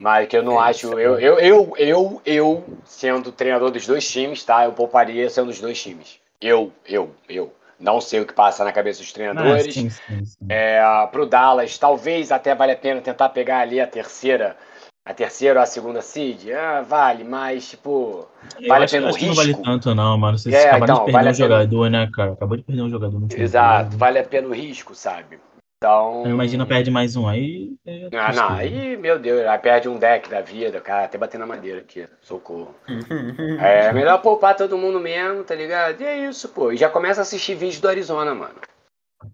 Mas 0.00 0.28
que 0.28 0.36
eu 0.36 0.42
não 0.42 0.60
É, 0.60 0.70
acho. 0.70 0.98
é 0.98 1.04
Eu, 1.04 1.18
eu, 1.20 1.38
eu, 1.38 1.74
eu, 1.76 2.22
eu, 2.26 2.64
sendo 2.84 3.30
treinador 3.30 3.70
dos 3.70 3.86
dois 3.86 4.10
times, 4.10 4.44
tá? 4.44 4.64
Eu 4.64 4.72
pouparia 4.72 5.30
sendo 5.30 5.46
dos 5.46 5.60
dois 5.60 5.80
times. 5.80 6.18
Eu, 6.40 6.72
eu, 6.84 7.14
eu. 7.28 7.54
Não 7.78 8.00
sei 8.00 8.20
o 8.20 8.26
que 8.26 8.32
passa 8.32 8.64
na 8.64 8.72
cabeça 8.72 9.00
dos 9.00 9.12
treinadores. 9.12 9.74
sim, 9.74 9.90
sim, 9.90 10.24
sim. 10.24 10.46
É, 10.48 10.80
pro 11.10 11.26
Dallas, 11.26 11.78
talvez 11.78 12.32
até 12.32 12.54
vale 12.54 12.72
a 12.72 12.76
pena 12.76 13.00
tentar 13.00 13.28
pegar 13.28 13.60
ali 13.60 13.80
a 13.80 13.86
terceira, 13.86 14.56
a 15.04 15.12
terceira 15.12 15.58
ou 15.58 15.62
a 15.62 15.66
segunda 15.66 16.00
seed. 16.00 16.50
Ah, 16.50 16.80
vale, 16.82 17.24
mas 17.24 17.68
tipo, 17.70 18.26
Eu 18.60 18.68
vale 18.68 18.82
a 18.82 18.84
acho, 18.84 18.94
pena 18.94 19.10
o 19.10 19.14
que 19.14 19.26
não 19.26 19.34
vale 19.34 19.48
risco? 19.48 19.62
tanto, 19.62 19.94
não, 19.94 20.16
mano. 20.18 20.38
Vocês 20.38 20.54
É, 20.54 20.68
acabaram 20.68 20.94
então, 20.94 21.06
de 21.06 21.12
perder 21.12 21.12
vale 21.12 21.28
um 21.28 21.30
a 21.30 21.34
pena. 21.34 21.48
jogador, 21.48 21.90
né, 21.90 22.10
cara? 22.12 22.32
Acabou 22.32 22.56
de 22.56 22.62
perder 22.62 22.82
um 22.82 22.90
jogador 22.90 23.16
no 23.18 23.22
último 23.24 23.42
exato, 23.42 23.84
jogo. 23.84 23.96
vale 23.98 24.18
a 24.18 24.24
pena 24.24 24.48
o 24.48 24.52
risco, 24.52 24.94
sabe? 24.94 25.38
Então. 25.76 26.22
Imagina, 26.26 26.64
perde 26.64 26.90
mais 26.90 27.14
um. 27.14 27.28
Aí. 27.28 27.74
é 27.86 28.08
Ah, 28.16 28.32
não, 28.32 28.48
aí, 28.56 28.96
meu 28.96 29.18
Deus, 29.18 29.46
aí 29.46 29.58
perde 29.58 29.86
um 29.86 29.98
deck 29.98 30.30
da 30.30 30.40
vida, 30.40 30.80
cara, 30.80 31.04
até 31.04 31.18
bater 31.18 31.36
na 31.36 31.44
madeira 31.46 31.80
aqui, 31.80 32.08
socorro. 32.22 32.74
É 33.60 33.92
melhor 33.92 34.22
poupar 34.22 34.56
todo 34.56 34.78
mundo 34.78 34.98
mesmo, 34.98 35.44
tá 35.44 35.54
ligado? 35.54 36.00
E 36.00 36.04
é 36.04 36.26
isso, 36.28 36.48
pô. 36.48 36.72
E 36.72 36.76
já 36.78 36.88
começa 36.88 37.20
a 37.20 37.22
assistir 37.22 37.54
vídeo 37.54 37.82
do 37.82 37.88
Arizona, 37.88 38.34
mano. 38.34 38.54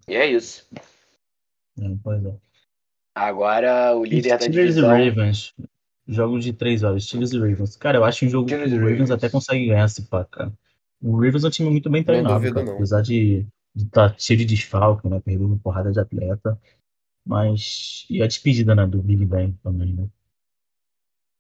E 0.09 0.17
é 0.17 0.27
isso. 0.27 0.67
É, 1.81 1.85
pois 2.03 2.25
é. 2.27 2.33
Agora 3.15 3.95
o 3.97 4.05
líder 4.05 4.31
da 4.31 4.39
Steelers 4.39 4.77
e 4.77 4.81
divisão. 4.81 4.91
Ravens. 4.91 5.55
Jogo 6.07 6.39
de 6.41 6.53
3 6.53 6.83
horas. 6.83 7.05
Steelers 7.05 7.33
e 7.33 7.39
Ravens. 7.39 7.77
Cara, 7.77 7.99
eu 7.99 8.05
acho 8.05 8.25
um 8.25 8.29
jogo 8.29 8.47
que 8.49 8.55
Steelers 8.55 8.73
e 8.73 8.77
o 8.77 8.79
Ravens 8.79 8.99
Ravens. 9.01 9.11
até 9.11 9.29
consegue 9.29 9.67
ganhar 9.67 9.85
esse 9.85 10.03
pá, 10.03 10.25
cara. 10.25 10.53
O 11.03 11.13
Ravens 11.15 11.45
é 11.45 11.47
um 11.47 11.51
time 11.51 11.71
muito 11.71 11.89
bem 11.91 12.03
treinado, 12.05 12.35
duvido, 12.35 12.55
cara. 12.55 12.67
não. 12.67 12.75
Apesar 12.75 13.03
de 13.03 13.47
estar 13.77 14.15
cheio 14.19 14.39
de 14.39 14.45
desfalque, 14.45 15.09
né? 15.09 15.21
Perdendo 15.21 15.47
uma 15.47 15.59
porrada 15.59 15.91
de 15.93 16.01
atleta. 16.01 16.61
Mas. 17.27 18.07
E 18.11 18.23
a 18.23 18.27
despedida, 18.27 18.75
né? 18.75 18.87
Do 18.87 18.99
Big 19.03 19.25
Ben 19.25 19.53
também, 19.63 19.93
né? 19.95 20.07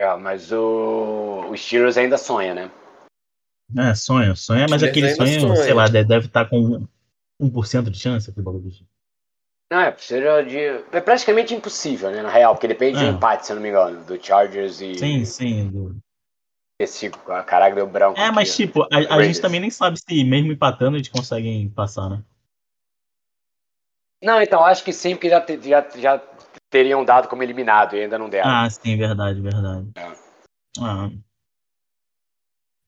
É, 0.00 0.16
mas 0.16 0.50
o, 0.52 1.46
o 1.50 1.56
Steelers 1.56 1.96
ainda 1.96 2.16
sonha, 2.16 2.54
né? 2.54 2.70
É, 3.76 3.94
sonha, 3.94 4.34
sonha, 4.34 4.66
mas 4.68 4.80
Steelers 4.82 5.12
aquele 5.14 5.30
sonho, 5.30 5.40
sonha. 5.54 5.62
sei 5.64 5.74
lá, 5.74 5.86
de- 5.86 6.04
deve 6.04 6.26
estar 6.26 6.46
com 6.48 6.86
1% 7.40 7.90
de 7.90 7.98
chance, 7.98 8.28
aquele 8.30 8.44
bagulho. 8.44 8.72
Não, 9.70 9.80
é, 9.80 9.92
precisa 9.92 10.42
de. 10.42 10.58
É 10.58 11.00
praticamente 11.00 11.54
impossível, 11.54 12.10
né? 12.10 12.22
Na 12.22 12.28
real, 12.28 12.54
porque 12.54 12.66
depende 12.66 12.98
de 12.98 13.04
É. 13.04 13.08
um 13.08 13.16
empate, 13.16 13.46
se 13.46 13.52
eu 13.52 13.56
não 13.56 13.62
me 13.62 13.68
engano, 13.68 14.04
do 14.04 14.20
Chargers 14.22 14.80
e. 14.80 14.98
Sim, 14.98 15.24
sim. 15.24 15.68
do- 15.70 15.96
Esse, 16.80 17.10
caraca, 17.10 17.74
deu 17.76 17.86
branco. 17.86 18.18
É, 18.18 18.30
mas 18.32 18.48
aqui. 18.48 18.66
tipo, 18.66 18.82
a, 18.82 19.16
a 19.16 19.22
gente 19.22 19.40
também 19.40 19.60
nem 19.60 19.70
sabe 19.70 19.98
se 20.00 20.24
mesmo 20.24 20.50
empatando 20.50 20.96
eles 20.96 21.08
conseguem 21.08 21.68
passar, 21.68 22.08
né? 22.08 22.24
Não, 24.22 24.42
então, 24.42 24.64
acho 24.64 24.82
que 24.82 24.92
sim, 24.92 25.14
porque 25.14 25.28
já, 25.30 25.40
te- 25.40 25.60
já, 25.62 25.88
já 25.96 26.18
teriam 26.70 27.04
dado 27.04 27.28
como 27.28 27.42
eliminado 27.42 27.96
e 27.96 28.02
ainda 28.02 28.18
não 28.18 28.28
deram. 28.28 28.50
Ah, 28.50 28.68
sim, 28.68 28.96
verdade, 28.96 29.40
verdade. 29.40 29.90
É. 29.94 30.12
Ah. 30.80 31.10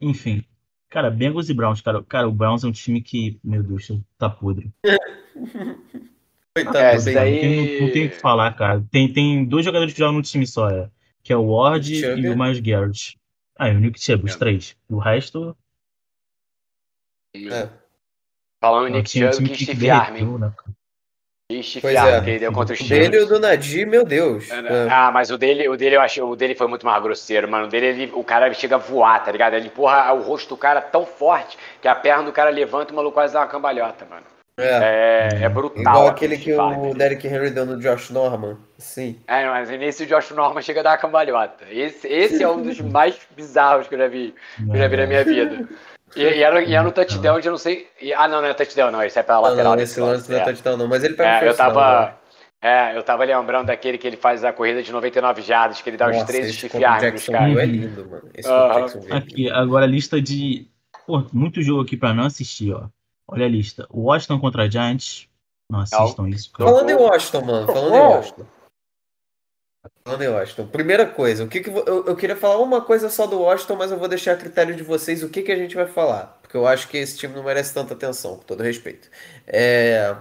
Enfim. 0.01 0.45
Cara, 0.91 1.11
Bengals 1.11 1.49
e 1.49 1.55
Browns, 1.55 1.81
cara. 1.81 2.03
Cara, 2.03 2.29
o 2.29 2.33
Browns 2.33 2.65
é 2.65 2.67
um 2.67 2.73
time 2.73 3.01
que, 3.01 3.39
meu 3.45 3.63
Deus, 3.63 3.89
tá 4.19 4.29
podre. 4.29 4.73
Coitado 6.55 6.77
É, 6.79 6.97
Baker. 6.99 7.15
daí- 7.15 7.33
Não 7.35 7.41
tem, 7.67 7.81
não 7.83 7.93
tem 7.93 8.07
o 8.07 8.11
que 8.11 8.17
falar, 8.17 8.53
cara. 8.55 8.85
Tem, 8.91 9.11
tem 9.13 9.45
dois 9.45 9.65
jogadores 9.65 9.93
que 9.95 9.99
jogam 9.99 10.15
no 10.17 10.23
time 10.23 10.47
só, 10.47 10.69
é, 10.71 10.91
que 11.23 11.33
é 11.33 11.37
o 11.37 11.47
Ward 11.47 11.93
e 11.95 12.29
o 12.29 12.37
Miles 12.39 12.61
Garrett. 12.61 13.19
Ah, 13.59 13.69
e 13.69 13.77
o 13.77 13.81
Nick 13.81 14.01
Chubb, 14.01 14.25
os 14.27 14.35
É. 14.35 14.39
três. 14.39 14.77
O 14.89 14.99
resto, 14.99 15.57
É. 17.35 17.69
Falando 18.61 18.89
em 18.89 18.91
é 18.91 18.95
o 18.95 18.97
Nick 18.99 19.25
o 19.25 19.33
Chubb, 19.33 19.49
que 19.49 19.57
que 19.57 19.65
stiff 19.65 19.91
arm, 19.91 20.17
hein? 20.17 20.25
derreteu, 20.27 20.39
né, 20.39 21.63
stiff 21.63 21.81
Pois 21.81 21.95
é. 21.97 22.21
que 22.23 22.31
ele 22.31 22.39
deu 22.39 22.53
contra 22.53 22.75
O 22.75 22.77
Chiefs. 22.77 22.99
dele 22.99 23.17
e 23.17 23.21
o 23.21 23.27
do 23.27 23.39
Nadir, 23.41 23.87
meu 23.87 24.05
Deus. 24.05 24.51
É. 24.51 24.89
Ah, 24.91 25.11
mas 25.11 25.31
o 25.31 25.39
dele, 25.39 25.69
o 25.69 25.77
dele 25.77 25.97
eu 25.97 26.01
achei, 26.03 26.23
o 26.23 26.37
dele 26.37 26.55
foi 26.55 26.67
muito 26.67 26.85
mais 26.85 27.03
grosseiro, 27.03 27.51
mano. 27.51 27.67
O 27.67 27.69
dele, 27.69 27.87
ele- 27.87 28.13
o 28.15 28.23
cara 28.23 28.53
chega 28.55 28.77
a 28.77 28.79
voar, 28.79 29.25
tá 29.25 29.33
ligado? 29.33 29.55
Ele 29.55 29.67
empurra 29.69 30.13
o 30.13 30.21
rosto 30.23 30.51
do 30.51 30.57
cara 30.59 30.81
tão 30.83 31.05
forte 31.07 31.57
que 31.81 31.89
a 31.89 31.95
perna 31.95 32.25
do 32.25 32.33
cara 32.33 32.51
levanta 32.51 32.91
e 32.91 32.93
o 32.93 32.97
maluco 32.97 33.15
quase 33.15 33.33
dá 33.35 33.41
uma 33.41 33.49
cambalhota, 33.49 34.05
mano. 34.05 34.27
É. 34.59 35.31
É, 35.41 35.45
é 35.45 35.49
brutal. 35.49 35.81
Igual 35.83 36.09
aquele 36.09 36.37
que 36.37 36.53
o 36.53 36.95
Derrick 36.95 37.27
Henry 37.27 37.51
deu 37.51 37.65
no 37.65 37.81
Josh 37.81 38.11
Norman. 38.11 38.59
Sim. 38.79 39.19
É, 39.27 39.47
mas 39.47 39.71
nesse 39.71 40.05
o 40.05 40.07
Josh 40.07 40.31
Norman 40.33 40.61
chega 40.61 40.81
a 40.81 40.83
dar 40.83 40.91
uma 40.91 40.99
cambalhota. 40.99 41.65
Esse, 41.71 42.07
esse 42.07 42.43
é 42.43 42.49
um 42.49 42.63
dos 42.63 42.79
mais 42.83 43.17
bizarros 43.35 43.89
que 43.89 43.95
eu 43.95 43.99
já 43.99 44.09
vi, 44.09 44.35
que 44.57 44.71
eu 44.71 44.77
já 44.77 44.89
vi 44.89 44.97
na 44.99 45.07
minha 45.07 45.25
vida. 45.25 45.69
E, 46.15 46.21
e 46.23 46.43
era, 46.43 46.63
e 46.63 46.75
era 46.75 46.83
no 46.83 46.93
touchdown 46.93 47.41
de 47.41 47.49
eu 47.49 47.53
não 47.53 47.59
sei. 47.59 47.89
e- 48.01 48.13
ah, 48.13 48.29
não, 48.29 48.43
não 48.43 48.49
é 48.49 48.53
touchdown, 48.55 48.91
não. 48.91 49.03
Esse 49.03 49.19
é 49.19 49.23
pela 49.23 49.39
Não, 49.41 49.49
lateral. 49.49 49.71
não, 49.71 49.77
desse 49.79 49.93
esse 49.93 50.01
lance 50.01 50.31
não 50.31 50.37
é 50.39 50.41
é. 50.43 50.45
touchdown, 50.45 50.77
não. 50.77 50.87
Mas 50.89 51.03
ele 51.05 51.15
pega 51.15 51.31
o 51.31 51.33
É, 51.33 51.37
eu 51.37 51.41
first 51.47 51.59
down, 51.59 51.73
tava. 51.73 52.01
né? 52.07 52.15
É, 52.65 52.97
eu 52.97 53.03
tava 53.03 53.25
lembrando 53.25 53.67
daquele 53.69 53.97
que 53.99 54.07
ele 54.07 54.17
faz 54.19 54.45
a 54.45 54.53
corrida 54.53 54.83
de 54.83 54.93
99 54.93 55.41
jardas, 55.43 55.81
que 55.81 55.89
ele 55.91 55.97
dá 55.97 56.09
os 56.11 56.23
três 56.25 56.47
o 56.47 56.51
arms 56.51 56.63
nos 56.63 57.01
Jacksonville 57.01 57.55
caras. 57.57 57.59
é 57.59 57.67
lindo, 57.67 58.09
mano. 58.09 58.29
Esse 58.35 58.49
o 58.49 58.69
Jacksonville 58.75 59.13
é. 59.13 59.17
Aqui, 59.17 59.51
agora 59.51 59.85
a 59.87 59.89
lista 59.89 60.21
de. 60.21 60.69
Pô, 61.07 61.25
muito 61.33 61.61
jogo 61.63 61.83
aqui 61.83 61.97
pra 61.97 62.13
não 62.15 62.27
assistir, 62.27 62.73
ó. 62.75 62.85
Olha 63.29 63.47
a 63.47 63.49
lista. 63.49 63.87
Washington 63.93 64.41
contra 64.41 64.71
Giants. 64.71 65.29
Não 65.71 65.81
assistam 65.81 66.29
isso, 66.29 66.53
cara. 66.53 66.71
Falando 66.71 66.91
em 66.91 66.95
Washington, 66.95 67.45
mano. 67.45 67.67
Falando 67.67 67.95
em 67.95 67.99
Washington. 67.99 68.47
Falando 70.05 70.23
em 70.23 70.29
Washington. 70.29 70.67
Primeira 70.67 71.07
coisa, 71.07 71.45
o 71.45 71.49
que 71.49 71.61
que 71.61 71.71
vo- 71.71 71.85
eu, 71.87 72.07
eu 72.07 72.17
queria 72.17 72.37
falar 72.37 72.59
uma 72.59 72.83
coisa 72.83 73.09
só 73.09 73.27
do 73.27 73.41
Washington, 73.41 73.77
mas 73.77 73.91
eu 73.91 73.99
vou 73.99 74.09
deixar 74.09 74.33
a 74.33 74.37
critério 74.37 74.77
de 74.77 74.83
vocês 74.83 75.23
o 75.23 75.29
que 75.31 75.43
que 75.43 75.53
a 75.53 75.57
gente 75.57 75.75
vai 75.75 75.87
falar, 75.87 76.39
porque 76.43 76.57
eu 76.57 76.67
acho 76.67 76.89
que 76.89 76.99
esse 76.99 77.17
time 77.17 77.35
não 77.35 77.43
merece 77.43 77.73
tanta 77.73 77.95
atenção, 77.95 78.37
com 78.37 78.43
todo 78.43 78.63
respeito. 78.63 79.09
É, 79.47 80.15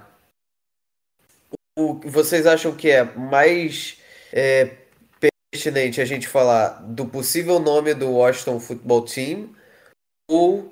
o 1.78 2.00
que 2.00 2.08
vocês 2.08 2.48
acham 2.48 2.76
que 2.76 2.90
é 2.90 3.04
mais 3.04 3.98
é, 4.32 4.78
pertinente 5.52 6.00
a 6.00 6.06
gente 6.06 6.28
falar 6.28 6.82
do 6.82 7.06
possível 7.06 7.60
nome 7.60 7.94
do 7.94 8.10
Washington 8.10 8.60
Football 8.60 9.06
Team 9.06 9.50
ou 10.30 10.71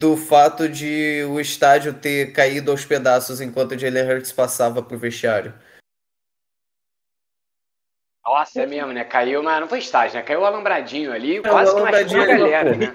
do 0.00 0.16
fato 0.16 0.68
de 0.68 1.24
o 1.30 1.38
estádio 1.40 1.94
ter 1.94 2.32
caído 2.32 2.70
aos 2.70 2.84
pedaços 2.84 3.40
enquanto 3.40 3.72
o 3.72 3.78
Jalen 3.78 4.10
Hurts 4.10 4.32
passava 4.32 4.82
pro 4.82 4.98
vestiário? 4.98 5.54
Nossa, 8.24 8.62
é 8.62 8.66
mesmo, 8.66 8.92
né? 8.92 9.04
Caiu, 9.04 9.42
mas 9.42 9.60
não 9.60 9.68
foi 9.68 9.78
estágio, 9.78 10.16
né? 10.16 10.22
Caiu 10.22 10.40
o 10.40 10.44
alambradinho 10.44 11.12
ali, 11.12 11.38
o 11.38 11.42
quase 11.42 11.74
que 11.74 11.80
machucou 11.80 12.20
a 12.20 12.26
galera, 12.26 12.76
né? 12.76 12.94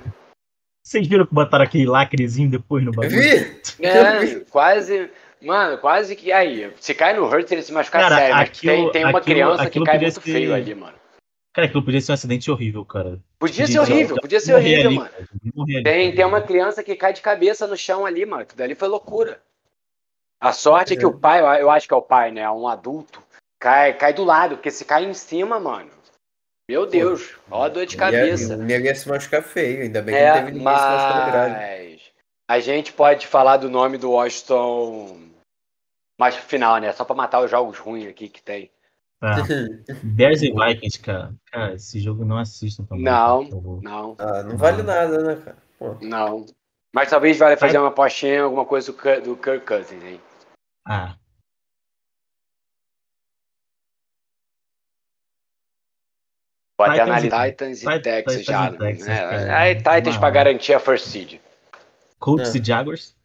Vocês 0.85 1.07
viram 1.07 1.25
que 1.25 1.33
botaram 1.33 1.63
aquele 1.63 1.87
lacrezinho 1.87 2.51
depois 2.51 2.83
no 2.83 2.91
bagulho? 2.91 3.09
Vi? 3.19 3.61
É, 3.81 4.39
quase. 4.49 5.09
Mano, 5.41 5.77
quase 5.77 6.15
que. 6.15 6.31
Aí, 6.31 6.71
se 6.79 6.93
cai 6.93 7.13
no 7.15 7.25
Hurts, 7.25 7.51
ele 7.51 7.61
se 7.63 7.71
machucar 7.71 8.03
Cara, 8.03 8.15
sério. 8.17 8.35
Mas 8.35 8.49
aquilo- 8.49 8.73
tem, 8.73 8.91
tem 8.91 9.03
uma 9.05 9.19
aquilo- 9.19 9.35
criança 9.35 9.69
que 9.69 9.83
cai 9.83 9.97
muito 9.99 10.13
ser- 10.21 10.31
feio 10.31 10.53
ali, 10.53 10.75
mano. 10.75 10.97
Cara, 11.53 11.67
aquilo 11.67 11.85
podia 11.85 12.01
ser 12.01 12.11
um 12.11 12.15
acidente 12.15 12.49
horrível, 12.49 12.83
cara. 12.83 13.19
Podia 13.37 13.67
ser 13.67 13.77
Podia- 13.77 13.95
horrível, 13.95 14.15
podia 14.19 14.39
ser 14.39 14.55
horrível, 14.55 14.87
ali, 14.87 14.95
mano. 14.97 15.09
ali, 15.15 15.83
Tem, 15.83 16.05
cara. 16.05 16.15
tem 16.15 16.25
uma 16.25 16.41
criança 16.41 16.83
que 16.83 16.95
cai 16.95 17.13
de 17.13 17.21
cabeça 17.21 17.67
no 17.67 17.77
chão 17.77 18.05
ali, 18.05 18.25
mano. 18.25 18.41
Aquilo 18.41 18.57
dali 18.57 18.73
foi 18.73 18.87
loucura. 18.87 19.39
A 20.41 20.51
sorte 20.51 20.93
é 20.93 20.97
que 20.97 21.05
o 21.05 21.17
pai, 21.17 21.41
eu- 21.61 21.69
acho 21.69 21.87
que 21.87 21.93
é 21.93 21.97
o 21.97 22.01
pai, 22.01 22.31
né? 22.31 22.49
Um 22.49 22.67
adulto, 22.67 23.21
cai, 23.59 23.93
cai 23.93 24.13
do 24.13 24.23
lado, 24.23 24.55
porque 24.57 24.71
se 24.71 24.83
cai 24.83 25.05
em 25.05 25.13
cima, 25.13 25.59
mano. 25.59 25.91
Meu 26.67 26.85
Deus, 26.87 27.35
ó 27.51 27.63
a 27.65 27.69
dor 27.69 27.85
de 27.85 27.95
cabeça. 27.97 28.55
O 28.55 28.57
nego 28.57 28.85
ia 28.85 28.95
se 28.95 29.07
machucar 29.07 29.43
feio, 29.43 29.83
ainda 29.83 30.01
bem 30.01 30.15
que 30.15 30.21
É, 30.21 30.27
não 30.29 30.33
teve 30.39 30.51
ninguém 30.57 30.75
se 30.77 30.81
machucando 30.83 31.31
grave. 31.31 31.53
mas 31.53 32.01
a 32.49 32.59
gente 32.59 32.93
pode 32.93 33.27
falar 33.27 33.57
do 33.57 33.69
nome 33.69 33.97
do 33.97 34.11
Washington 34.11 35.19
mais 36.19 36.35
pro 36.35 36.45
final, 36.45 36.77
né? 36.77 36.91
Só 36.93 37.05
pra 37.05 37.15
matar 37.15 37.41
os 37.41 37.51
jogos 37.51 37.77
ruins 37.77 38.07
aqui 38.07 38.27
que 38.27 38.41
tem. 38.41 38.71
Tá. 39.23 39.35
Bears 40.03 40.41
e 40.41 40.51
Vikings, 40.51 40.99
cara. 40.99 41.33
Cara, 41.49 41.75
esse 41.75 41.97
jogo 42.01 42.25
não 42.25 42.37
assistam 42.37 42.83
também. 42.83 43.05
Não. 43.05 43.43
Não, 43.81 44.15
Ah, 44.19 44.43
não 44.43 44.57
vale 44.57 44.83
nada, 44.83 45.23
né, 45.23 45.41
cara? 45.41 45.57
Pô. 45.79 45.95
não. 46.01 46.45
Mas 46.93 47.09
talvez 47.09 47.39
valha 47.39 47.55
fazer 47.55 47.77
uma 47.79 47.87
apostinha, 47.87 48.43
alguma 48.43 48.65
coisa 48.65 48.91
do, 48.91 48.97
Kirk- 48.97 49.21
do 49.21 49.37
Kirk 49.37 49.65
Cousins, 49.65 50.03
hein? 50.03 50.19
Ah, 50.85 51.15
Vou 56.77 56.87
até 56.87 57.01
analisar 57.01 57.49
Titans 57.49 57.83
e 57.83 57.99
Texas 58.01 58.37
Titans 58.41 58.45
já. 58.45 58.71
né? 58.71 58.95
cara. 58.95 59.59
Aí 59.59 59.75
Titans 59.75 60.17
pra 60.17 60.29
garantir 60.29 60.73
a 60.73 60.79
first 60.79 61.05
seed. 61.07 61.39
Colts 62.19 62.53
É. 62.55 62.57
e 62.57 62.63
Jaguars. 62.65 63.15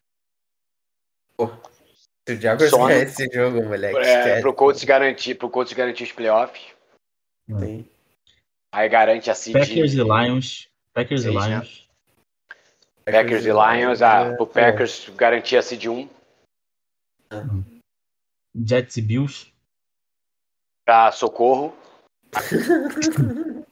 Se 1.39 1.78
o 2.33 2.39
Jaguars 2.41 2.71
ganhar 2.71 3.03
esse 3.03 3.27
jogo, 3.33 3.63
moleque, 3.63 3.97
É, 3.99 4.41
pro 4.41 4.53
Colts 4.53 4.83
garantir, 4.83 5.35
pro 5.35 5.49
Colts 5.49 5.73
garantir 5.73 6.03
os 6.03 6.11
playoffs. 6.11 6.61
Sim. 7.59 7.85
Aí 8.73 8.87
garante 8.89 9.29
a 9.31 9.35
seed. 9.35 9.53
Packers 9.57 9.93
e 9.93 9.97
Lions. 10.03 10.69
Packers 10.93 11.23
e 11.25 11.31
né? 11.31 11.47
Lions. 11.47 11.87
Packers 13.05 13.45
e 13.45 13.49
Lions, 13.51 14.01
ah, 14.01 14.25
É, 14.27 14.35
pro 14.35 14.45
Packers 14.45 15.09
garantir 15.15 15.57
a 15.57 15.61
seed 15.61 15.85
1 15.87 16.07
Jets 18.65 18.97
e 18.97 19.01
Bills. 19.01 19.51
pra 20.85 21.11
socorro. 21.11 21.75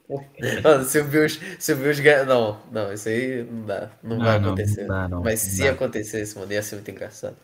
Mano, 0.64 0.84
se 0.86 1.00
o 1.02 1.04
Bills, 1.06 1.40
se 1.60 1.74
o 1.74 1.76
Bills 1.76 2.02
ganhar. 2.02 2.26
Não, 2.26 2.60
não, 2.72 2.94
isso 2.94 3.10
aí 3.10 3.44
não 3.44 3.66
dá. 3.66 3.92
Não, 4.02 4.18
Não, 4.18 4.26
vai 4.26 4.40
não, 4.40 4.48
acontecer. 4.50 4.82
não 4.82 4.88
dá, 4.88 5.08
não, 5.10 5.22
Mas 5.24 5.44
não 5.44 5.52
se 5.52 5.64
dá. 5.64 5.72
acontecesse, 5.72 6.38
mano, 6.40 6.52
ia 6.54 6.64
ser 6.64 6.76
muito 6.76 6.90
engraçado. 6.92 7.36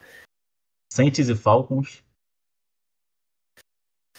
Saints 0.94 1.28
e 1.28 1.36
Falcons. 1.36 2.04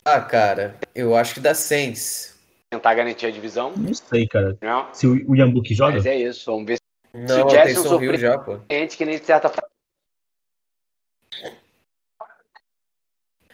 Ah, 0.05 0.21
cara, 0.21 0.77
eu 0.93 1.15
acho 1.15 1.35
que 1.35 1.39
dá 1.41 1.55
Saints. 1.55 2.37
Tentar 2.69 2.95
garantir 2.95 3.27
a 3.27 3.31
divisão. 3.31 3.73
Não 3.77 3.95
sei, 3.95 4.27
cara. 4.27 4.59
Não, 4.61 4.93
Se 4.93 5.07
o 5.07 5.37
Yambook 5.37 5.73
joga. 5.73 5.93
mas 5.95 6.05
é 6.07 6.17
isso. 6.17 6.51
Vamos 6.51 6.67
ver 6.67 6.79
Não, 7.15 7.43
o 7.43 7.47
o 7.47 7.49
Jackson 7.49 7.75
Taysom 7.83 8.03
Hill 8.03 8.11
surpre- 8.11 8.19
já, 8.19 8.37
pô. 8.39 8.59
se 8.59 8.65
gente 8.71 8.97
que 8.97 9.05
nem 9.05 9.21
de 9.21 9.25
certa 9.25 9.49
forma. 9.49 9.71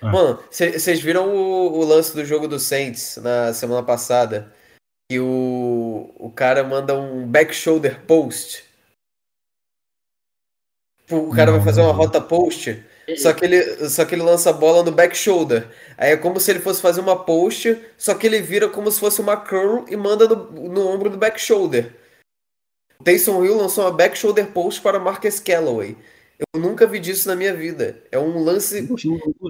Ah. 0.00 0.12
Mano, 0.12 0.42
vocês 0.50 0.98
viram 1.00 1.28
o, 1.28 1.78
o 1.78 1.84
lance 1.84 2.14
do 2.14 2.24
jogo 2.24 2.48
do 2.48 2.58
Saints 2.58 3.18
na 3.18 3.52
semana 3.52 3.84
passada? 3.86 4.50
Que 5.10 5.20
o, 5.20 6.10
o 6.18 6.32
cara 6.32 6.64
manda 6.64 6.98
um 6.98 7.26
back 7.30 7.52
shoulder 7.54 8.02
post. 8.06 8.64
O 11.10 11.30
cara 11.34 11.50
Não, 11.50 11.58
vai 11.58 11.66
fazer 11.66 11.82
uma 11.82 11.92
rota 11.92 12.18
post, 12.20 12.82
só 13.16 13.32
que, 13.32 13.44
ele, 13.44 13.88
só 13.88 14.04
que 14.04 14.14
ele 14.14 14.22
lança 14.22 14.50
a 14.50 14.52
bola 14.52 14.82
no 14.82 14.92
back 14.92 15.16
shoulder. 15.16 15.68
Aí 15.96 16.12
é 16.12 16.16
como 16.16 16.38
se 16.38 16.50
ele 16.50 16.60
fosse 16.60 16.80
fazer 16.80 17.00
uma 17.00 17.24
post, 17.24 17.78
só 17.96 18.14
que 18.14 18.26
ele 18.26 18.40
vira 18.40 18.68
como 18.68 18.90
se 18.90 19.00
fosse 19.00 19.20
uma 19.20 19.36
curl 19.36 19.84
e 19.88 19.96
manda 19.96 20.28
no, 20.28 20.68
no 20.68 20.88
ombro 20.88 21.10
do 21.10 21.18
back 21.18 21.40
shoulder. 21.40 21.94
O 23.00 23.04
Taysom 23.04 23.44
Hill 23.44 23.56
lançou 23.56 23.84
uma 23.84 23.92
back 23.92 24.16
shoulder 24.16 24.46
post 24.48 24.80
para 24.80 24.98
Marcus 24.98 25.40
Callaway. 25.40 25.96
Eu 26.54 26.60
nunca 26.60 26.86
vi 26.86 26.98
disso 26.98 27.28
na 27.28 27.36
minha 27.36 27.54
vida. 27.54 28.02
É 28.10 28.18
um 28.18 28.42
lance 28.42 28.88
Os, 28.90 29.04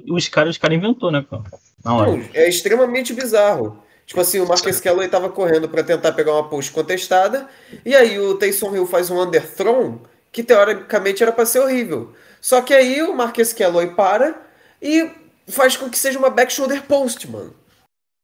os 0.09 0.29
caras 0.29 0.59
cara 0.59 0.75
inventou, 0.75 1.11
né, 1.11 1.25
cara? 1.29 1.45
Na 1.85 1.95
hora. 1.95 2.11
não, 2.11 2.25
é 2.35 2.49
extremamente 2.49 3.13
bizarro. 3.13 3.83
Tipo 4.11 4.21
assim, 4.21 4.41
o 4.41 4.47
Marcus 4.49 4.81
Callaway 4.81 5.09
tava 5.09 5.29
correndo 5.29 5.69
pra 5.69 5.85
tentar 5.85 6.11
pegar 6.13 6.33
uma 6.33 6.49
post 6.49 6.73
contestada, 6.73 7.49
e 7.87 7.95
aí 7.95 8.19
o 8.19 8.35
Taysom 8.35 8.75
Hill 8.75 8.85
faz 8.85 9.09
um 9.09 9.23
underthrown, 9.23 10.01
que 10.33 10.43
teoricamente 10.43 11.23
era 11.23 11.33
pra 11.33 11.47
ser 11.47 11.61
horrível. 11.61 12.15
Só 12.41 12.63
que 12.63 12.73
aí 12.73 13.03
o 13.03 13.15
Marcus 13.15 13.53
Callaway 13.53 13.95
para 13.95 14.41
e 14.81 15.11
faz 15.49 15.77
com 15.77 15.91
que 15.91 15.99
seja 15.99 16.19
uma 16.19 16.31
back 16.31 16.53
shoulder 16.53 16.83
post, 16.85 17.29
mano. 17.31 17.55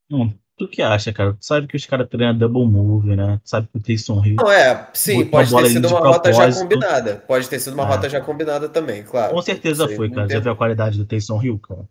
Não, 0.09 0.33
tu 0.57 0.69
que 0.69 0.81
acha, 0.81 1.13
cara? 1.13 1.35
Tu 1.35 1.45
sabe 1.45 1.67
que 1.67 1.77
os 1.77 1.85
caras 1.85 2.09
treinam 2.09 2.39
double 2.39 2.67
move, 2.67 3.15
né? 3.17 3.39
Tu 3.43 3.51
sabe 3.51 3.69
que 3.71 3.79
o 3.79 3.83
Taysom 3.83 4.25
Hill. 4.25 4.37
Não, 4.37 4.51
é, 4.51 4.89
sim, 4.95 5.27
pode 5.27 5.55
ter 5.55 5.69
sido 5.69 5.89
uma 5.89 6.01
rota 6.01 6.33
já 6.33 6.53
combinada. 6.53 7.17
Pode 7.27 7.49
ter 7.49 7.59
sido 7.59 7.75
uma 7.75 7.83
É. 7.83 7.87
rota 7.87 8.09
já 8.09 8.21
combinada 8.21 8.69
também, 8.69 9.03
claro. 9.03 9.35
Com 9.35 9.43
certeza 9.43 9.89
foi, 9.89 10.09
cara. 10.11 10.29
Já 10.29 10.41
viu 10.41 10.53
a 10.53 10.57
qualidade 10.57 10.97
do 10.99 11.05
Taysom 11.05 11.43
Hill, 11.43 11.59
cara? 11.59 11.89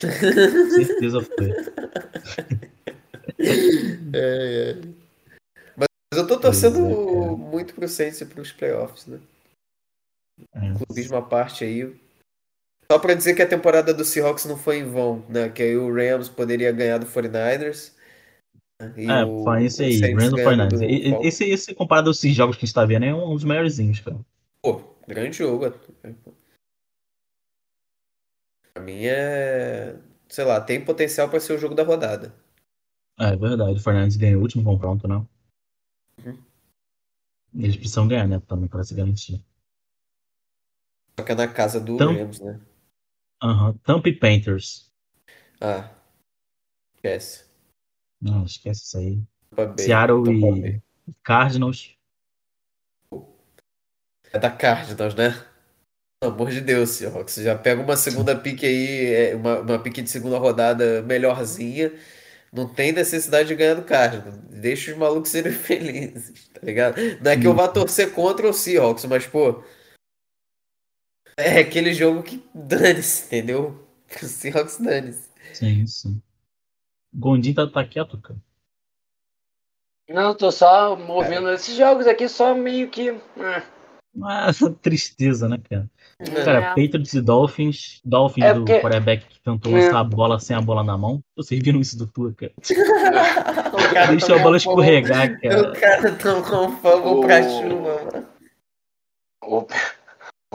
certeza 0.84 1.20
foi. 1.20 1.54
É, 4.12 4.16
é. 4.16 4.76
Mas 5.76 5.88
eu 6.20 6.26
tô 6.26 6.38
torcendo 6.38 6.78
é, 6.78 7.36
muito 7.36 7.74
pro 7.74 7.88
Saints 7.88 8.20
e 8.20 8.26
pros 8.26 8.52
playoffs, 8.52 9.06
né? 9.06 9.18
É. 10.52 10.74
clubismo 10.84 11.16
à 11.16 11.22
parte 11.22 11.64
aí. 11.64 12.00
Só 12.90 12.98
pra 12.98 13.14
dizer 13.14 13.34
que 13.34 13.42
a 13.42 13.48
temporada 13.48 13.94
do 13.94 14.04
Seahawks 14.04 14.44
não 14.44 14.56
foi 14.58 14.78
em 14.78 14.84
vão, 14.84 15.24
né? 15.28 15.48
Que 15.48 15.62
aí 15.62 15.76
o 15.76 15.92
Rams 15.92 16.28
poderia 16.28 16.70
ganhar 16.72 16.98
do 16.98 17.06
49ers. 17.06 17.94
né? 18.80 18.92
E 18.96 19.06
É, 19.06 19.24
o- 19.24 19.44
fala 19.44 19.62
isso 19.62 19.82
aí, 19.82 19.98
Fernandes. 19.98 20.78
do 20.80 20.84
E- 20.84 21.06
e- 21.06 21.10
Falcons. 21.10 21.26
Esse, 21.26 21.44
esse 21.44 21.74
comparado 21.74 22.08
aos 22.10 22.20
jogos 22.20 22.56
que 22.56 22.64
a 22.64 22.66
gente 22.66 22.74
tá 22.74 22.84
vendo 22.84 23.04
é 23.04 23.14
um 23.14 23.34
dos 23.34 23.44
melhorzinhos, 23.44 24.00
cara. 24.00 24.18
Pô, 24.60 24.80
grande 25.06 25.38
jogo. 25.38 25.70
Pra 28.72 28.82
mim 28.82 29.04
é. 29.06 29.96
Sei 30.28 30.44
lá, 30.44 30.60
tem 30.60 30.84
potencial 30.84 31.28
pra 31.28 31.38
ser 31.40 31.52
o 31.54 31.58
jogo 31.58 31.74
da 31.74 31.84
rodada. 31.84 32.34
É 33.18 33.36
verdade, 33.36 33.78
o 33.78 33.82
Fernandes 33.82 34.16
ganhou 34.16 34.40
o 34.40 34.42
último 34.42 34.64
confronto, 34.64 35.06
não? 35.06 35.28
Uhum. 36.24 36.36
Eles 37.54 37.76
precisam 37.76 38.08
ganhar, 38.08 38.26
né? 38.26 38.40
Também 38.40 38.68
para 38.68 38.82
se 38.82 38.94
garantir. 38.94 39.40
Só 41.18 41.24
que 41.24 41.32
é 41.32 41.34
na 41.34 41.48
casa 41.48 41.80
do 41.80 41.94
Então- 41.94 42.12
Rams, 42.14 42.40
né? 42.40 42.60
Aham. 43.42 43.76
Tampa 43.84 44.08
e 44.08 44.12
Panthers. 44.18 44.90
Ah. 45.60 45.90
Esquece. 46.96 47.44
Não, 48.20 48.44
esquece 48.44 48.82
isso 48.84 48.98
aí. 48.98 49.22
Tampa 49.54 49.82
Seattle 49.82 50.24
Tampa 50.24 50.32
e 50.32 50.60
Bay. 50.60 50.82
Cardinals. 51.22 51.96
É 54.32 54.38
da 54.38 54.50
Cardinals, 54.50 55.14
né? 55.14 55.30
Pelo 56.20 56.34
amor 56.34 56.50
de 56.50 56.60
Deus, 56.60 56.90
Seahawks. 56.90 57.36
Já 57.36 57.56
pega 57.56 57.82
uma 57.82 57.96
segunda 57.96 58.34
pique 58.34 58.64
aí, 58.66 59.06
é, 59.14 59.34
uma, 59.36 59.60
uma 59.60 59.78
pique 59.78 60.02
de 60.02 60.10
segunda 60.10 60.38
rodada 60.38 61.02
melhorzinha. 61.02 61.92
Não 62.52 62.66
tem 62.72 62.92
necessidade 62.92 63.48
de 63.48 63.54
ganhar 63.54 63.74
do 63.74 63.82
Cardinals. 63.82 64.36
Deixa 64.48 64.92
os 64.92 64.96
malucos 64.98 65.30
serem 65.30 65.52
felizes, 65.52 66.48
tá 66.48 66.60
ligado? 66.62 66.96
Não 67.20 67.30
é 67.30 67.36
que 67.38 67.46
eu 67.46 67.54
vá 67.54 67.68
torcer 67.68 68.12
contra 68.12 68.48
o 68.48 68.52
Seahawks, 68.52 69.04
mas, 69.04 69.26
pô. 69.26 69.62
É 71.36 71.58
aquele 71.58 71.92
jogo 71.92 72.22
que 72.22 72.42
dane-se, 72.54 73.26
entendeu? 73.26 73.84
O 74.22 74.24
Seahawks 74.26 74.78
dane-se. 74.78 75.28
Sim, 75.52 75.86
sim. 75.86 76.22
Gondim 77.12 77.52
tá, 77.54 77.66
tá 77.66 77.84
quieto, 77.84 78.18
cara. 78.18 78.38
Não, 80.08 80.34
tô 80.34 80.50
só 80.52 80.96
ouvindo 80.96 81.50
esses 81.50 81.76
jogos 81.76 82.06
aqui, 82.06 82.28
só 82.28 82.54
meio 82.54 82.88
que. 82.90 83.08
é. 83.10 83.62
Ah, 84.22 84.46
essa 84.50 84.70
tristeza, 84.70 85.48
né, 85.48 85.58
cara? 85.68 85.90
É. 86.20 86.44
Cara, 86.44 86.68
Patriots 86.68 87.14
e 87.14 87.20
Dolphins. 87.20 88.00
Dolphins 88.04 88.44
É 88.46 88.54
do 88.54 88.60
porque- 88.60 88.80
quarterback 88.80 89.26
que 89.26 89.40
tentou 89.40 89.76
É. 89.76 89.80
lançar 89.84 89.98
a 90.00 90.04
bola 90.04 90.38
sem 90.38 90.54
a 90.54 90.60
bola 90.60 90.84
na 90.84 90.96
mão. 90.96 91.20
Vocês 91.36 91.60
viram 91.60 91.80
isso 91.80 91.98
do 91.98 92.06
Tua, 92.06 92.32
cara? 92.34 92.52
O 93.74 93.92
cara 93.94 94.06
Deixa 94.12 94.26
tomou 94.26 94.40
a 94.40 94.42
bola 94.44 94.56
escorregar, 94.56 95.26
fumble- 95.28 95.40
cara. 95.48 95.70
O 95.72 95.80
cara 95.80 96.62
um 96.62 96.70
fumble 96.76 97.26
pra 97.26 97.40
O- 97.40 97.60
chuva, 97.60 98.04
mano. 98.04 98.28
O- 99.44 99.66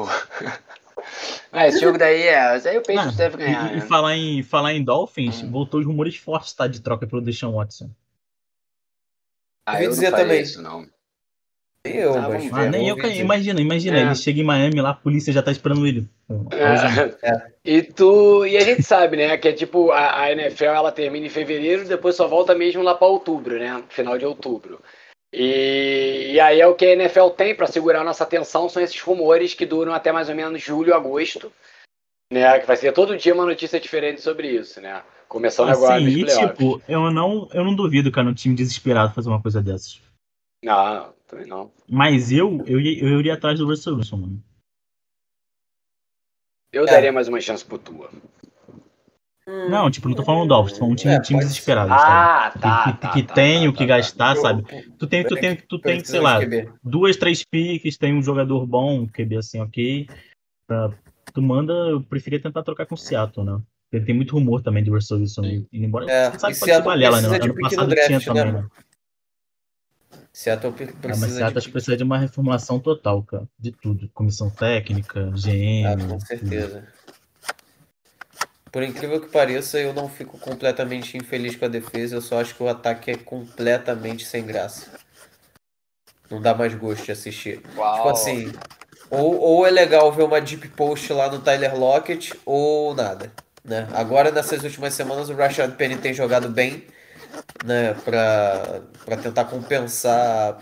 o- 0.02 0.29
Ah, 1.52 1.68
esse 1.68 1.80
jogo 1.80 1.98
daí 1.98 2.22
é. 2.24 2.40
Aí 2.40 2.78
o 2.78 2.82
Patriots 2.82 3.14
Ah, 3.16 3.18
deve 3.18 3.38
ganhar. 3.38 3.70
e, 3.72 3.74
e 3.74 3.76
né? 3.80 3.82
falar 3.82 4.16
em, 4.16 4.44
falar 4.44 4.74
em 4.74 4.84
Dolphins, 4.84 5.42
Hum. 5.42 5.52
voltou 5.52 5.80
os 5.80 5.86
rumores 5.86 6.16
fortes, 6.16 6.54
tá? 6.54 6.68
De 6.68 6.80
troca 6.82 7.08
pelo 7.08 7.22
Deshaun 7.22 7.54
Watson. 7.56 7.90
Ah, 9.66 9.80
eu 9.82 9.86
não 9.86 9.90
dizer 9.92 10.12
também. 10.12 10.42
isso, 10.42 10.62
não. 10.62 10.86
Nem 11.86 11.96
eu, 11.96 12.14
Ah, 12.14 12.28
mas. 12.30 12.54
Ah, 12.54 12.64
É, 12.66 12.70
nem 12.70 12.88
eu, 12.90 12.96
dizer. 12.96 13.16
Imagina, 13.18 13.62
imagina. 13.62 13.98
É. 13.98 14.02
Ele 14.02 14.16
chega 14.16 14.42
em 14.42 14.44
Miami 14.44 14.82
lá, 14.82 14.90
a 14.92 14.94
polícia 14.96 15.32
já 15.32 15.42
tá 15.42 15.52
esperando 15.52 15.86
ele. 15.88 16.08
É. 16.52 17.52
E 17.64 17.82
tu 17.84 18.46
e 18.46 18.58
a 18.58 18.62
gente 18.62 18.84
sabe, 18.84 19.18
né, 19.18 19.38
que 19.38 19.48
é 19.48 19.54
tipo 19.54 19.92
a, 19.92 20.22
a 20.24 20.32
NFL 20.32 20.66
ela 20.66 20.92
termina 20.92 21.26
em 21.26 21.30
fevereiro, 21.30 21.88
depois 21.88 22.16
só 22.16 22.28
volta 22.28 22.54
mesmo 22.54 22.82
lá 22.84 22.94
para 22.96 23.08
outubro, 23.08 23.58
né, 23.58 23.82
final 23.90 24.18
de 24.18 24.26
outubro. 24.26 24.82
E, 25.32 26.32
e 26.34 26.40
aí 26.40 26.60
é 26.60 26.68
o 26.68 26.76
que 26.76 26.86
a 26.86 26.94
NFL 26.94 27.30
tem 27.30 27.56
para 27.56 27.68
segurar 27.68 28.02
a 28.02 28.04
nossa 28.04 28.24
atenção 28.24 28.68
são 28.68 28.82
esses 28.82 29.00
rumores 29.00 29.54
que 29.54 29.66
duram 29.66 29.94
até 29.94 30.12
mais 30.12 30.28
ou 30.28 30.36
menos 30.36 30.62
julho, 30.62 30.96
agosto, 30.96 31.52
né, 32.32 32.60
que 32.60 32.66
vai 32.66 32.76
ser 32.76 32.92
todo 32.94 33.18
dia 33.18 33.34
uma 33.34 33.46
notícia 33.46 33.80
diferente 33.80 34.22
sobre 34.22 34.50
isso, 34.50 34.82
né, 34.82 35.04
começando 35.28 35.70
agora 35.70 35.96
Assim, 35.96 36.22
nos 36.22 36.34
e 36.34 36.48
tipo, 36.48 36.82
eu 36.88 37.12
não, 37.12 37.48
eu 37.54 37.64
não 37.64 37.76
duvido, 37.76 38.12
cara, 38.12 38.28
um 38.28 38.34
time 38.34 38.56
desesperado 38.56 39.14
fazer 39.14 39.30
uma 39.30 39.42
coisa 39.42 39.62
dessas. 39.62 40.02
Não, 40.64 41.14
também 41.28 41.46
não. 41.46 41.72
Mas 41.88 42.32
eu, 42.32 42.64
eu, 42.66 42.80
eu 42.80 43.20
iria 43.20 43.36
atrás 43.36 43.60
do 43.60 43.68
Russell 43.68 43.96
Wilson, 43.96 44.18
mano. 44.18 44.44
Eu 46.72 46.84
É. 46.84 46.88
daria 46.88 47.12
mais 47.12 47.28
uma 47.28 47.40
chance 47.40 47.64
pro 47.64 47.80
Tua. 47.80 48.12
Não, 49.68 49.90
tipo, 49.90 50.08
não 50.08 50.16
tô 50.16 50.24
falando 50.24 50.44
do 50.44 50.48
Dolphins, 50.50 50.74
tô 50.74 50.80
falando 50.80 50.96
de 50.98 51.02
um 51.02 51.04
time, 51.04 51.14
É, 51.16 51.20
time 51.22 51.40
pode 51.40 51.50
desesperado, 51.50 51.90
sabe? 51.90 52.02
Ah, 52.04 52.52
Que, 52.52 52.60
tá, 52.60 52.84
que, 52.84 52.94
tá, 53.02 53.10
que 53.14 53.24
tá, 53.24 53.34
tem 53.34 53.64
tá, 53.64 53.70
o 53.70 53.74
que 53.74 53.80
tá, 53.80 53.86
gastar, 53.86 54.36
Eu- 54.36 54.42
sabe? 54.42 54.64
Tu 54.98 55.08
tem, 55.08 55.24
tu 55.24 55.36
tem, 55.36 55.56
tu 55.56 55.80
tem, 55.80 56.04
sei 56.04 56.20
lá, 56.20 56.40
duas, 56.84 57.18
três 57.18 57.44
piques, 57.44 57.98
tem 57.98 58.14
um 58.14 58.22
jogador 58.22 58.66
bom, 58.66 59.02
um 59.02 59.08
QB 59.08 59.38
assim, 59.38 59.60
ok. 59.60 60.08
Pra- 60.68 60.92
tu 61.34 61.42
manda, 61.42 61.74
eu 61.74 62.02
preferia 62.02 62.42
tentar 62.42 62.64
trocar 62.64 62.86
com 62.86 62.96
o 62.96 62.98
Seattle, 62.98 63.46
né? 63.46 63.62
Porque 63.92 64.06
tem 64.06 64.16
muito 64.16 64.34
rumor 64.36 64.62
também 64.62 64.84
de 64.84 64.92
Russell 64.92 65.18
Wilson 65.18 65.44
indo 65.44 65.68
embora. 65.74 66.06
É, 66.12 66.30
Você 66.30 66.40
sabe 66.40 66.54
que 66.54 66.60
pode 66.60 66.74
ser 66.76 66.82
balela, 66.84 67.22
né? 67.22 67.28
precisa 67.28 67.44
Ano 67.44 67.60
passado 67.60 67.90
draft, 67.90 68.06
tinha 68.08 68.20
né, 68.20 68.26
também, 68.26 68.52
né? 68.54 68.66
Seattle 70.32 70.74
pre- 70.74 70.86
Ah, 70.86 70.92
mas 71.08 71.20
precisa 71.20 71.38
Seattle 71.38 71.52
de 71.54 71.58
acho 71.58 71.68
que 71.68 71.74
precisa 71.74 71.98
de 71.98 72.04
uma 72.04 72.18
reformulação 72.18 72.80
total, 72.80 73.24
cara. 73.24 73.48
De 73.60 73.72
tudo. 73.72 74.10
Comissão 74.14 74.50
técnica, 74.50 75.32
GM. 75.36 75.86
Ah, 75.88 75.98
com 75.98 76.18
tudo. 76.38 76.84
Por 78.72 78.84
incrível 78.84 79.20
que 79.20 79.30
pareça, 79.30 79.80
eu 79.80 79.94
não 79.94 80.08
fico 80.08 80.38
completamente 80.38 81.18
infeliz 81.18 81.56
com 81.56 81.66
a 81.66 81.70
defesa, 81.70 82.16
eu 82.16 82.22
só 82.22 82.40
acho 82.40 82.56
que 82.56 82.62
o 82.62 82.70
ataque 82.70 83.12
é 83.12 83.16
completamente 83.16 84.26
sem 84.26 84.46
graça. 84.46 84.92
Não 86.30 86.40
dá 86.40 86.54
mais 86.54 86.74
gosto 86.76 87.06
de 87.06 87.12
assistir. 87.12 87.62
Uau. 87.76 87.96
Tipo 87.96 88.10
assim, 88.10 88.54
ou, 89.10 89.40
ou 89.40 89.66
é 89.66 89.72
legal 89.72 90.12
ver 90.12 90.24
uma 90.24 90.40
deep 90.40 90.68
post 90.70 91.12
lá 91.12 91.30
no 91.32 91.40
Tyler 91.40 91.76
Lockett, 91.76 92.40
ou 92.46 92.94
nada. 92.94 93.32
Né? 93.64 93.88
Agora, 93.94 94.32
nessas 94.32 94.64
últimas 94.64 94.94
semanas, 94.94 95.30
o 95.30 95.34
Rashad 95.34 95.76
Penny 95.76 95.98
tem 95.98 96.14
jogado 96.14 96.50
bem, 96.50 96.86
né, 97.66 97.94
pra 98.06 99.18
tentar 99.22 99.46
compensar 99.46 100.60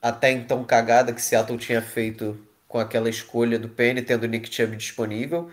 até 0.00 0.30
então 0.30 0.62
cagada 0.64 1.12
que 1.12 1.22
Seattle 1.22 1.58
tinha 1.58 1.80
feito 1.80 2.38
com 2.68 2.78
aquela 2.78 3.08
escolha 3.08 3.58
do 3.58 3.68
Penny, 3.68 4.02
tendo 4.02 4.24
o 4.24 4.26
Nick 4.26 4.54
Chubb 4.54 4.76
disponível. 4.76 5.50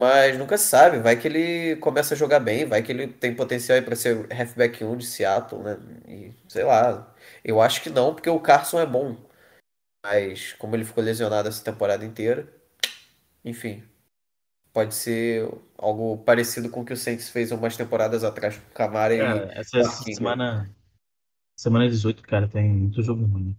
Mas 0.00 0.38
nunca 0.38 0.56
se 0.56 0.64
sabe, 0.66 0.98
vai 0.98 1.14
que 1.14 1.28
ele 1.28 1.76
começa 1.76 2.14
a 2.14 2.16
jogar 2.16 2.40
bem, 2.40 2.64
vai 2.64 2.82
que 2.82 2.90
ele 2.90 3.06
tem 3.06 3.36
potencial 3.36 3.76
aí 3.76 3.84
para 3.84 3.94
ser 3.94 4.26
halfback 4.32 4.82
1 4.82 4.96
de 4.96 5.04
Seattle, 5.04 5.62
né? 5.62 5.78
E 6.08 6.32
sei 6.48 6.64
lá, 6.64 7.14
eu 7.44 7.60
acho 7.60 7.82
que 7.82 7.90
não, 7.90 8.14
porque 8.14 8.30
o 8.30 8.40
Carson 8.40 8.80
é 8.80 8.86
bom. 8.86 9.14
Mas 10.02 10.54
como 10.54 10.74
ele 10.74 10.86
ficou 10.86 11.04
lesionado 11.04 11.50
essa 11.50 11.62
temporada 11.62 12.02
inteira, 12.02 12.48
enfim, 13.44 13.84
pode 14.72 14.94
ser 14.94 15.46
algo 15.76 16.16
parecido 16.24 16.70
com 16.70 16.80
o 16.80 16.84
que 16.84 16.94
o 16.94 16.96
Saints 16.96 17.28
fez 17.28 17.52
umas 17.52 17.76
temporadas 17.76 18.24
atrás 18.24 18.56
com 18.56 18.70
o 18.70 18.74
Camara 18.74 19.14
e 19.14 19.18
Cara, 19.18 19.50
essa 19.52 19.80
Marquinhos, 19.80 20.06
né? 20.06 20.14
semana. 20.14 20.76
Semana 21.58 21.86
18, 21.90 22.22
cara, 22.22 22.48
tem 22.48 22.70
muito 22.70 23.02
jogo 23.02 23.26
ruim. 23.26 23.48
né? 23.48 23.54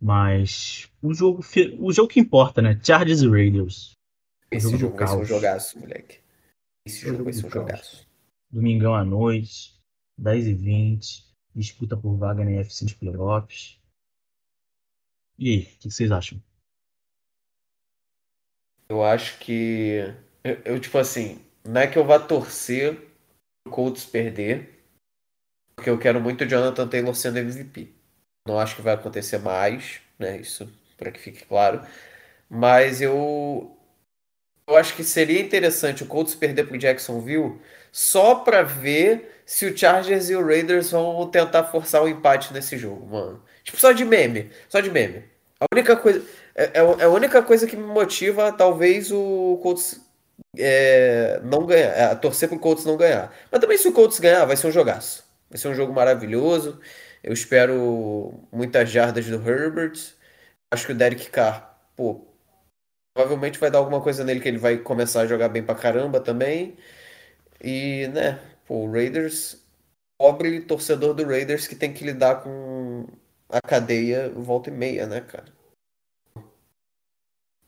Mas 0.00 0.88
o 1.02 1.12
jogo, 1.12 1.44
o 1.80 1.92
jogo 1.92 2.08
que 2.08 2.20
importa, 2.20 2.62
né? 2.62 2.78
Chargers 2.80 3.22
e 3.22 3.28
Raiders. 3.28 3.99
Esse 4.50 4.76
jogo 4.76 4.76
jogo 4.76 4.96
vai 4.96 5.06
ser 5.06 5.20
um 5.20 5.24
jogaço, 5.24 5.78
moleque. 5.78 6.20
Esse 6.86 7.04
É 7.04 7.10
o 7.10 7.14
jogo 7.14 7.24
vai 7.24 7.32
jogo 7.32 7.32
ser 7.32 7.46
um 7.46 7.50
caos. 7.50 7.50
jogaço. 7.50 8.08
Domingão 8.50 8.94
à 8.94 9.04
noite, 9.04 9.80
10h20. 10.18 11.24
Disputa 11.54 11.96
por 11.96 12.16
vaga 12.16 12.44
na 12.44 12.52
NFC 12.52 12.86
de 12.86 12.94
playoffs. 12.94 13.78
E 15.38 15.48
aí, 15.50 15.62
o 15.74 15.78
que 15.78 15.90
vocês 15.90 16.12
acham? 16.12 16.40
Eu 18.88 19.02
acho 19.04 19.38
que. 19.38 19.98
Eu, 20.44 20.62
eu, 20.64 20.80
tipo 20.80 20.98
assim, 20.98 21.44
não 21.64 21.80
é 21.80 21.86
que 21.86 21.98
eu 21.98 22.04
vá 22.04 22.18
torcer 22.18 22.98
o 23.66 23.70
Colts 23.70 24.04
perder, 24.06 24.84
porque 25.76 25.90
eu 25.90 25.98
quero 25.98 26.20
muito 26.20 26.44
o 26.44 26.48
Jonathan 26.48 26.88
Taylor 26.88 27.14
sendo 27.14 27.38
MVP. 27.38 27.94
Não 28.46 28.58
acho 28.60 28.76
que 28.76 28.82
vai 28.82 28.94
acontecer 28.94 29.38
mais, 29.38 30.00
né? 30.18 30.38
Isso 30.40 30.70
para 30.96 31.12
que 31.12 31.20
fique 31.20 31.44
claro. 31.46 31.82
Mas 32.50 33.00
eu. 33.02 33.76
Eu 34.70 34.76
acho 34.76 34.94
que 34.94 35.02
seria 35.02 35.40
interessante 35.40 36.04
o 36.04 36.06
Colts 36.06 36.36
perder 36.36 36.68
pro 36.68 36.78
Jacksonville 36.78 37.60
só 37.90 38.36
pra 38.36 38.62
ver 38.62 39.42
se 39.44 39.66
o 39.66 39.76
Chargers 39.76 40.30
e 40.30 40.36
o 40.36 40.46
Raiders 40.46 40.92
vão 40.92 41.28
tentar 41.28 41.64
forçar 41.64 42.00
o 42.04 42.08
empate 42.08 42.52
nesse 42.54 42.78
jogo, 42.78 43.04
mano. 43.04 43.42
Tipo, 43.64 43.80
só 43.80 43.90
de 43.90 44.04
meme. 44.04 44.48
Só 44.68 44.78
de 44.78 44.88
meme. 44.88 45.24
A 45.58 45.66
única 45.74 45.96
coisa. 45.96 46.22
É, 46.54 46.70
é 46.78 47.04
a 47.04 47.08
única 47.08 47.42
coisa 47.42 47.66
que 47.66 47.76
me 47.76 47.82
motiva, 47.82 48.52
talvez, 48.52 49.10
o 49.10 49.58
Colts 49.60 50.00
é, 50.56 51.40
não 51.42 51.66
ganhar. 51.66 51.90
É, 51.90 52.14
torcer 52.14 52.48
pro 52.48 52.56
Colts 52.56 52.84
não 52.84 52.96
ganhar. 52.96 53.34
Mas 53.50 53.60
também 53.60 53.76
se 53.76 53.88
o 53.88 53.92
Colts 53.92 54.20
ganhar, 54.20 54.44
vai 54.44 54.56
ser 54.56 54.68
um 54.68 54.72
jogaço. 54.72 55.24
Vai 55.50 55.58
ser 55.58 55.66
um 55.66 55.74
jogo 55.74 55.92
maravilhoso. 55.92 56.80
Eu 57.24 57.32
espero 57.32 58.34
muitas 58.52 58.88
jardas 58.88 59.26
do 59.26 59.36
Herbert. 59.36 59.98
Acho 60.70 60.86
que 60.86 60.92
o 60.92 60.94
Derek 60.94 61.28
Carr, 61.28 61.76
pô, 61.96 62.29
provavelmente 63.14 63.58
vai 63.58 63.70
dar 63.70 63.78
alguma 63.78 64.02
coisa 64.02 64.24
nele 64.24 64.40
que 64.40 64.48
ele 64.48 64.58
vai 64.58 64.78
começar 64.78 65.22
a 65.22 65.26
jogar 65.26 65.48
bem 65.48 65.62
pra 65.62 65.74
caramba 65.74 66.20
também. 66.20 66.76
E, 67.62 68.08
né, 68.08 68.38
pô, 68.66 68.86
o 68.86 68.90
Raiders, 68.90 69.62
pobre 70.18 70.60
torcedor 70.62 71.14
do 71.14 71.24
Raiders 71.24 71.66
que 71.66 71.74
tem 71.74 71.92
que 71.92 72.04
lidar 72.04 72.42
com 72.42 73.06
a 73.48 73.60
cadeia 73.60 74.30
volta 74.30 74.70
e 74.70 74.72
meia, 74.72 75.06
né, 75.06 75.20
cara? 75.20 75.52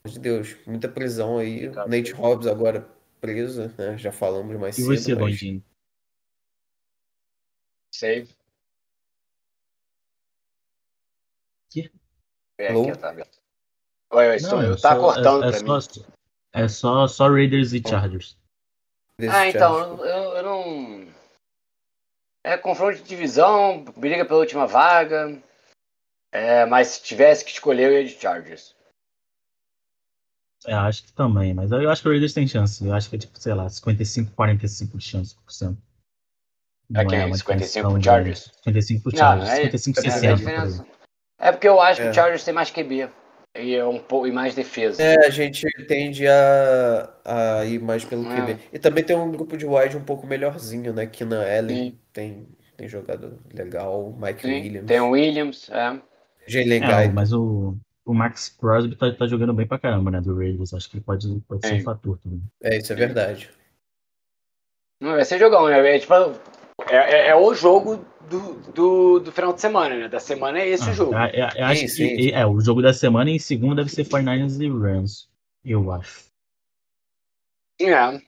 De 0.05 0.19
Deus, 0.19 0.57
muita 0.65 0.89
prisão 0.89 1.37
aí. 1.37 1.71
Cara, 1.71 1.87
Nate 1.87 2.11
Hobbs 2.11 2.47
agora 2.47 2.89
preso, 3.21 3.69
né? 3.77 3.97
Já 3.97 4.11
falamos 4.11 4.59
mais 4.59 4.77
E 4.77 4.81
cedo, 4.81 4.97
você, 4.97 5.15
mas... 5.15 5.21
Gondinho? 5.21 5.63
Save. 7.95 8.35
Que? 11.69 11.91
É, 12.57 12.67
aqui, 12.67 12.99
tá 12.99 13.09
aberto. 13.09 13.42
Oi, 14.13 14.35
estou, 14.35 14.61
Não, 14.61 14.63
eu 14.69 14.79
tá 14.79 14.93
só- 14.95 14.99
cortando 14.99 15.43
é, 15.45 15.47
é 15.47 15.51
pra 15.63 15.81
só, 15.81 15.99
mim. 15.99 16.05
é 16.53 16.67
só, 16.67 17.07
só 17.07 17.27
Raiders 17.29 17.73
e 17.73 17.81
Chargers. 17.87 18.37
Ah, 19.31 19.47
então, 19.47 20.03
eu, 20.05 20.35
eu- 20.37 20.43
não. 20.43 21.13
É 22.45 22.57
confronto 22.57 22.97
de 22.97 23.03
divisão, 23.03 23.83
briga 23.97 24.25
pela 24.25 24.39
última 24.39 24.67
vaga. 24.67 25.41
É, 26.31 26.65
mas 26.65 26.87
se 26.89 27.03
tivesse 27.03 27.45
que 27.45 27.51
escolher, 27.51 27.91
eu 27.91 28.01
ia 28.01 28.05
de 28.07 28.19
Chargers. 28.19 28.75
É, 30.65 30.73
acho 30.73 31.03
que 31.03 31.13
também, 31.13 31.53
mas 31.53 31.71
eu 31.71 31.89
acho 31.89 32.01
que 32.01 32.07
o 32.07 32.11
Raiders 32.11 32.33
tem 32.33 32.47
chance. 32.47 32.85
Eu 32.85 32.93
acho 32.93 33.09
que 33.09 33.15
é 33.15 33.19
tipo, 33.19 33.37
sei 33.39 33.53
lá, 33.53 33.69
55, 33.69 34.31
45 34.35 34.97
de 34.97 35.03
chance 35.05 35.35
por 35.35 35.51
cento. 35.51 35.77
É 36.95 37.03
Não 37.03 37.07
quem? 37.09 37.25
uma 37.25 37.37
55 37.37 37.37
diferença 37.37 37.73
tão 37.81 37.91
pro 37.91 38.01
grande. 38.01 38.05
Chargers? 38.05 38.51
55 38.63 39.03
pro 39.03 39.11
Não, 39.11 39.17
Chargers. 39.19 39.49
é- 39.49 39.55
55, 39.77 39.99
é 39.99 40.03
É, 40.03 40.07
a 40.07 40.11
60. 40.11 40.21
por 40.21 40.27
aí. 40.27 40.37
diferença. 40.37 40.87
É 41.39 41.51
porque 41.51 41.67
eu 41.67 41.81
acho 41.81 42.01
que 42.01 42.07
É. 42.07 42.11
o 42.11 42.13
Chargers 42.13 42.43
tem 42.43 42.53
mais 42.53 42.71
QB. 42.71 43.09
E, 43.55 43.75
é 43.75 43.85
um 43.85 43.99
pouco, 43.99 44.25
e 44.25 44.31
mais 44.31 44.55
defesa. 44.55 45.01
É, 45.01 45.27
a 45.27 45.29
gente 45.29 45.67
tende 45.87 46.27
a, 46.27 47.13
a 47.23 47.65
ir 47.65 47.79
mais 47.79 48.03
pelo 48.03 48.25
É. 48.31 48.35
QB. 48.35 48.59
E 48.73 48.79
também 48.79 49.03
tem 49.03 49.15
um 49.15 49.31
grupo 49.31 49.55
de 49.55 49.65
wide 49.65 49.95
um 49.95 50.03
pouco 50.03 50.25
melhorzinho, 50.25 50.91
né? 50.91 51.05
Keenan 51.05 51.43
Allen 51.43 51.91
Sim. 51.91 51.99
tem, 52.11 52.47
tem 52.75 52.87
jogado 52.87 53.39
legal, 53.53 54.17
Mike 54.19 54.41
Sim, 54.41 54.53
Williams, 54.53 54.87
Tem 54.87 54.99
o 54.99 55.09
Williams, 55.11 55.69
é. 55.69 56.01
Jalen 56.47 56.83
É, 56.83 57.07
mas 57.09 57.31
o, 57.31 57.77
o 58.05 58.13
Max 58.13 58.49
Crosby 58.49 58.95
tá, 58.95 59.11
tá 59.13 59.27
jogando 59.27 59.53
bem 59.53 59.67
pra 59.67 59.79
caramba, 59.79 60.09
né? 60.11 60.19
Do 60.19 60.35
Raiders. 60.35 60.73
Acho 60.73 60.89
que 60.89 60.97
ele 60.97 61.03
pode, 61.03 61.39
pode 61.47 61.65
ser 61.65 61.75
um 61.75 61.83
fator 61.83 62.17
também. 62.17 62.41
É, 62.61 62.77
isso 62.77 62.91
é 62.91 62.95
verdade. 62.95 63.49
Não 64.99 65.11
vai 65.11 65.25
ser 65.25 65.37
jogão, 65.37 65.67
né? 65.67 65.95
É, 65.95 65.99
tipo, 65.99 66.13
é, 66.95 67.11
é- 67.11 67.27
é 67.29 67.35
o 67.35 67.53
jogo 67.53 68.05
do, 68.29 68.53
do, 68.71 69.19
do 69.19 69.31
final 69.31 69.53
de 69.53 69.61
semana, 69.61 69.95
né? 69.97 70.07
Da 70.07 70.19
semana 70.19 70.59
é 70.59 70.67
esse 70.69 70.87
Ah, 70.89 70.91
o 70.91 70.93
jogo. 70.93 71.15
é- 71.15 71.39
é- 71.39 71.61
eu 71.61 71.65
acho 71.65 71.81
Sim, 71.81 71.85
que 71.85 71.91
sim, 71.91 72.15
sim. 72.15 72.31
é, 72.31 72.45
o 72.45 72.59
jogo 72.61 72.81
da 72.81 72.93
semana 72.93 73.29
em 73.29 73.39
segundo 73.39 73.75
deve 73.75 73.89
ser 73.89 74.05
49ers 74.05 74.59
e 74.59 74.69
Rams. 74.69 75.29
Eu 75.63 75.91
acho. 75.91 76.25
É. 77.81 78.21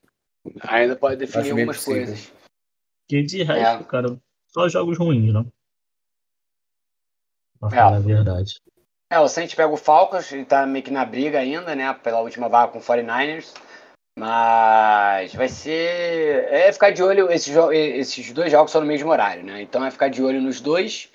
Ainda 0.62 0.96
pode 0.96 1.18
definir 1.18 1.52
algumas 1.52 1.78
possível. 1.78 2.06
coisas. 2.06 2.32
Porque 3.08 3.24
de 3.24 3.44
resto, 3.44 3.84
É. 3.84 3.88
cara, 3.88 4.20
só 4.48 4.68
jogos 4.70 4.98
ruins, 4.98 5.34
né? 5.34 5.46
Pra 7.60 7.70
É. 7.70 7.76
falar 7.76 7.98
a 7.98 8.00
verdade. 8.00 8.60
É, 9.12 9.20
o 9.20 9.28
Saints 9.28 9.54
pega 9.56 9.72
o 9.72 9.78
Falcons, 9.78 10.32
ele 10.32 10.46
tá 10.46 10.66
meio 10.66 10.84
que 10.84 10.92
na 10.92 11.06
briga 11.06 11.40
ainda, 11.40 11.76
né? 11.76 11.94
Pela 11.94 12.20
última 12.22 12.50
vaga 12.50 12.72
com 12.72 12.80
o 12.80 12.82
49ers. 12.82 13.54
Mas 14.18 15.34
vai 15.36 15.50
ser. 15.50 16.48
É 16.52 16.72
ficar 16.72 16.92
de 16.92 17.04
olho. 17.04 17.32
Esses, 17.32 17.54
jo- 17.54 17.72
esses 17.72 18.32
dois 18.32 18.52
jogos 18.52 18.72
são 18.72 18.82
no 18.82 18.88
mesmo 18.88 19.10
horário, 19.10 19.44
né? 19.44 19.62
Então 19.62 19.86
é 19.86 19.92
ficar 19.92 20.10
de 20.10 20.24
olho 20.24 20.42
nos 20.42 20.62
dois. 20.62 21.10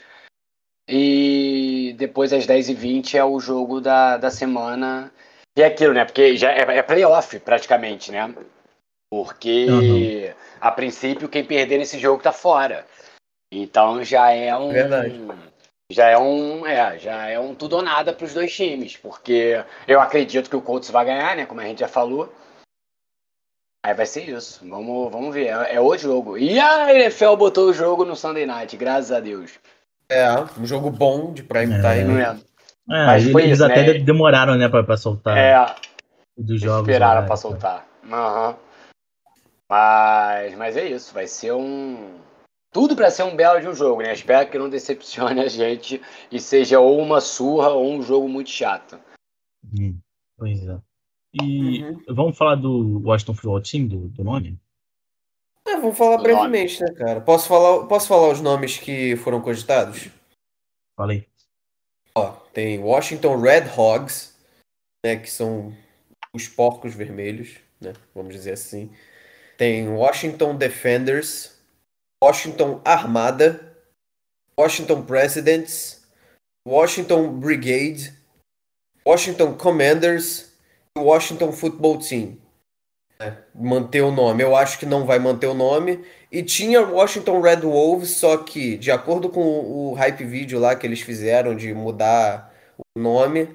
E 0.88 1.94
depois 1.98 2.32
às 2.32 2.46
10h20 2.46 3.14
é 3.16 3.24
o 3.24 3.38
jogo 3.40 3.80
da, 3.80 4.16
da 4.16 4.30
semana. 4.30 5.12
E 5.56 5.62
é 5.62 5.66
aquilo, 5.66 5.94
né? 5.94 6.04
Porque 6.04 6.36
já 6.36 6.50
é, 6.52 6.78
é 6.78 6.82
playoff 6.82 7.38
praticamente, 7.40 8.10
né? 8.12 8.34
Porque 9.12 10.34
a 10.60 10.70
princípio 10.70 11.28
quem 11.28 11.44
perder 11.44 11.78
nesse 11.78 11.98
jogo 11.98 12.22
tá 12.22 12.32
fora. 12.32 12.86
Então 13.52 14.04
já 14.04 14.30
é 14.30 14.54
um. 14.56 14.72
Verdade. 14.72 15.20
Já 15.90 16.06
é 16.08 16.18
um. 16.18 16.66
É, 16.66 16.98
já 16.98 17.26
é 17.28 17.38
um 17.38 17.54
tudo 17.54 17.76
ou 17.76 17.82
nada 17.82 18.12
pros 18.12 18.34
dois 18.34 18.54
times. 18.54 18.96
Porque 18.96 19.64
eu 19.88 20.00
acredito 20.00 20.48
que 20.50 20.56
o 20.56 20.62
Colts 20.62 20.90
vai 20.90 21.04
ganhar, 21.04 21.34
né? 21.36 21.46
Como 21.46 21.60
a 21.60 21.64
gente 21.64 21.80
já 21.80 21.88
falou. 21.88 22.32
Aí 23.82 23.94
vai 23.94 24.04
ser 24.06 24.28
isso. 24.28 24.60
Vamos, 24.68 25.10
vamos 25.10 25.34
ver. 25.34 25.46
É, 25.48 25.74
é 25.76 25.80
o 25.80 25.96
jogo. 25.96 26.36
E 26.36 26.58
a 26.58 26.94
NFL 26.94 27.36
botou 27.36 27.68
o 27.70 27.72
jogo 27.72 28.04
no 28.04 28.14
Sunday 28.14 28.44
Night, 28.46 28.76
graças 28.76 29.10
a 29.10 29.20
Deus. 29.20 29.58
É, 30.08 30.28
um 30.58 30.66
jogo 30.66 30.90
bom 30.90 31.32
de 31.32 31.42
prime 31.42 31.74
É. 31.74 31.80
time. 31.80 32.20
É? 32.20 32.36
É, 32.92 33.06
Mas 33.06 33.26
eles 33.26 33.52
isso, 33.52 33.64
até 33.64 33.86
né? 33.86 33.92
de- 33.94 34.04
demoraram, 34.04 34.56
né, 34.56 34.68
pra, 34.68 34.82
pra 34.82 34.96
soltar 34.96 35.36
É, 35.38 35.74
dos 36.36 36.60
jogos. 36.60 36.88
esperaram 36.88 37.20
né, 37.22 37.26
pra 37.26 37.36
soltar. 37.36 37.86
Aham. 38.10 38.56
Mas, 39.68 40.54
mas 40.56 40.76
é 40.76 40.84
isso. 40.86 41.14
Vai 41.14 41.26
ser 41.26 41.52
um. 41.52 42.18
Tudo 42.72 42.94
pra 42.94 43.10
ser 43.10 43.22
um 43.24 43.34
belo 43.34 43.60
de 43.60 43.68
um 43.68 43.74
jogo, 43.74 44.02
né? 44.02 44.12
Espero 44.12 44.48
que 44.48 44.58
não 44.58 44.68
decepcione 44.68 45.40
a 45.40 45.48
gente 45.48 46.00
e 46.30 46.38
seja 46.40 46.78
ou 46.80 46.98
uma 47.00 47.20
surra 47.20 47.70
ou 47.70 47.90
um 47.92 48.02
jogo 48.02 48.28
muito 48.28 48.50
chato. 48.50 48.98
Hum, 49.64 49.98
pois 50.36 50.66
é. 50.66 50.76
E 51.32 51.82
Uhum. 51.82 52.02
vamos 52.08 52.36
falar 52.36 52.56
do 52.56 53.00
Washington 53.04 53.34
Football 53.34 53.62
Team, 53.62 53.86
do, 53.86 54.08
do 54.08 54.24
nome? 54.24 54.58
É, 55.66 55.76
vamos 55.76 55.96
falar 55.96 56.18
O 56.18 56.22
brevemente, 56.22 56.80
né, 56.82 56.92
cara? 56.94 57.20
Posso 57.20 57.46
falar, 57.46 57.86
posso 57.86 58.08
falar 58.08 58.30
os 58.32 58.40
nomes 58.40 58.78
que 58.78 59.14
foram 59.16 59.40
cogitados? 59.40 60.08
Falei. 60.96 61.28
Ó, 62.14 62.32
tem 62.52 62.80
Washington 62.80 63.40
Red 63.40 63.68
Hogs, 63.76 64.36
né, 65.04 65.16
que 65.16 65.30
são 65.30 65.72
os 66.34 66.48
porcos 66.48 66.94
vermelhos, 66.94 67.58
né, 67.80 67.92
vamos 68.12 68.34
dizer 68.34 68.52
assim. 68.52 68.92
Tem 69.56 69.88
Washington 69.88 70.56
Defenders, 70.56 71.56
Washington 72.22 72.80
Armada, 72.84 73.76
Washington 74.58 75.04
Presidents, 75.04 76.04
Washington 76.66 77.38
Brigade, 77.38 78.12
Washington 79.06 79.56
Commanders 79.56 80.49
Washington 80.98 81.52
Football 81.52 81.98
Team. 81.98 82.38
né, 83.20 83.38
manter 83.54 84.02
o 84.02 84.10
nome. 84.10 84.42
Eu 84.42 84.56
acho 84.56 84.78
que 84.78 84.86
não 84.86 85.06
vai 85.06 85.18
manter 85.18 85.46
o 85.46 85.54
nome. 85.54 86.04
E 86.32 86.42
tinha 86.42 86.80
Washington 86.82 87.40
Red 87.40 87.60
Wolves, 87.62 88.10
só 88.12 88.38
que, 88.38 88.76
de 88.78 88.90
acordo 88.90 89.28
com 89.30 89.40
o 89.90 89.94
hype 89.94 90.24
video 90.24 90.58
lá 90.60 90.74
que 90.76 90.86
eles 90.86 91.00
fizeram 91.00 91.54
de 91.56 91.72
mudar 91.74 92.52
o 92.96 93.00
nome, 93.00 93.48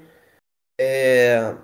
é, 0.80 1.56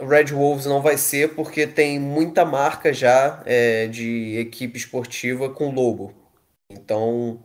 Red 0.00 0.32
Wolves 0.32 0.66
não 0.66 0.82
vai 0.82 0.96
ser 0.96 1.34
porque 1.34 1.66
tem 1.66 1.98
muita 1.98 2.44
marca 2.44 2.92
já 2.92 3.42
é, 3.46 3.86
de 3.86 4.38
equipe 4.38 4.78
esportiva 4.78 5.50
com 5.50 5.70
logo. 5.72 6.14
Então, 6.70 7.42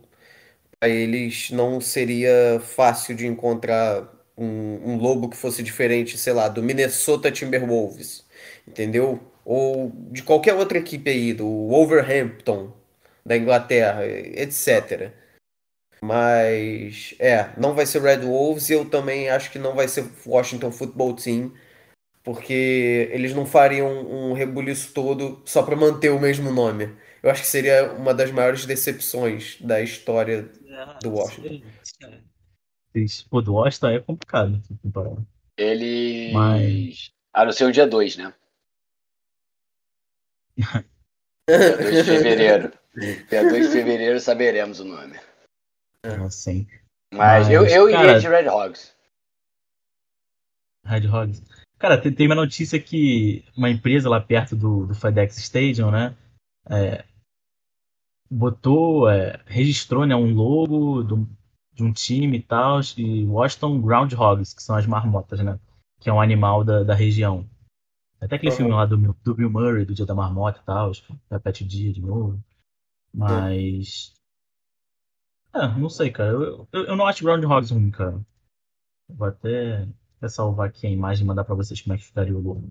para 0.80 0.88
eles 0.90 1.50
não 1.50 1.80
seria 1.80 2.60
fácil 2.60 3.14
de 3.16 3.26
encontrar 3.26 4.08
um, 4.36 4.92
um 4.92 4.98
logo 4.98 5.28
que 5.28 5.36
fosse 5.36 5.62
diferente, 5.62 6.18
sei 6.18 6.32
lá, 6.32 6.48
do 6.48 6.62
Minnesota 6.62 7.30
Timberwolves, 7.30 8.24
entendeu? 8.66 9.20
Ou 9.44 9.92
de 10.10 10.22
qualquer 10.22 10.54
outra 10.54 10.78
equipe 10.78 11.10
aí, 11.10 11.32
do 11.32 11.46
Wolverhampton, 11.68 12.72
da 13.24 13.36
Inglaterra, 13.36 14.06
etc. 14.06 15.12
Mas, 16.02 17.14
é, 17.18 17.50
não 17.56 17.74
vai 17.74 17.86
ser 17.86 18.02
Red 18.02 18.18
Wolves 18.20 18.68
e 18.70 18.74
eu 18.74 18.84
também 18.88 19.28
acho 19.30 19.50
que 19.50 19.58
não 19.58 19.74
vai 19.74 19.88
ser 19.88 20.04
Washington 20.26 20.70
Football 20.70 21.16
Team, 21.16 21.52
porque 22.22 23.08
eles 23.12 23.34
não 23.34 23.46
fariam 23.46 23.88
um 23.88 24.32
rebuliço 24.32 24.92
todo 24.92 25.42
só 25.46 25.62
para 25.62 25.76
manter 25.76 26.10
o 26.10 26.20
mesmo 26.20 26.52
nome. 26.52 26.90
Eu 27.22 27.30
acho 27.30 27.42
que 27.42 27.48
seria 27.48 27.92
uma 27.92 28.14
das 28.14 28.30
maiores 28.30 28.66
decepções 28.66 29.58
da 29.60 29.80
história 29.80 30.48
do 31.02 31.10
Washington. 31.12 31.62
Pô, 33.30 33.42
do 33.42 33.54
Washington 33.54 33.88
é 33.88 34.00
complicado. 34.00 34.60
se 34.64 34.74
comparar. 34.82 35.16
Eles 35.58 36.32
Mas- 36.32 37.12
anunciam 37.32 37.70
dia 37.70 37.86
2, 37.86 38.16
né? 38.16 38.34
Dia 41.48 41.76
2 41.76 41.94
de 41.94 42.04
fevereiro. 42.04 42.72
Dia 43.28 43.42
2 43.48 43.66
de 43.66 43.72
fevereiro 43.72 44.18
saberemos 44.18 44.80
o 44.80 44.84
nome. 44.84 45.18
Não 46.18 46.30
sei. 46.30 46.66
Mas, 47.12 47.46
Mas, 47.46 47.50
eu, 47.50 47.66
eu 47.66 47.88
iria 47.90 48.00
cara- 48.06 48.18
de 48.20 48.26
Red 48.28 48.48
Hogs. 48.48 48.96
Red 50.86 51.06
Hogs. 51.06 51.42
Cara, 51.78 52.00
tem, 52.00 52.10
tem 52.14 52.26
uma 52.26 52.34
notícia 52.34 52.80
que 52.80 53.44
uma 53.54 53.68
empresa 53.68 54.08
lá 54.08 54.18
perto 54.18 54.56
do, 54.56 54.86
do 54.86 54.94
FedEx 54.94 55.36
Stadium, 55.36 55.90
né? 55.90 56.16
é, 56.70 57.04
botou, 58.30 59.08
é, 59.10 59.42
registrou 59.46 60.06
né, 60.06 60.16
um 60.16 60.32
logo 60.34 61.02
do- 61.02 61.28
de 61.76 61.84
um 61.84 61.92
time 61.92 62.38
e 62.38 62.42
tal, 62.42 62.80
e 62.96 63.24
Washington 63.26 63.80
Groundhogs, 63.80 64.54
que 64.54 64.62
são 64.62 64.74
as 64.76 64.86
marmotas, 64.86 65.38
né? 65.40 65.60
Que 66.00 66.08
é 66.08 66.12
um 66.12 66.20
animal 66.20 66.64
da, 66.64 66.82
da 66.82 66.94
região. 66.94 67.46
Até 68.20 68.36
aquele 68.36 68.50
Uhum. 68.50 68.56
filme 68.56 68.72
lá 68.72 68.86
do, 68.86 68.96
Bill- 68.96 69.16
do 69.22 69.34
Bill 69.34 69.50
Murray, 69.50 69.84
do 69.84 69.94
Dia 69.94 70.06
da 70.06 70.14
Marmota 70.14 70.58
e 70.60 70.64
tal, 70.64 70.90
repete 71.30 71.62
o 71.62 71.68
dia 71.68 71.92
de 71.92 72.00
novo. 72.00 72.40
Mas. 73.12 74.12
É, 75.54 75.66
não 75.78 75.88
sei, 75.88 76.10
cara. 76.10 76.32
Eu, 76.32 76.68
eu, 76.72 76.84
eu 76.86 76.96
não 76.96 77.06
acho 77.06 77.22
Groundhogs 77.24 77.70
ruim, 77.70 77.90
cara. 77.90 78.20
Vou 79.08 79.28
até, 79.28 79.86
até 80.18 80.28
salvar 80.28 80.68
aqui 80.68 80.86
a 80.86 80.90
imagem 80.90 81.24
e 81.24 81.26
mandar 81.26 81.44
pra 81.44 81.54
vocês 81.54 81.80
como 81.80 81.94
é 81.94 81.98
que 81.98 82.04
ficaria 82.04 82.34
o 82.36 82.40
logo. 82.40 82.70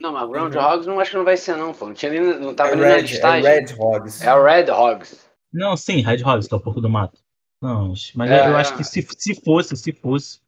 Não, 0.00 0.12
mas 0.12 0.28
Ground 0.30 0.54
Hogs 0.54 0.86
não 0.86 1.00
acho 1.00 1.10
que 1.10 1.16
não 1.16 1.24
vai 1.24 1.36
ser, 1.36 1.56
não, 1.56 1.72
pô. 1.74 1.86
Não, 1.86 1.94
tinha 1.94 2.10
nem, 2.12 2.38
não 2.40 2.54
tava 2.54 2.70
É 2.70 2.76
nem 2.76 2.84
na 2.84 2.90
Red, 2.94 2.98
é 2.98 3.02
listagem. 3.02 3.50
Red 3.50 3.74
Hogs. 3.78 4.22
É 4.22 4.34
o 4.34 4.44
Red 4.44 4.70
Hogs. 4.70 5.28
Não, 5.52 5.76
sim, 5.76 6.00
Red 6.02 6.22
Hogs, 6.22 6.46
que 6.46 6.54
é 6.54 6.56
o 6.56 6.60
porco 6.60 6.80
do 6.80 6.88
mato. 6.88 7.18
Não, 7.60 7.92
mas 8.14 8.30
É, 8.30 8.48
eu 8.48 8.56
é. 8.56 8.60
acho 8.60 8.76
que 8.76 8.84
se, 8.84 9.02
se 9.02 9.34
fosse, 9.34 9.76
se 9.76 9.92
fosse, 9.92 10.40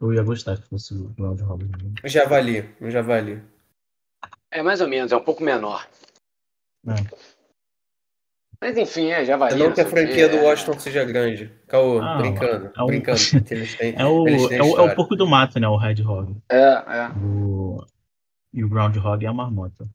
eu 0.00 0.12
ia 0.14 0.22
gostar 0.22 0.56
que 0.56 0.68
fosse 0.68 0.94
o 0.94 1.08
Groundhogs. 1.08 1.68
Javali, 2.04 2.72
um 2.80 2.90
javali. 2.90 3.42
É 4.50 4.62
mais 4.62 4.80
ou 4.80 4.88
menos, 4.88 5.10
é 5.10 5.16
um 5.16 5.22
pouco 5.24 5.42
menor. 5.42 5.88
É. 6.86 6.94
Mas 8.60 8.76
enfim, 8.76 9.08
é, 9.10 9.24
já 9.24 9.36
vai. 9.36 9.54
Não 9.54 9.72
que 9.72 9.80
a 9.80 9.86
franquia 9.86 10.28
do 10.28 10.38
Washington 10.38 10.78
seja 10.78 11.04
grande. 11.04 11.52
Caô, 11.68 12.00
Ah, 12.00 12.16
brincando, 12.18 12.72
é 12.76 12.82
um- 12.82 12.86
brincando. 12.86 13.18
eles 13.50 13.76
têm, 13.76 13.94
É 13.96 14.04
o, 14.04 14.26
eles 14.26 14.48
têm 14.48 14.58
é, 14.58 14.62
o, 14.62 14.78
é 14.78 14.82
o 14.82 14.94
porco 14.94 15.14
do 15.16 15.26
mato, 15.26 15.60
né? 15.60 15.68
O 15.68 15.76
Red 15.76 16.02
Hog. 16.02 16.36
É, 16.48 16.56
é. 16.56 17.08
O, 17.22 17.84
e 18.52 18.64
o 18.64 18.68
Groundhog 18.68 19.24
é 19.24 19.28
a 19.28 19.32
marmota. 19.32 19.88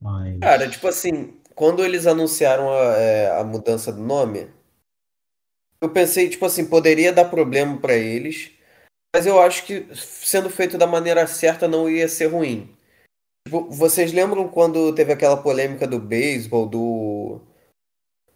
Mas. 0.00 0.38
Cara, 0.40 0.68
tipo 0.68 0.86
assim, 0.88 1.38
quando 1.54 1.84
eles 1.84 2.06
anunciaram 2.06 2.70
a, 2.70 2.82
é, 2.96 3.40
a 3.40 3.44
mudança 3.44 3.92
do 3.92 4.00
nome, 4.02 4.48
eu 5.82 5.88
pensei, 5.90 6.28
tipo 6.28 6.44
assim, 6.44 6.66
poderia 6.66 7.12
dar 7.12 7.26
problema 7.26 7.76
pra 7.78 7.94
eles, 7.94 8.50
mas 9.14 9.26
eu 9.26 9.40
acho 9.40 9.64
que 9.64 9.86
sendo 9.94 10.50
feito 10.50 10.76
da 10.76 10.86
maneira 10.86 11.26
certa 11.26 11.68
não 11.68 11.88
ia 11.88 12.08
ser 12.08 12.26
ruim. 12.26 12.74
Tipo, 13.46 13.70
vocês 13.70 14.12
lembram 14.12 14.48
quando 14.48 14.94
teve 14.94 15.12
aquela 15.12 15.36
polêmica 15.36 15.86
do 15.86 15.98
beisebol, 15.98 16.66
do, 16.66 17.40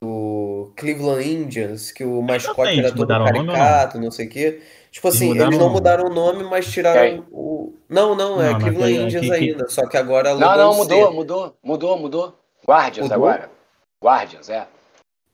do 0.01 0.73
Cleveland 0.77 1.29
Indians, 1.29 1.93
que 1.93 2.05
o 2.05 2.23
mascote 2.23 2.79
era 2.79 2.95
todo 2.95 3.07
caricato, 3.09 4.01
não 4.01 4.11
sei 4.11 4.27
o 4.27 4.31
quê? 4.31 4.63
Tipo 4.91 5.09
Eles 5.09 5.17
assim, 5.17 5.29
mudaram 5.29 5.47
eles 5.49 5.59
não 5.59 5.71
mudaram 5.71 6.05
o 6.07 6.15
nome, 6.15 6.45
mas 6.45 6.71
tiraram 6.71 7.27
o. 7.31 7.75
Não, 7.89 8.15
não, 8.15 8.41
é 8.43 8.53
Não, 8.53 8.59
Cleveland 8.61 8.95
Indians 9.05 9.31
aqui- 9.31 9.51
ainda, 9.51 9.69
só 9.69 9.87
que 9.87 9.97
agora 9.97 10.35
Não, 10.35 10.57
não, 10.57 10.75
mudou, 10.77 11.13
mudou, 11.13 11.57
mudou, 11.63 11.99
mudou. 11.99 12.39
Guardians 12.67 13.09
Mudou? 13.09 13.29
agora. 13.29 13.51
Guardians, 14.03 14.49
é. 14.49 14.67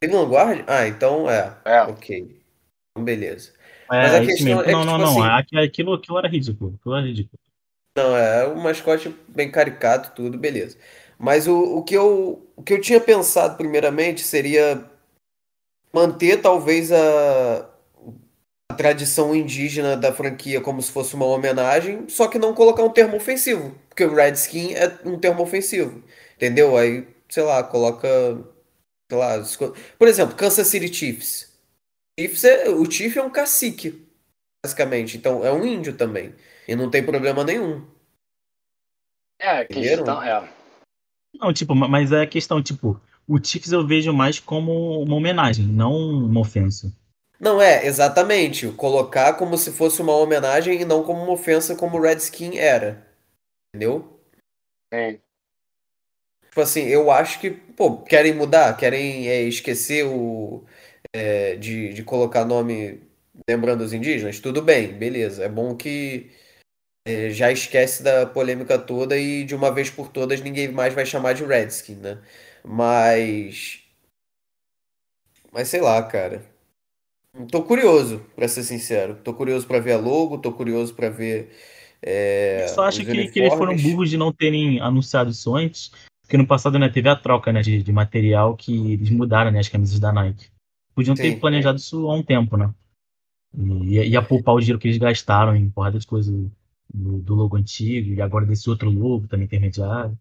Cleveland 0.00 0.30
Guard? 0.30 0.64
Ah, 0.66 0.86
então 0.86 1.30
é. 1.30 1.56
É. 1.64 1.82
Ok. 1.82 2.40
Então, 2.92 3.04
beleza. 3.04 3.52
É, 3.90 4.02
Mas 4.02 4.14
a 4.14 4.18
isso 4.22 4.26
questão 4.44 4.44
mesmo. 4.44 4.60
é 4.60 4.64
que, 4.64 4.72
não, 4.72 4.84
não, 4.84 4.98
tipo 4.98 4.98
não. 4.98 5.22
assim- 5.22 5.38
aqui- 5.38 5.58
Aquilo, 5.58 5.94
aquilo 5.94 6.18
era 6.18 6.28
ridículo. 6.28 6.74
Aquilo 6.78 6.96
era 6.96 7.06
ridículo. 7.06 7.38
Não, 7.96 8.16
é 8.16 8.46
o 8.46 8.56
mascote 8.56 9.08
bem 9.28 9.50
caricato, 9.50 10.12
tudo, 10.14 10.38
beleza. 10.38 10.76
Mas 11.18 11.48
o, 11.48 11.78
o 11.78 11.82
que 11.82 11.94
eu, 11.94 12.46
o 12.54 12.62
que 12.62 12.72
eu 12.74 12.80
tinha 12.80 13.00
pensado 13.00 13.56
primeiramente 13.56 14.20
seria 14.20 14.84
manter 15.92 16.40
talvez 16.40 16.92
a, 16.92 17.68
a 18.70 18.74
tradição 18.74 19.34
indígena 19.34 19.96
da 19.96 20.12
franquia 20.12 20.60
como 20.60 20.80
se 20.82 20.92
fosse 20.92 21.14
uma 21.14 21.26
homenagem, 21.26 22.08
só 22.08 22.28
que 22.28 22.38
não 22.38 22.54
colocar 22.54 22.84
um 22.84 22.90
termo 22.90 23.16
ofensivo, 23.16 23.74
porque 23.88 24.04
o 24.04 24.14
Redskin 24.14 24.74
é 24.74 24.98
um 25.04 25.18
termo 25.18 25.42
ofensivo, 25.42 26.02
entendeu? 26.36 26.76
Aí, 26.76 27.06
sei 27.28 27.42
lá, 27.42 27.62
coloca, 27.62 28.08
esco- 29.42 29.74
por 29.98 30.08
exemplo, 30.08 30.36
Kansas 30.36 30.66
City 30.66 30.92
Chiefs. 30.92 31.52
Chiefs 32.18 32.44
é, 32.44 32.68
o 32.68 32.90
Chief 32.90 33.16
é 33.16 33.22
um 33.22 33.30
cacique, 33.30 34.06
basicamente, 34.64 35.16
então 35.16 35.44
é 35.44 35.52
um 35.52 35.64
índio 35.64 35.96
também, 35.96 36.34
e 36.66 36.74
não 36.74 36.90
tem 36.90 37.04
problema 37.04 37.44
nenhum. 37.44 37.86
É, 39.40 39.64
questão. 39.64 40.22
É. 40.22 40.48
Não, 41.34 41.52
tipo, 41.52 41.74
ma- 41.74 41.88
mas 41.88 42.10
é 42.10 42.22
a 42.22 42.26
questão, 42.26 42.62
tipo, 42.62 43.00
o 43.26 43.42
Chiefs 43.42 43.70
eu 43.72 43.86
vejo 43.86 44.12
mais 44.12 44.40
como 44.40 45.00
uma 45.02 45.14
homenagem, 45.14 45.66
não 45.66 45.94
uma 45.96 46.40
ofensa. 46.40 46.92
Não 47.38 47.62
é, 47.62 47.86
exatamente. 47.86 48.66
Colocar 48.72 49.34
como 49.34 49.56
se 49.56 49.70
fosse 49.70 50.02
uma 50.02 50.16
homenagem 50.16 50.80
e 50.80 50.84
não 50.84 51.04
como 51.04 51.22
uma 51.22 51.32
ofensa 51.32 51.76
como 51.76 51.96
o 51.96 52.00
Redskin 52.00 52.56
era. 52.58 53.06
Entendeu? 53.72 54.20
Sim. 54.92 55.20
Tipo 56.48 56.60
assim, 56.60 56.82
eu 56.82 57.10
acho 57.10 57.40
que, 57.40 57.50
pô, 57.50 57.98
querem 57.98 58.34
mudar, 58.34 58.76
querem 58.76 59.28
é, 59.28 59.42
esquecer 59.42 60.04
o 60.04 60.64
é, 61.12 61.56
de, 61.56 61.92
de 61.92 62.02
colocar 62.02 62.44
nome 62.44 63.00
lembrando 63.48 63.82
os 63.82 63.92
indígenas, 63.92 64.40
tudo 64.40 64.62
bem, 64.62 64.92
beleza. 64.92 65.44
É 65.44 65.48
bom 65.48 65.76
que 65.76 66.30
é, 67.06 67.30
já 67.30 67.52
esquece 67.52 68.02
da 68.02 68.26
polêmica 68.26 68.78
toda 68.78 69.16
e 69.16 69.44
de 69.44 69.54
uma 69.54 69.70
vez 69.70 69.90
por 69.90 70.08
todas 70.08 70.40
ninguém 70.40 70.68
mais 70.68 70.94
vai 70.94 71.06
chamar 71.06 71.34
de 71.34 71.44
Redskin, 71.44 71.94
né? 71.96 72.18
Mas. 72.64 73.82
Mas 75.52 75.68
sei 75.68 75.80
lá, 75.80 76.02
cara. 76.02 76.44
Tô 77.50 77.62
curioso, 77.62 78.24
pra 78.34 78.48
ser 78.48 78.64
sincero. 78.64 79.16
Tô 79.22 79.32
curioso 79.32 79.66
pra 79.66 79.78
ver 79.78 79.92
a 79.92 79.98
logo, 79.98 80.38
tô 80.38 80.52
curioso 80.52 80.94
pra 80.94 81.08
ver 81.08 81.50
é, 82.02 82.64
Eu 82.64 82.68
só 82.68 82.84
acho 82.84 83.04
que, 83.04 83.28
que 83.28 83.40
eles 83.40 83.54
foram 83.54 83.76
burros 83.76 84.10
de 84.10 84.16
não 84.16 84.32
terem 84.32 84.80
anunciado 84.80 85.30
isso 85.30 85.54
antes, 85.54 85.90
porque 86.28 86.36
no 86.36 86.46
passado 86.46 86.78
né, 86.78 86.90
teve 86.90 87.08
a 87.08 87.16
troca 87.16 87.50
né, 87.50 87.62
de, 87.62 87.82
de 87.82 87.90
material 87.90 88.54
que 88.54 88.92
eles 88.92 89.08
mudaram 89.08 89.50
né, 89.50 89.60
as 89.60 89.68
camisas 89.68 89.98
da 89.98 90.12
Nike. 90.12 90.50
Podiam 90.94 91.16
ter 91.16 91.32
Sim. 91.32 91.40
planejado 91.40 91.78
isso 91.78 92.06
há 92.06 92.14
um 92.14 92.22
tempo, 92.22 92.54
né? 92.58 92.70
E 93.56 93.94
ia, 93.94 94.04
ia 94.04 94.22
poupar 94.22 94.54
o 94.54 94.60
dinheiro 94.60 94.78
que 94.78 94.88
eles 94.88 94.98
gastaram 94.98 95.56
em 95.56 95.70
porrada 95.70 95.98
de 95.98 96.06
coisa 96.06 96.30
do, 96.92 97.18
do 97.22 97.34
logo 97.34 97.56
antigo 97.56 98.12
e 98.12 98.20
agora 98.20 98.44
desse 98.44 98.68
outro 98.68 98.90
logo 98.90 99.26
também 99.26 99.46
intermediário. 99.46 100.18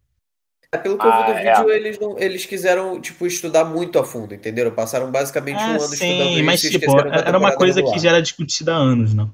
É, 0.71 0.77
pelo 0.77 0.97
que 0.97 1.05
eu 1.05 1.11
vi 1.11 1.17
do 1.17 1.31
Ah, 1.31 1.41
é. 1.41 1.55
vídeo, 1.55 1.71
eles, 1.71 1.99
não, 1.99 2.17
eles 2.17 2.45
quiseram, 2.45 3.01
tipo, 3.01 3.27
estudar 3.27 3.65
muito 3.65 3.99
a 3.99 4.05
fundo, 4.05 4.33
entenderam? 4.33 4.71
Passaram 4.71 5.11
basicamente 5.11 5.57
um 5.57 5.59
É, 5.59 5.69
ano 5.71 5.77
estudando 5.77 5.97
sim, 5.97 6.35
isso 6.35 6.45
mas 6.45 6.61
tipo, 6.61 6.99
era 7.01 7.37
uma 7.37 7.53
coisa 7.53 7.83
que 7.83 7.99
já 7.99 8.11
era 8.11 8.21
discutida 8.21 8.73
há 8.73 8.77
anos, 8.77 9.13
né? 9.13 9.29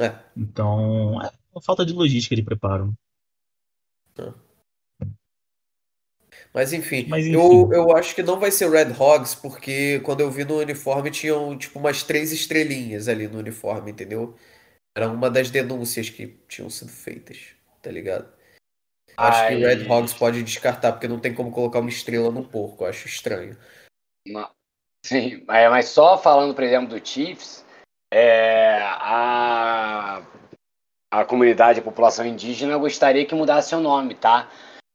É. 0.00 0.12
Então, 0.36 1.22
é 1.22 1.30
uma 1.54 1.62
falta 1.62 1.86
de 1.86 1.92
logística 1.92 2.34
de 2.34 2.42
preparo. 2.42 2.92
Mas 6.54 6.72
enfim, 6.72 7.06
Mas, 7.08 7.26
eu, 7.26 7.40
enfim. 7.40 7.74
eu 7.74 7.96
acho 7.96 8.14
que 8.14 8.22
não 8.22 8.38
vai 8.38 8.50
ser 8.50 8.70
Red 8.70 8.92
Hogs, 8.98 9.34
porque 9.34 10.00
quando 10.00 10.20
eu 10.20 10.30
vi 10.30 10.44
no 10.44 10.58
uniforme 10.58 11.10
tinham, 11.10 11.56
tipo, 11.56 11.78
umas 11.78 12.02
três 12.02 12.30
estrelinhas 12.30 13.08
ali 13.08 13.26
no 13.26 13.38
uniforme, 13.38 13.90
entendeu? 13.90 14.36
Era 14.94 15.08
uma 15.08 15.30
das 15.30 15.50
denúncias 15.50 16.10
que 16.10 16.26
tinham 16.48 16.68
sido 16.68 16.90
feitas, 16.90 17.38
tá 17.80 17.90
ligado? 17.90 18.30
Eu 19.08 19.24
acho 19.24 19.48
que 19.48 19.54
Red 19.54 19.88
Hogs 19.88 20.12
pode 20.12 20.42
descartar, 20.42 20.92
porque 20.92 21.08
não 21.08 21.18
tem 21.18 21.34
como 21.34 21.50
colocar 21.50 21.80
uma 21.80 21.88
estrela 21.88 22.30
no 22.30 22.44
porco, 22.44 22.84
eu 22.84 22.88
acho 22.88 23.06
estranho. 23.06 23.56
Não. 24.26 24.50
Sim, 25.04 25.42
mas 25.48 25.70
mas 25.70 25.88
só 25.88 26.16
falando, 26.16 26.54
por 26.54 26.62
exemplo, 26.62 26.96
do 26.96 27.04
Chiefs, 27.04 27.64
é, 28.12 28.78
a, 28.82 30.22
a 31.10 31.24
comunidade, 31.24 31.80
a 31.80 31.82
população 31.82 32.24
indígena 32.24 32.76
gostaria 32.76 33.26
que 33.26 33.34
mudasse 33.34 33.74
o 33.74 33.80
nome, 33.80 34.14
tá? 34.14 34.48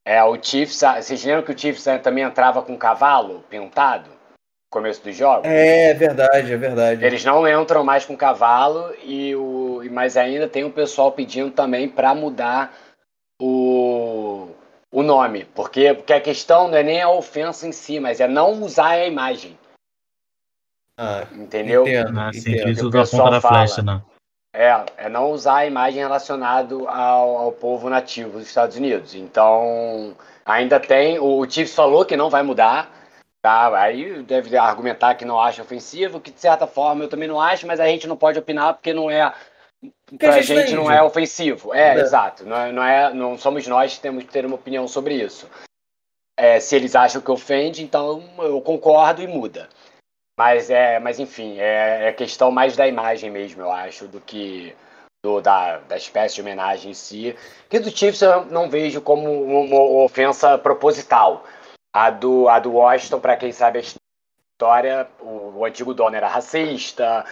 É, 0.08 0.24
o 0.24 0.42
Chiefs, 0.42 0.80
vocês 0.80 1.22
lembram 1.22 1.42
que 1.44 1.52
o 1.52 1.58
Chiefs 1.58 1.84
também 2.02 2.24
entrava 2.24 2.62
com 2.62 2.78
cavalo 2.78 3.44
pintado 3.50 4.08
no 4.08 4.16
começo 4.70 5.04
dos 5.04 5.14
jogos? 5.14 5.44
É 5.46 5.92
verdade, 5.92 6.50
é 6.50 6.56
verdade. 6.56 7.04
Eles 7.04 7.22
não 7.26 7.46
entram 7.46 7.84
mais 7.84 8.06
com 8.06 8.16
cavalo, 8.16 8.94
e 9.02 9.36
o, 9.36 9.82
mas 9.90 10.16
ainda 10.16 10.48
tem 10.48 10.64
o 10.64 10.72
pessoal 10.72 11.12
pedindo 11.12 11.50
também 11.50 11.90
para 11.90 12.14
mudar 12.14 12.74
o, 13.38 14.48
o 14.90 15.02
nome. 15.02 15.44
Porque, 15.54 15.92
porque 15.92 16.14
a 16.14 16.20
questão 16.22 16.68
não 16.68 16.78
é 16.78 16.82
nem 16.82 17.02
a 17.02 17.10
ofensa 17.10 17.68
em 17.68 17.72
si, 17.72 18.00
mas 18.00 18.18
é 18.18 18.26
não 18.26 18.62
usar 18.62 18.92
a 18.92 19.06
imagem. 19.06 19.58
Ah, 20.96 21.26
Entendeu? 21.32 21.86
entendo, 21.86 22.18
Ah, 22.18 22.32
sim, 22.32 22.38
entendo. 22.52 22.68
eles 22.68 22.80
que 22.80 22.86
o 22.86 22.90
pessoal 22.90 23.40
fala. 23.42 23.66
flecha, 23.66 23.82
né? 23.82 24.00
É, 24.52 24.84
é 24.96 25.08
não 25.08 25.30
usar 25.30 25.58
a 25.58 25.66
imagem 25.66 26.00
relacionado 26.00 26.88
ao, 26.88 27.36
ao 27.36 27.52
povo 27.52 27.90
nativo 27.90 28.38
dos 28.38 28.48
Estados 28.48 28.76
Unidos. 28.76 29.14
Então, 29.14 30.16
ainda 30.44 30.80
tem. 30.80 31.18
O, 31.18 31.38
o 31.38 31.50
Chiefs 31.50 31.74
falou 31.74 32.04
que 32.04 32.16
não 32.16 32.30
vai 32.30 32.42
mudar. 32.42 32.96
Tá? 33.40 33.78
Aí 33.78 34.20
deve 34.24 34.56
argumentar 34.56 35.14
que 35.14 35.24
não 35.24 35.40
acha 35.40 35.62
ofensivo, 35.62 36.20
que 36.20 36.32
de 36.32 36.40
certa 36.40 36.66
forma 36.66 37.04
eu 37.04 37.08
também 37.08 37.28
não 37.28 37.40
acho, 37.40 37.66
mas 37.66 37.78
a 37.78 37.86
gente 37.86 38.06
não 38.06 38.16
pode 38.16 38.38
opinar 38.38 38.74
porque 38.74 38.92
não 38.92 39.08
é. 39.08 39.32
Pra 40.18 40.34
a 40.34 40.40
gente 40.40 40.62
gente, 40.62 40.74
não 40.74 40.90
é 40.90 40.96
é 40.96 41.02
ofensivo. 41.02 41.72
É, 41.72 41.96
É. 41.96 42.00
exato. 42.00 42.44
Não, 42.44 42.56
é, 42.56 42.72
não, 42.72 42.82
é, 42.82 43.14
não 43.14 43.38
somos 43.38 43.66
nós 43.68 43.94
que 43.94 44.00
temos 44.00 44.24
que 44.24 44.30
ter 44.30 44.44
uma 44.44 44.56
opinião 44.56 44.88
sobre 44.88 45.14
isso. 45.14 45.48
É, 46.36 46.58
se 46.58 46.74
eles 46.74 46.96
acham 46.96 47.20
que 47.20 47.30
ofende, 47.30 47.82
então 47.82 48.22
eu 48.38 48.60
concordo 48.60 49.22
e 49.22 49.26
muda. 49.26 49.68
Mas 50.38 50.70
é, 50.70 51.00
mas 51.00 51.18
enfim, 51.18 51.58
é, 51.58 52.06
é 52.06 52.12
questão 52.12 52.52
mais 52.52 52.76
da 52.76 52.86
imagem 52.86 53.28
mesmo, 53.28 53.60
eu 53.60 53.72
acho, 53.72 54.06
do 54.06 54.20
que 54.20 54.72
do, 55.20 55.40
da, 55.40 55.78
da 55.78 55.96
espécie 55.96 56.36
de 56.36 56.42
homenagem 56.42 56.92
em 56.92 56.94
si. 56.94 57.34
Que 57.68 57.80
do 57.80 57.90
Chiefs 57.90 58.22
eu 58.22 58.44
não 58.44 58.70
vejo 58.70 59.00
como 59.00 59.28
uma 59.28 60.04
ofensa 60.04 60.56
proposital. 60.56 61.44
A 61.92 62.10
do, 62.10 62.48
a 62.48 62.60
do 62.60 62.74
Washington, 62.74 63.18
para 63.18 63.36
quem 63.36 63.50
sabe 63.50 63.80
a 63.80 63.82
história, 63.82 65.08
o, 65.18 65.58
o 65.58 65.64
antigo 65.64 65.92
dono 65.92 66.14
era 66.14 66.28
racista, 66.28 67.24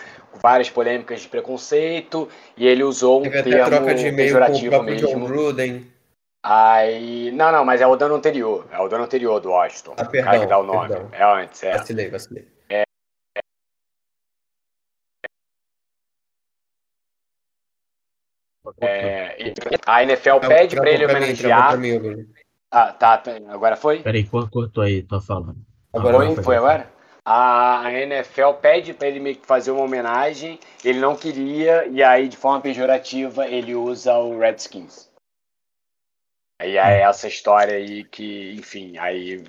várias 0.43 0.69
polêmicas 0.69 1.21
de 1.21 1.29
preconceito, 1.29 2.29
e 2.57 2.67
ele 2.67 2.83
usou 2.83 3.21
um 3.21 3.23
Teve 3.23 3.39
até 3.39 3.51
termo 3.51 3.71
troca 3.71 3.95
de 3.95 4.07
e-mail 4.09 4.33
com 4.33 4.37
o 4.39 4.69
próprio 4.69 4.97
John 4.97 5.07
mesmo. 5.07 5.27
Gruden. 5.29 5.87
Aí. 6.43 7.31
Não, 7.31 7.53
não, 7.53 7.65
mas 7.65 7.81
é 7.81 7.87
o 7.87 7.95
dono 7.95 8.17
anterior. 8.17 8.67
É 8.73 8.81
o 8.81 8.89
dono 8.89 9.05
anterior 9.05 9.39
do 9.39 9.51
Washington. 9.51 9.95
Ah, 9.97 10.03
o 10.03 10.11
cara 10.11 10.11
que 10.11 10.21
perdão, 10.21 10.49
dá 10.49 10.59
o 10.59 10.63
nome. 10.65 10.89
perdão. 10.89 11.09
É 11.13 11.23
antes, 11.23 11.63
é. 11.63 11.71
Vacilei, 11.71 12.11
vacilei. 12.11 12.56
É, 18.81 19.37
a 19.87 20.03
NFL 20.03 20.23
Travou- 20.23 20.49
pede 20.49 20.77
para 20.77 20.85
travou 20.85 20.89
ele 20.89 21.07
mim, 21.07 21.13
homenagear. 21.13 21.79
mim 21.79 21.97
agora. 21.97 22.27
Ah, 22.71 22.93
tá, 22.93 23.19
tá, 23.19 23.33
agora 23.49 23.77
foi? 23.77 24.03
Peraí, 24.03 24.25
cor- 24.25 24.51
cortou 24.51 24.83
aí, 24.83 25.03
tô 25.03 25.21
falando. 25.21 25.57
Agora 25.93 26.19
Foi, 26.35 26.43
foi 26.45 26.57
agora? 26.57 26.91
A 27.25 27.81
a 27.87 27.93
NFL 27.93 28.53
pede 28.61 28.93
para 28.93 29.09
ele 29.09 29.19
meio 29.19 29.37
que 29.37 29.47
fazer 29.47 29.71
uma 29.71 29.83
homenagem, 29.83 30.61
ele 30.85 31.01
não 31.01 31.17
queria, 31.17 31.87
e 31.87 32.03
aí 32.03 32.29
de 32.29 32.37
forma 32.37 32.61
pejorativa 32.61 33.47
ele 33.49 33.75
usa 33.75 34.15
o 34.19 34.39
Redskins. 34.39 35.11
Aí 36.61 36.77
é 36.77 37.01
essa 37.01 37.27
história 37.29 37.75
aí 37.77 38.05
que, 38.05 38.55
enfim, 38.55 38.97
aí 38.99 39.43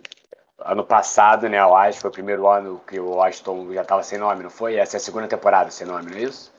ano 0.59 0.83
passado, 0.83 1.47
né, 1.47 1.59
eu 1.59 1.75
acho, 1.75 1.99
foi 2.01 2.09
o 2.09 2.13
primeiro 2.13 2.47
ano 2.47 2.79
que 2.87 2.99
o 2.99 3.11
Washington 3.11 3.71
já 3.73 3.83
tava 3.85 4.01
sem 4.03 4.17
nome, 4.17 4.43
não 4.43 4.49
foi? 4.49 4.75
Essa 4.75 4.95
é 4.95 4.99
a 4.99 5.01
segunda 5.01 5.27
temporada 5.27 5.69
sem 5.69 5.85
nome, 5.85 6.09
não 6.11 6.17
é 6.17 6.21
isso? 6.23 6.51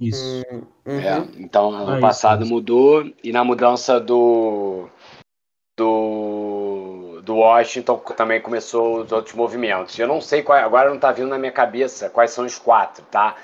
Isso. 0.00 0.42
Uhum. 0.86 0.98
É, 0.98 1.18
então 1.38 1.70
ano 1.70 1.98
Ah, 1.98 2.00
passado 2.00 2.42
isso. 2.42 2.52
mudou, 2.52 3.04
e 3.22 3.32
na 3.32 3.44
mudança 3.44 4.00
do, 4.00 4.88
Washington 7.60 7.98
também 8.16 8.40
começou 8.40 9.02
os 9.02 9.12
outros 9.12 9.34
movimentos. 9.34 9.98
Eu 9.98 10.08
não 10.08 10.20
sei 10.20 10.42
qual, 10.42 10.58
agora 10.58 10.88
não 10.88 10.96
está 10.96 11.12
vindo 11.12 11.28
na 11.28 11.38
minha 11.38 11.52
cabeça 11.52 12.08
quais 12.08 12.30
são 12.30 12.44
os 12.44 12.58
quatro, 12.58 13.04
tá? 13.10 13.36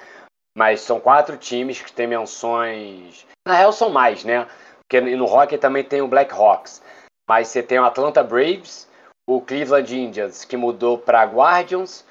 Mas 0.57 0.80
são 0.80 0.98
quatro 0.98 1.36
times 1.36 1.82
que 1.82 1.92
têm 1.92 2.07
menções. 2.07 3.26
Na 3.46 3.54
real, 3.54 3.72
são 3.72 3.90
mais, 3.90 4.24
né? 4.24 4.46
Porque 4.80 5.00
no 5.00 5.26
hockey 5.26 5.59
também 5.59 5.84
tem 5.84 6.00
o 6.00 6.09
Black 6.09 6.32
Hawks. 6.32 6.82
Mas 7.28 7.48
você 7.48 7.62
tem 7.62 7.78
o 7.78 7.84
Atlanta 7.84 8.22
Braves, 8.22 8.88
o 9.28 9.40
Cleveland 9.40 9.98
Indians, 9.98 10.44
que 10.44 10.57
mudou 10.57 10.96
para 10.96 11.24
Guardians, 11.24 12.05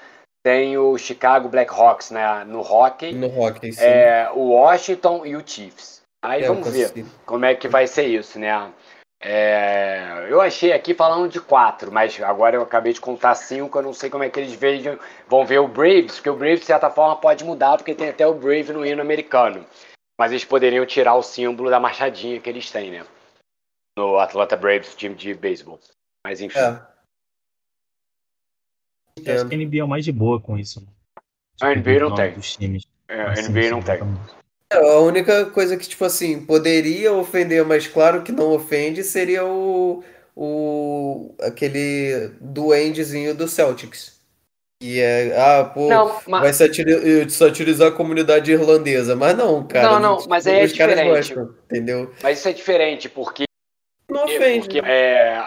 tem 0.46 0.78
o 0.78 0.96
Chicago 0.96 1.50
Blackhawks 1.50 2.12
né, 2.12 2.44
no 2.44 2.62
hockey, 2.62 3.14
No 3.14 3.36
hockey, 3.36 3.72
sim. 3.72 3.82
é, 3.82 4.30
o 4.32 4.52
Washington 4.52 5.26
e 5.26 5.36
o 5.36 5.42
Chiefs. 5.44 6.04
Aí 6.24 6.44
É, 6.44 6.48
vamos 6.48 6.70
ver 6.70 7.04
como 7.26 7.46
é 7.46 7.56
que 7.56 7.68
vai 7.68 7.88
ser 7.88 8.04
isso, 8.06 8.38
né? 8.38 8.72
É, 9.20 10.28
eu 10.30 10.40
achei 10.40 10.72
aqui 10.72 10.94
falando 10.94 11.32
de 11.32 11.42
quatro, 11.42 11.92
mas 11.92 12.22
agora 12.22 12.58
eu 12.58 12.62
acabei 12.62 12.94
de 12.94 13.02
contar 13.02 13.34
cinco, 13.34 13.80
eu 13.80 13.82
não 13.82 13.92
sei 13.92 14.08
como 14.08 14.24
é 14.24 14.30
que 14.30 14.40
eles 14.40 14.54
vejam, 14.54 15.00
vão 15.28 15.48
ver 15.48 15.58
o 15.58 15.68
Braves, 15.68 16.18
porque 16.18 16.30
o 16.30 16.38
Braves 16.38 16.60
de 16.60 16.68
certa 16.68 16.92
forma 16.92 17.16
pode 17.16 17.44
mudar, 17.44 17.78
porque 17.78 17.96
tem 17.96 18.10
até 18.10 18.28
o 18.28 18.36
Brave 18.36 18.72
no 18.72 18.86
hino 18.86 19.02
americano. 19.02 19.66
Mas 20.16 20.32
eles 20.32 20.46
poderiam 20.46 20.86
tirar 20.86 21.16
o 21.16 21.24
símbolo 21.24 21.72
da 21.72 21.80
machadinha 21.80 22.40
que 22.40 22.48
eles 22.48 22.70
têm, 22.70 22.92
né? 22.92 23.04
No 23.98 24.20
Atlanta 24.20 24.56
Braves, 24.56 24.94
time 24.94 25.16
de 25.16 25.34
beisebol. 25.34 25.80
Mas 26.24 26.40
enfim. 26.40 26.60
É. 26.60 26.95
Eu 29.24 29.34
acho 29.36 29.46
que 29.48 29.56
a 29.56 29.58
NBA 29.58 29.78
é 29.80 29.84
o 29.84 29.88
mais 29.88 30.04
de 30.04 30.12
boa 30.12 30.40
com 30.42 30.58
isso. 30.58 30.82
né? 30.82 30.88
A 31.62 31.74
NBA 31.74 31.94
do 31.94 32.00
não 32.02 32.10
nome 32.10 32.22
tem. 32.22 32.34
Dos 32.34 32.56
times. 32.56 32.84
É, 33.08 33.22
a 33.22 33.32
Assim, 33.32 33.50
NBA 33.52 33.70
não 33.72 33.82
tem. 33.82 34.00
É, 34.72 34.78
A 34.78 35.00
única 35.00 35.46
coisa 35.46 35.78
que, 35.78 35.88
tipo 35.88 36.04
assim, 36.04 36.46
poderia 36.46 37.14
ofender, 37.14 37.64
mas 37.64 37.88
claro 37.88 38.24
que 38.24 38.32
não 38.32 38.52
ofende, 38.54 39.04
seria 39.04 39.46
o, 39.46 40.04
o 40.36 41.34
aquele 41.42 42.32
duendezinho 42.42 43.34
do 43.34 43.48
Celtics. 43.48 44.16
E 44.84 45.00
é, 45.00 45.34
ah, 45.40 45.64
pô, 45.64 45.88
Não, 45.88 46.20
mas- 46.28 46.42
vai 46.42 46.54
satiri- 46.54 47.30
satirizar 47.30 47.88
a 47.88 47.92
comunidade 47.96 48.52
irlandesa. 48.52 49.16
Mas 49.16 49.36
não, 49.38 49.66
cara. 49.66 49.92
Não, 49.92 50.00
não, 50.18 50.26
mas 50.28 50.46
aí 50.46 50.60
é 50.60 50.64
os 50.66 50.74
caras 50.74 50.96
diferente. 50.96 51.34
gostam, 51.34 51.56
entendeu? 51.66 52.14
Mas 52.22 52.40
isso 52.40 52.50
é 52.50 52.54
diferente, 52.54 53.08
porque 53.08 53.46
Não 54.10 54.26
ofende. 54.26 54.68
Porque 54.68 54.80
é, 54.80 55.38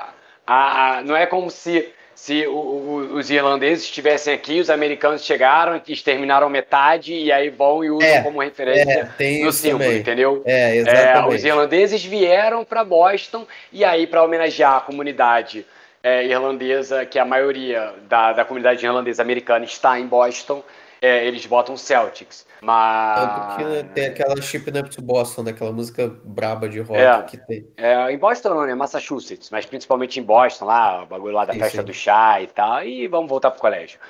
a, 0.46 0.96
a- 0.96 1.02
não 1.02 1.14
é 1.14 1.26
como 1.26 1.50
se, 1.50 1.92
se 2.20 2.44
o- 2.48 2.52
o- 2.52 3.14
os 3.16 3.30
irlandeses 3.30 3.84
estivessem 3.84 4.34
aqui, 4.34 4.58
os 4.58 4.68
americanos 4.68 5.24
chegaram, 5.24 5.80
exterminaram 5.86 6.50
metade 6.50 7.14
e 7.14 7.30
aí 7.30 7.48
vão 7.48 7.84
e 7.84 7.90
usam 7.90 8.08
É, 8.08 8.22
como 8.22 8.40
referência 8.40 9.08
É, 9.20 9.44
no 9.44 9.52
símbolo, 9.52 9.84
também. 9.84 10.00
entendeu? 10.00 10.42
É, 10.44 10.70
É, 10.72 10.76
exatamente. 10.78 11.36
os 11.36 11.44
irlandeses 11.44 12.04
vieram 12.04 12.64
para 12.64 12.82
Boston 12.84 13.46
e 13.72 13.84
aí 13.84 14.04
para 14.04 14.24
homenagear 14.24 14.76
a 14.76 14.80
comunidade 14.80 15.64
é, 16.02 16.24
irlandesa, 16.26 17.06
que 17.06 17.18
a 17.20 17.24
maioria 17.24 17.94
da, 18.08 18.32
da 18.32 18.44
comunidade 18.44 18.84
irlandesa 18.84 19.22
americana 19.22 19.64
está 19.64 19.98
em 19.98 20.06
Boston, 20.06 20.62
é, 21.00 21.26
eles 21.26 21.46
botam 21.46 21.76
Celtics. 21.76 22.46
Tanto 22.60 23.56
que 23.56 23.64
Mas 23.64 23.92
tem 23.94 24.06
aquela 24.06 24.40
Ship 24.42 24.64
Up 24.68 24.90
to 24.90 25.00
Boston, 25.02 25.42
né? 25.44 25.50
Aquela 25.52 25.72
música 25.72 26.08
braba 26.24 26.68
de 26.68 26.80
rock 26.80 27.00
É. 27.00 27.22
que 27.22 27.36
tem. 27.46 27.72
É, 27.76 28.10
em 28.12 28.18
Boston 28.18 28.50
não, 28.50 28.66
né? 28.66 28.74
Massachusetts, 28.74 29.50
mas 29.50 29.64
principalmente 29.66 30.18
em 30.18 30.22
Boston, 30.22 30.64
lá, 30.66 31.02
o 31.04 31.06
bagulho 31.06 31.34
lá 31.34 31.44
da 31.44 31.52
Sim, 31.52 31.60
festa 31.60 31.78
sim. 31.82 31.84
do 31.86 31.94
chá 31.94 32.40
e 32.40 32.46
tal, 32.48 32.82
e 32.84 33.06
vamos 33.06 33.28
voltar 33.28 33.50
pro 33.50 33.60
colégio. 33.60 34.00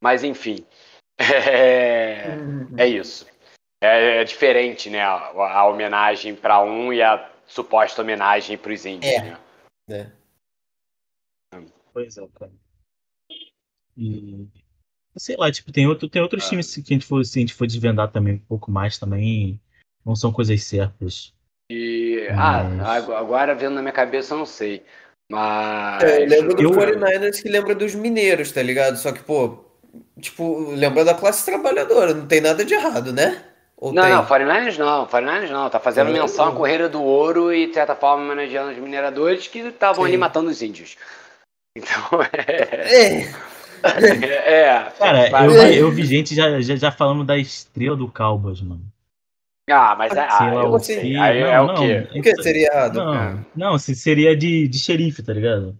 Mas 0.00 0.22
enfim, 0.22 0.64
é, 1.18 2.26
é 2.76 2.86
isso. 2.86 3.26
É, 3.82 4.20
é 4.20 4.24
diferente, 4.24 4.90
né? 4.90 5.02
A, 5.02 5.30
a 5.58 5.66
homenagem 5.66 6.34
para 6.34 6.62
um 6.62 6.92
e 6.92 7.02
a 7.02 7.30
suposta 7.46 8.02
homenagem 8.02 8.56
para 8.58 8.72
os 8.72 8.84
índios, 8.86 9.12
É. 9.12 9.22
né? 9.22 9.38
né? 9.88 10.12
Pois 11.92 12.16
é, 12.18 12.26
cara. 12.38 12.52
E. 13.96 14.48
Sei 15.16 15.36
lá, 15.36 15.50
tipo, 15.50 15.70
tem, 15.72 15.86
outro, 15.86 16.08
tem 16.08 16.20
outros 16.20 16.44
Ah. 16.44 16.48
times 16.50 16.74
que 16.74 16.80
a 16.80 16.94
gente 16.94 17.06
for, 17.06 17.24
se 17.24 17.38
a 17.38 17.40
gente 17.40 17.54
for 17.54 17.66
desvendar 17.66 18.10
também 18.10 18.34
um 18.34 18.38
pouco 18.38 18.70
mais 18.70 18.98
também, 18.98 19.60
não 20.04 20.16
são 20.16 20.32
coisas 20.32 20.62
certas. 20.64 21.32
E, 21.70 22.26
Mas- 22.30 22.80
ah, 22.80 22.92
ag- 22.96 23.12
agora 23.14 23.54
vendo 23.54 23.74
na 23.74 23.80
minha 23.82 23.92
cabeça, 23.92 24.34
eu 24.34 24.38
não 24.38 24.46
sei. 24.46 24.82
Mas. 25.30 26.02
É, 26.02 26.18
lembro 26.26 26.54
do 26.54 26.62
eu- 26.62 26.70
49ers 26.72 27.40
que 27.40 27.48
lembra 27.48 27.74
dos 27.74 27.94
mineiros, 27.94 28.52
tá 28.52 28.62
ligado? 28.62 28.96
Só 28.96 29.12
que, 29.12 29.22
pô, 29.22 29.64
tipo, 30.20 30.70
lembra 30.72 31.04
da 31.04 31.14
classe 31.14 31.44
trabalhadora, 31.44 32.12
não 32.12 32.26
tem 32.26 32.40
nada 32.40 32.64
de 32.64 32.74
errado, 32.74 33.12
né? 33.12 33.42
Ou 33.76 33.92
Não, 33.92 34.02
tem? 34.02 34.12
não, 34.12 34.26
49ers 34.26 34.76
não, 34.78 35.06
49ers 35.06 35.50
não. 35.50 35.70
Tá 35.70 35.80
fazendo 35.80 36.08
49ers 36.08 36.20
menção 36.22 36.44
à 36.46 36.48
não. 36.48 36.56
correira 36.56 36.88
do 36.88 37.02
ouro 37.02 37.52
e, 37.52 37.66
de 37.68 37.74
certa 37.74 37.94
forma, 37.96 38.22
homenageando 38.24 38.72
os 38.72 38.78
mineradores 38.78 39.46
que 39.46 39.60
estavam 39.60 40.04
ali 40.04 40.16
matando 40.16 40.50
os 40.50 40.60
índios. 40.62 40.96
Então, 41.76 42.02
É, 42.32 43.22
é. 43.22 43.34
É 43.84 44.90
Cara, 44.98 45.30
mas- 45.30 45.52
eu, 45.54 45.62
vi- 45.68 45.76
eu 45.76 45.90
vi 45.92 46.04
gente 46.04 46.34
já, 46.34 46.60
já, 46.60 46.76
já 46.76 46.90
falando 46.92 47.24
da 47.24 47.36
estrela 47.36 47.96
do 47.96 48.08
Cowboys, 48.10 48.60
mano. 48.60 48.82
Ah, 49.70 49.94
mas 49.96 50.12
é, 50.12 50.28
Sei 50.28 50.46
ah, 50.46 50.52
lá 50.52 50.62
eu 50.64 50.72
o 50.72 50.78
sei. 50.78 51.00
que. 51.00 51.16
Aí 51.16 51.40
não, 51.40 51.46
é 51.48 51.60
o 51.60 51.66
não, 51.68 51.74
quê? 51.76 52.08
o 52.18 52.22
que 52.22 52.42
seria 52.42 52.66
errado? 52.72 52.94
Não, 52.96 53.46
não, 53.56 53.78
se- 53.78 53.94
seria 53.96 54.36
de, 54.36 54.68
de 54.68 54.78
xerife, 54.78 55.22
tá 55.22 55.32
ligado? 55.32 55.76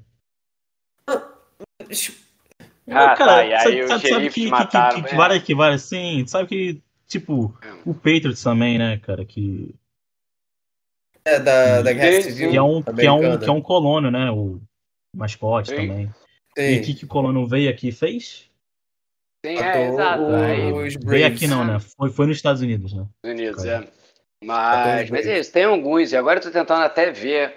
Ah, 2.91 3.15
cara, 3.17 3.17
tá, 3.37 3.47
e 3.47 3.55
aí 3.55 3.63
sabe, 3.63 3.89
sabe- 3.89 4.09
sabe 4.09 4.29
que, 4.31 4.41
que, 4.43 4.47
mataram, 4.49 5.03
que, 5.03 5.09
que, 5.09 5.15
é. 5.15 5.17
várias, 5.17 5.43
que 5.43 5.55
várias, 5.55 5.83
sim, 5.83 6.27
sabe 6.27 6.49
que, 6.49 6.83
tipo, 7.07 7.55
É. 7.63 7.73
o 7.87 7.95
Patriots 7.95 8.43
também, 8.43 8.79
né, 8.79 8.99
cara, 8.99 9.25
que, 9.25 9.75
É, 11.27 11.39
da, 11.41 11.81
da 11.83 11.93
Guerra 11.93 12.23
Civil 12.23 12.51
que, 12.51 12.57
é 12.57 12.63
um, 12.63 12.83
que, 12.83 13.07
é 13.07 13.13
um, 13.13 13.39
que 13.39 13.49
é 13.49 13.53
um 13.53 13.61
colono, 13.63 14.11
né, 14.11 14.31
o 14.31 14.61
mascote 15.17 15.71
Sim. 15.71 15.77
também. 15.77 16.15
E 16.57 16.79
o 16.79 16.83
que, 16.83 16.95
que 16.95 17.05
o 17.05 17.09
colono 17.09 17.47
veio 17.47 17.71
aqui 17.71 17.89
e 17.89 17.93
fez? 17.93 18.51
Sim, 19.45 19.59
é, 19.59 19.89
exato. 19.89 20.23
o- 20.23 20.35
Aí, 20.35 20.73
os 20.73 20.95
Veio 20.97 21.27
aqui 21.27 21.47
não, 21.47 21.65
né, 21.65 21.79
foi, 21.81 22.11
foi 22.11 22.27
nos 22.27 22.37
Estados 22.37 22.63
Unidos, 22.63 22.93
né. 22.95 23.07
Unidos, 23.25 23.63
Cara. 23.63 23.85
é. 23.85 24.05
Mas, 24.43 25.11
mas 25.11 25.27
é 25.27 25.39
isso, 25.39 25.53
tem 25.53 25.65
alguns, 25.65 26.13
e 26.13 26.17
agora 26.17 26.39
eu 26.39 26.43
tô 26.43 26.51
tentando 26.51 26.83
até 26.83 27.11
ver. 27.11 27.57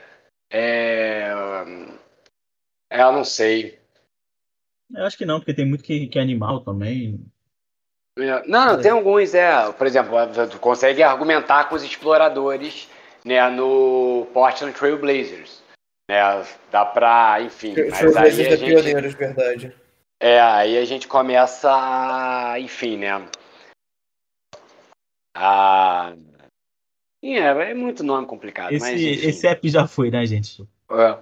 É, 0.50 1.30
é, 2.90 3.02
eu 3.02 3.12
não 3.12 3.24
sei. 3.24 3.78
Eu 4.94 5.04
acho 5.04 5.18
que 5.18 5.26
não, 5.26 5.40
porque 5.40 5.54
tem 5.54 5.66
muito 5.66 5.84
que, 5.84 6.08
que 6.08 6.18
é 6.18 6.22
animal 6.22 6.62
também. 6.62 7.20
Não, 8.18 8.42
não, 8.48 8.82
tem 8.82 8.92
alguns, 8.92 9.34
é. 9.34 9.72
Por 9.74 9.86
exemplo, 9.86 10.12
tu 10.50 10.60
consegue 10.60 11.04
argumentar 11.04 11.66
com 11.70 11.76
os 11.76 11.84
exploradores 11.84 12.90
né, 13.26 13.50
no 13.50 14.26
Portland 14.34 14.74
Trail 14.78 14.98
Blazers. 14.98 15.62
Né, 16.10 16.22
dá 16.72 16.86
pra, 16.86 17.42
enfim, 17.42 17.76
mas 17.90 18.16
aí 18.16 18.48
a 18.48 18.56
gente, 18.56 18.66
Pioneiros, 18.66 19.14
verdade. 19.14 19.76
é, 20.22 20.40
aí 20.40 20.78
a 20.78 20.86
gente 20.86 21.08
começa 21.08 22.56
enfim, 22.60 22.98
né, 22.98 23.28
a... 25.36 26.14
Sim, 27.24 27.36
É, 27.36 27.72
é 27.72 27.74
muito 27.74 28.04
nome 28.04 28.26
complicado, 28.26 28.72
mas 28.80 28.84
Esse, 28.84 29.12
enfim. 29.12 29.28
esse 29.28 29.48
app 29.48 29.70
já 29.70 29.86
foi, 29.88 30.10
né, 30.10 30.26
gente? 30.26 30.68
É, 30.92 31.20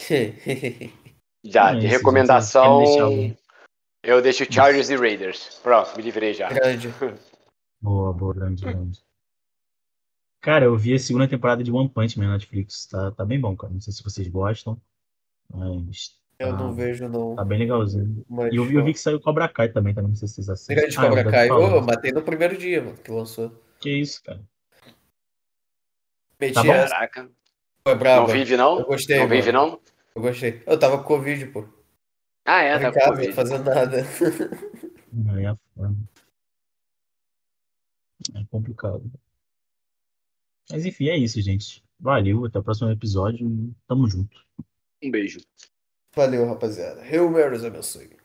já, 1.44 1.72
Não, 1.72 1.80
de 1.80 1.86
recomendação, 1.86 2.84
gente, 2.86 3.38
eu 4.02 4.20
deixo 4.20 4.50
Chargers 4.50 4.90
e 4.90 4.96
Raiders. 4.96 5.60
Pronto, 5.62 5.96
me 5.96 6.02
livrei 6.02 6.34
já. 6.34 6.48
Grande. 6.48 6.88
Boa, 7.80 8.14
boa, 8.14 8.32
grande, 8.32 8.64
grande. 8.64 9.02
Cara, 10.44 10.66
eu 10.66 10.76
vi 10.76 10.94
a 10.94 10.98
segunda 10.98 11.26
temporada 11.26 11.64
de 11.64 11.72
One 11.72 11.88
Punch 11.88 12.18
Man 12.18 12.26
na 12.26 12.32
Netflix. 12.34 12.86
Tá, 12.86 13.10
tá 13.12 13.24
bem 13.24 13.40
bom, 13.40 13.56
cara. 13.56 13.72
Não 13.72 13.80
sei 13.80 13.92
se 13.92 14.02
vocês 14.04 14.28
gostam, 14.28 14.78
mas 15.50 16.20
Eu 16.38 16.50
tá, 16.50 16.58
não 16.58 16.74
vejo, 16.74 17.08
não. 17.08 17.34
tá 17.34 17.44
bem 17.44 17.58
legalzinho. 17.60 18.24
Mas, 18.28 18.52
E 18.52 18.56
eu, 18.56 18.64
vi- 18.64 18.74
eu 18.74 18.84
vi 18.84 18.92
que 18.92 19.00
saiu 19.00 19.18
Cobra 19.20 19.48
Kai 19.48 19.70
também, 19.70 19.94
também 19.94 20.10
não 20.10 20.16
sei 20.16 20.28
se 20.28 20.34
vocês 20.34 20.50
assistem. 20.50 20.76
Grande 20.76 20.98
Ah, 20.98 21.00
Cobra 21.08 21.30
Kai. 21.30 21.50
Ô, 21.50 21.76
eu 21.76 21.82
matei 21.82 22.12
no 22.12 22.22
primeiro 22.22 22.58
dia, 22.58 22.82
mano, 22.82 22.96
que 22.98 23.10
lançou. 23.10 23.50
Que 23.80 23.90
isso, 23.90 24.22
cara. 24.22 24.42
Meti 26.40 26.54
Tá 26.54 26.62
bom? 26.62 26.68
Caraca, 26.72 27.30
foi 27.86 27.94
braba. 27.94 28.26
não 28.26 28.34
vive 28.34 28.56
não? 28.56 28.78
Eu 28.80 28.86
gostei, 28.86 29.18
Não 29.20 29.28
vive 29.28 29.50
mano. 29.52 29.70
não? 29.70 29.80
Eu 30.14 30.22
gostei. 30.22 30.62
Eu 30.66 30.78
tava 30.78 30.98
com 30.98 31.04
Covid, 31.04 31.46
pô. 31.46 31.66
Ah, 32.44 32.60
é, 32.62 32.78
tá 32.78 32.92
com 32.92 33.00
Covid. 33.12 33.32
fazendo 33.32 33.64
nada. 33.64 34.02
Aí 35.34 35.46
é. 35.46 35.56
É 38.40 38.44
complicado. 38.50 39.10
Mas 40.70 40.84
enfim, 40.84 41.08
é 41.08 41.16
isso, 41.16 41.40
gente. 41.40 41.82
Valeu, 41.98 42.44
até 42.44 42.58
o 42.58 42.62
próximo 42.62 42.90
episódio. 42.90 43.74
Tamo 43.86 44.08
junto. 44.08 44.44
Um 45.02 45.10
beijo. 45.10 45.40
Valeu, 46.14 46.46
rapaziada. 46.46 47.02
Rio 47.02 47.30
Meros 47.30 47.64
abençoe. 47.64 48.16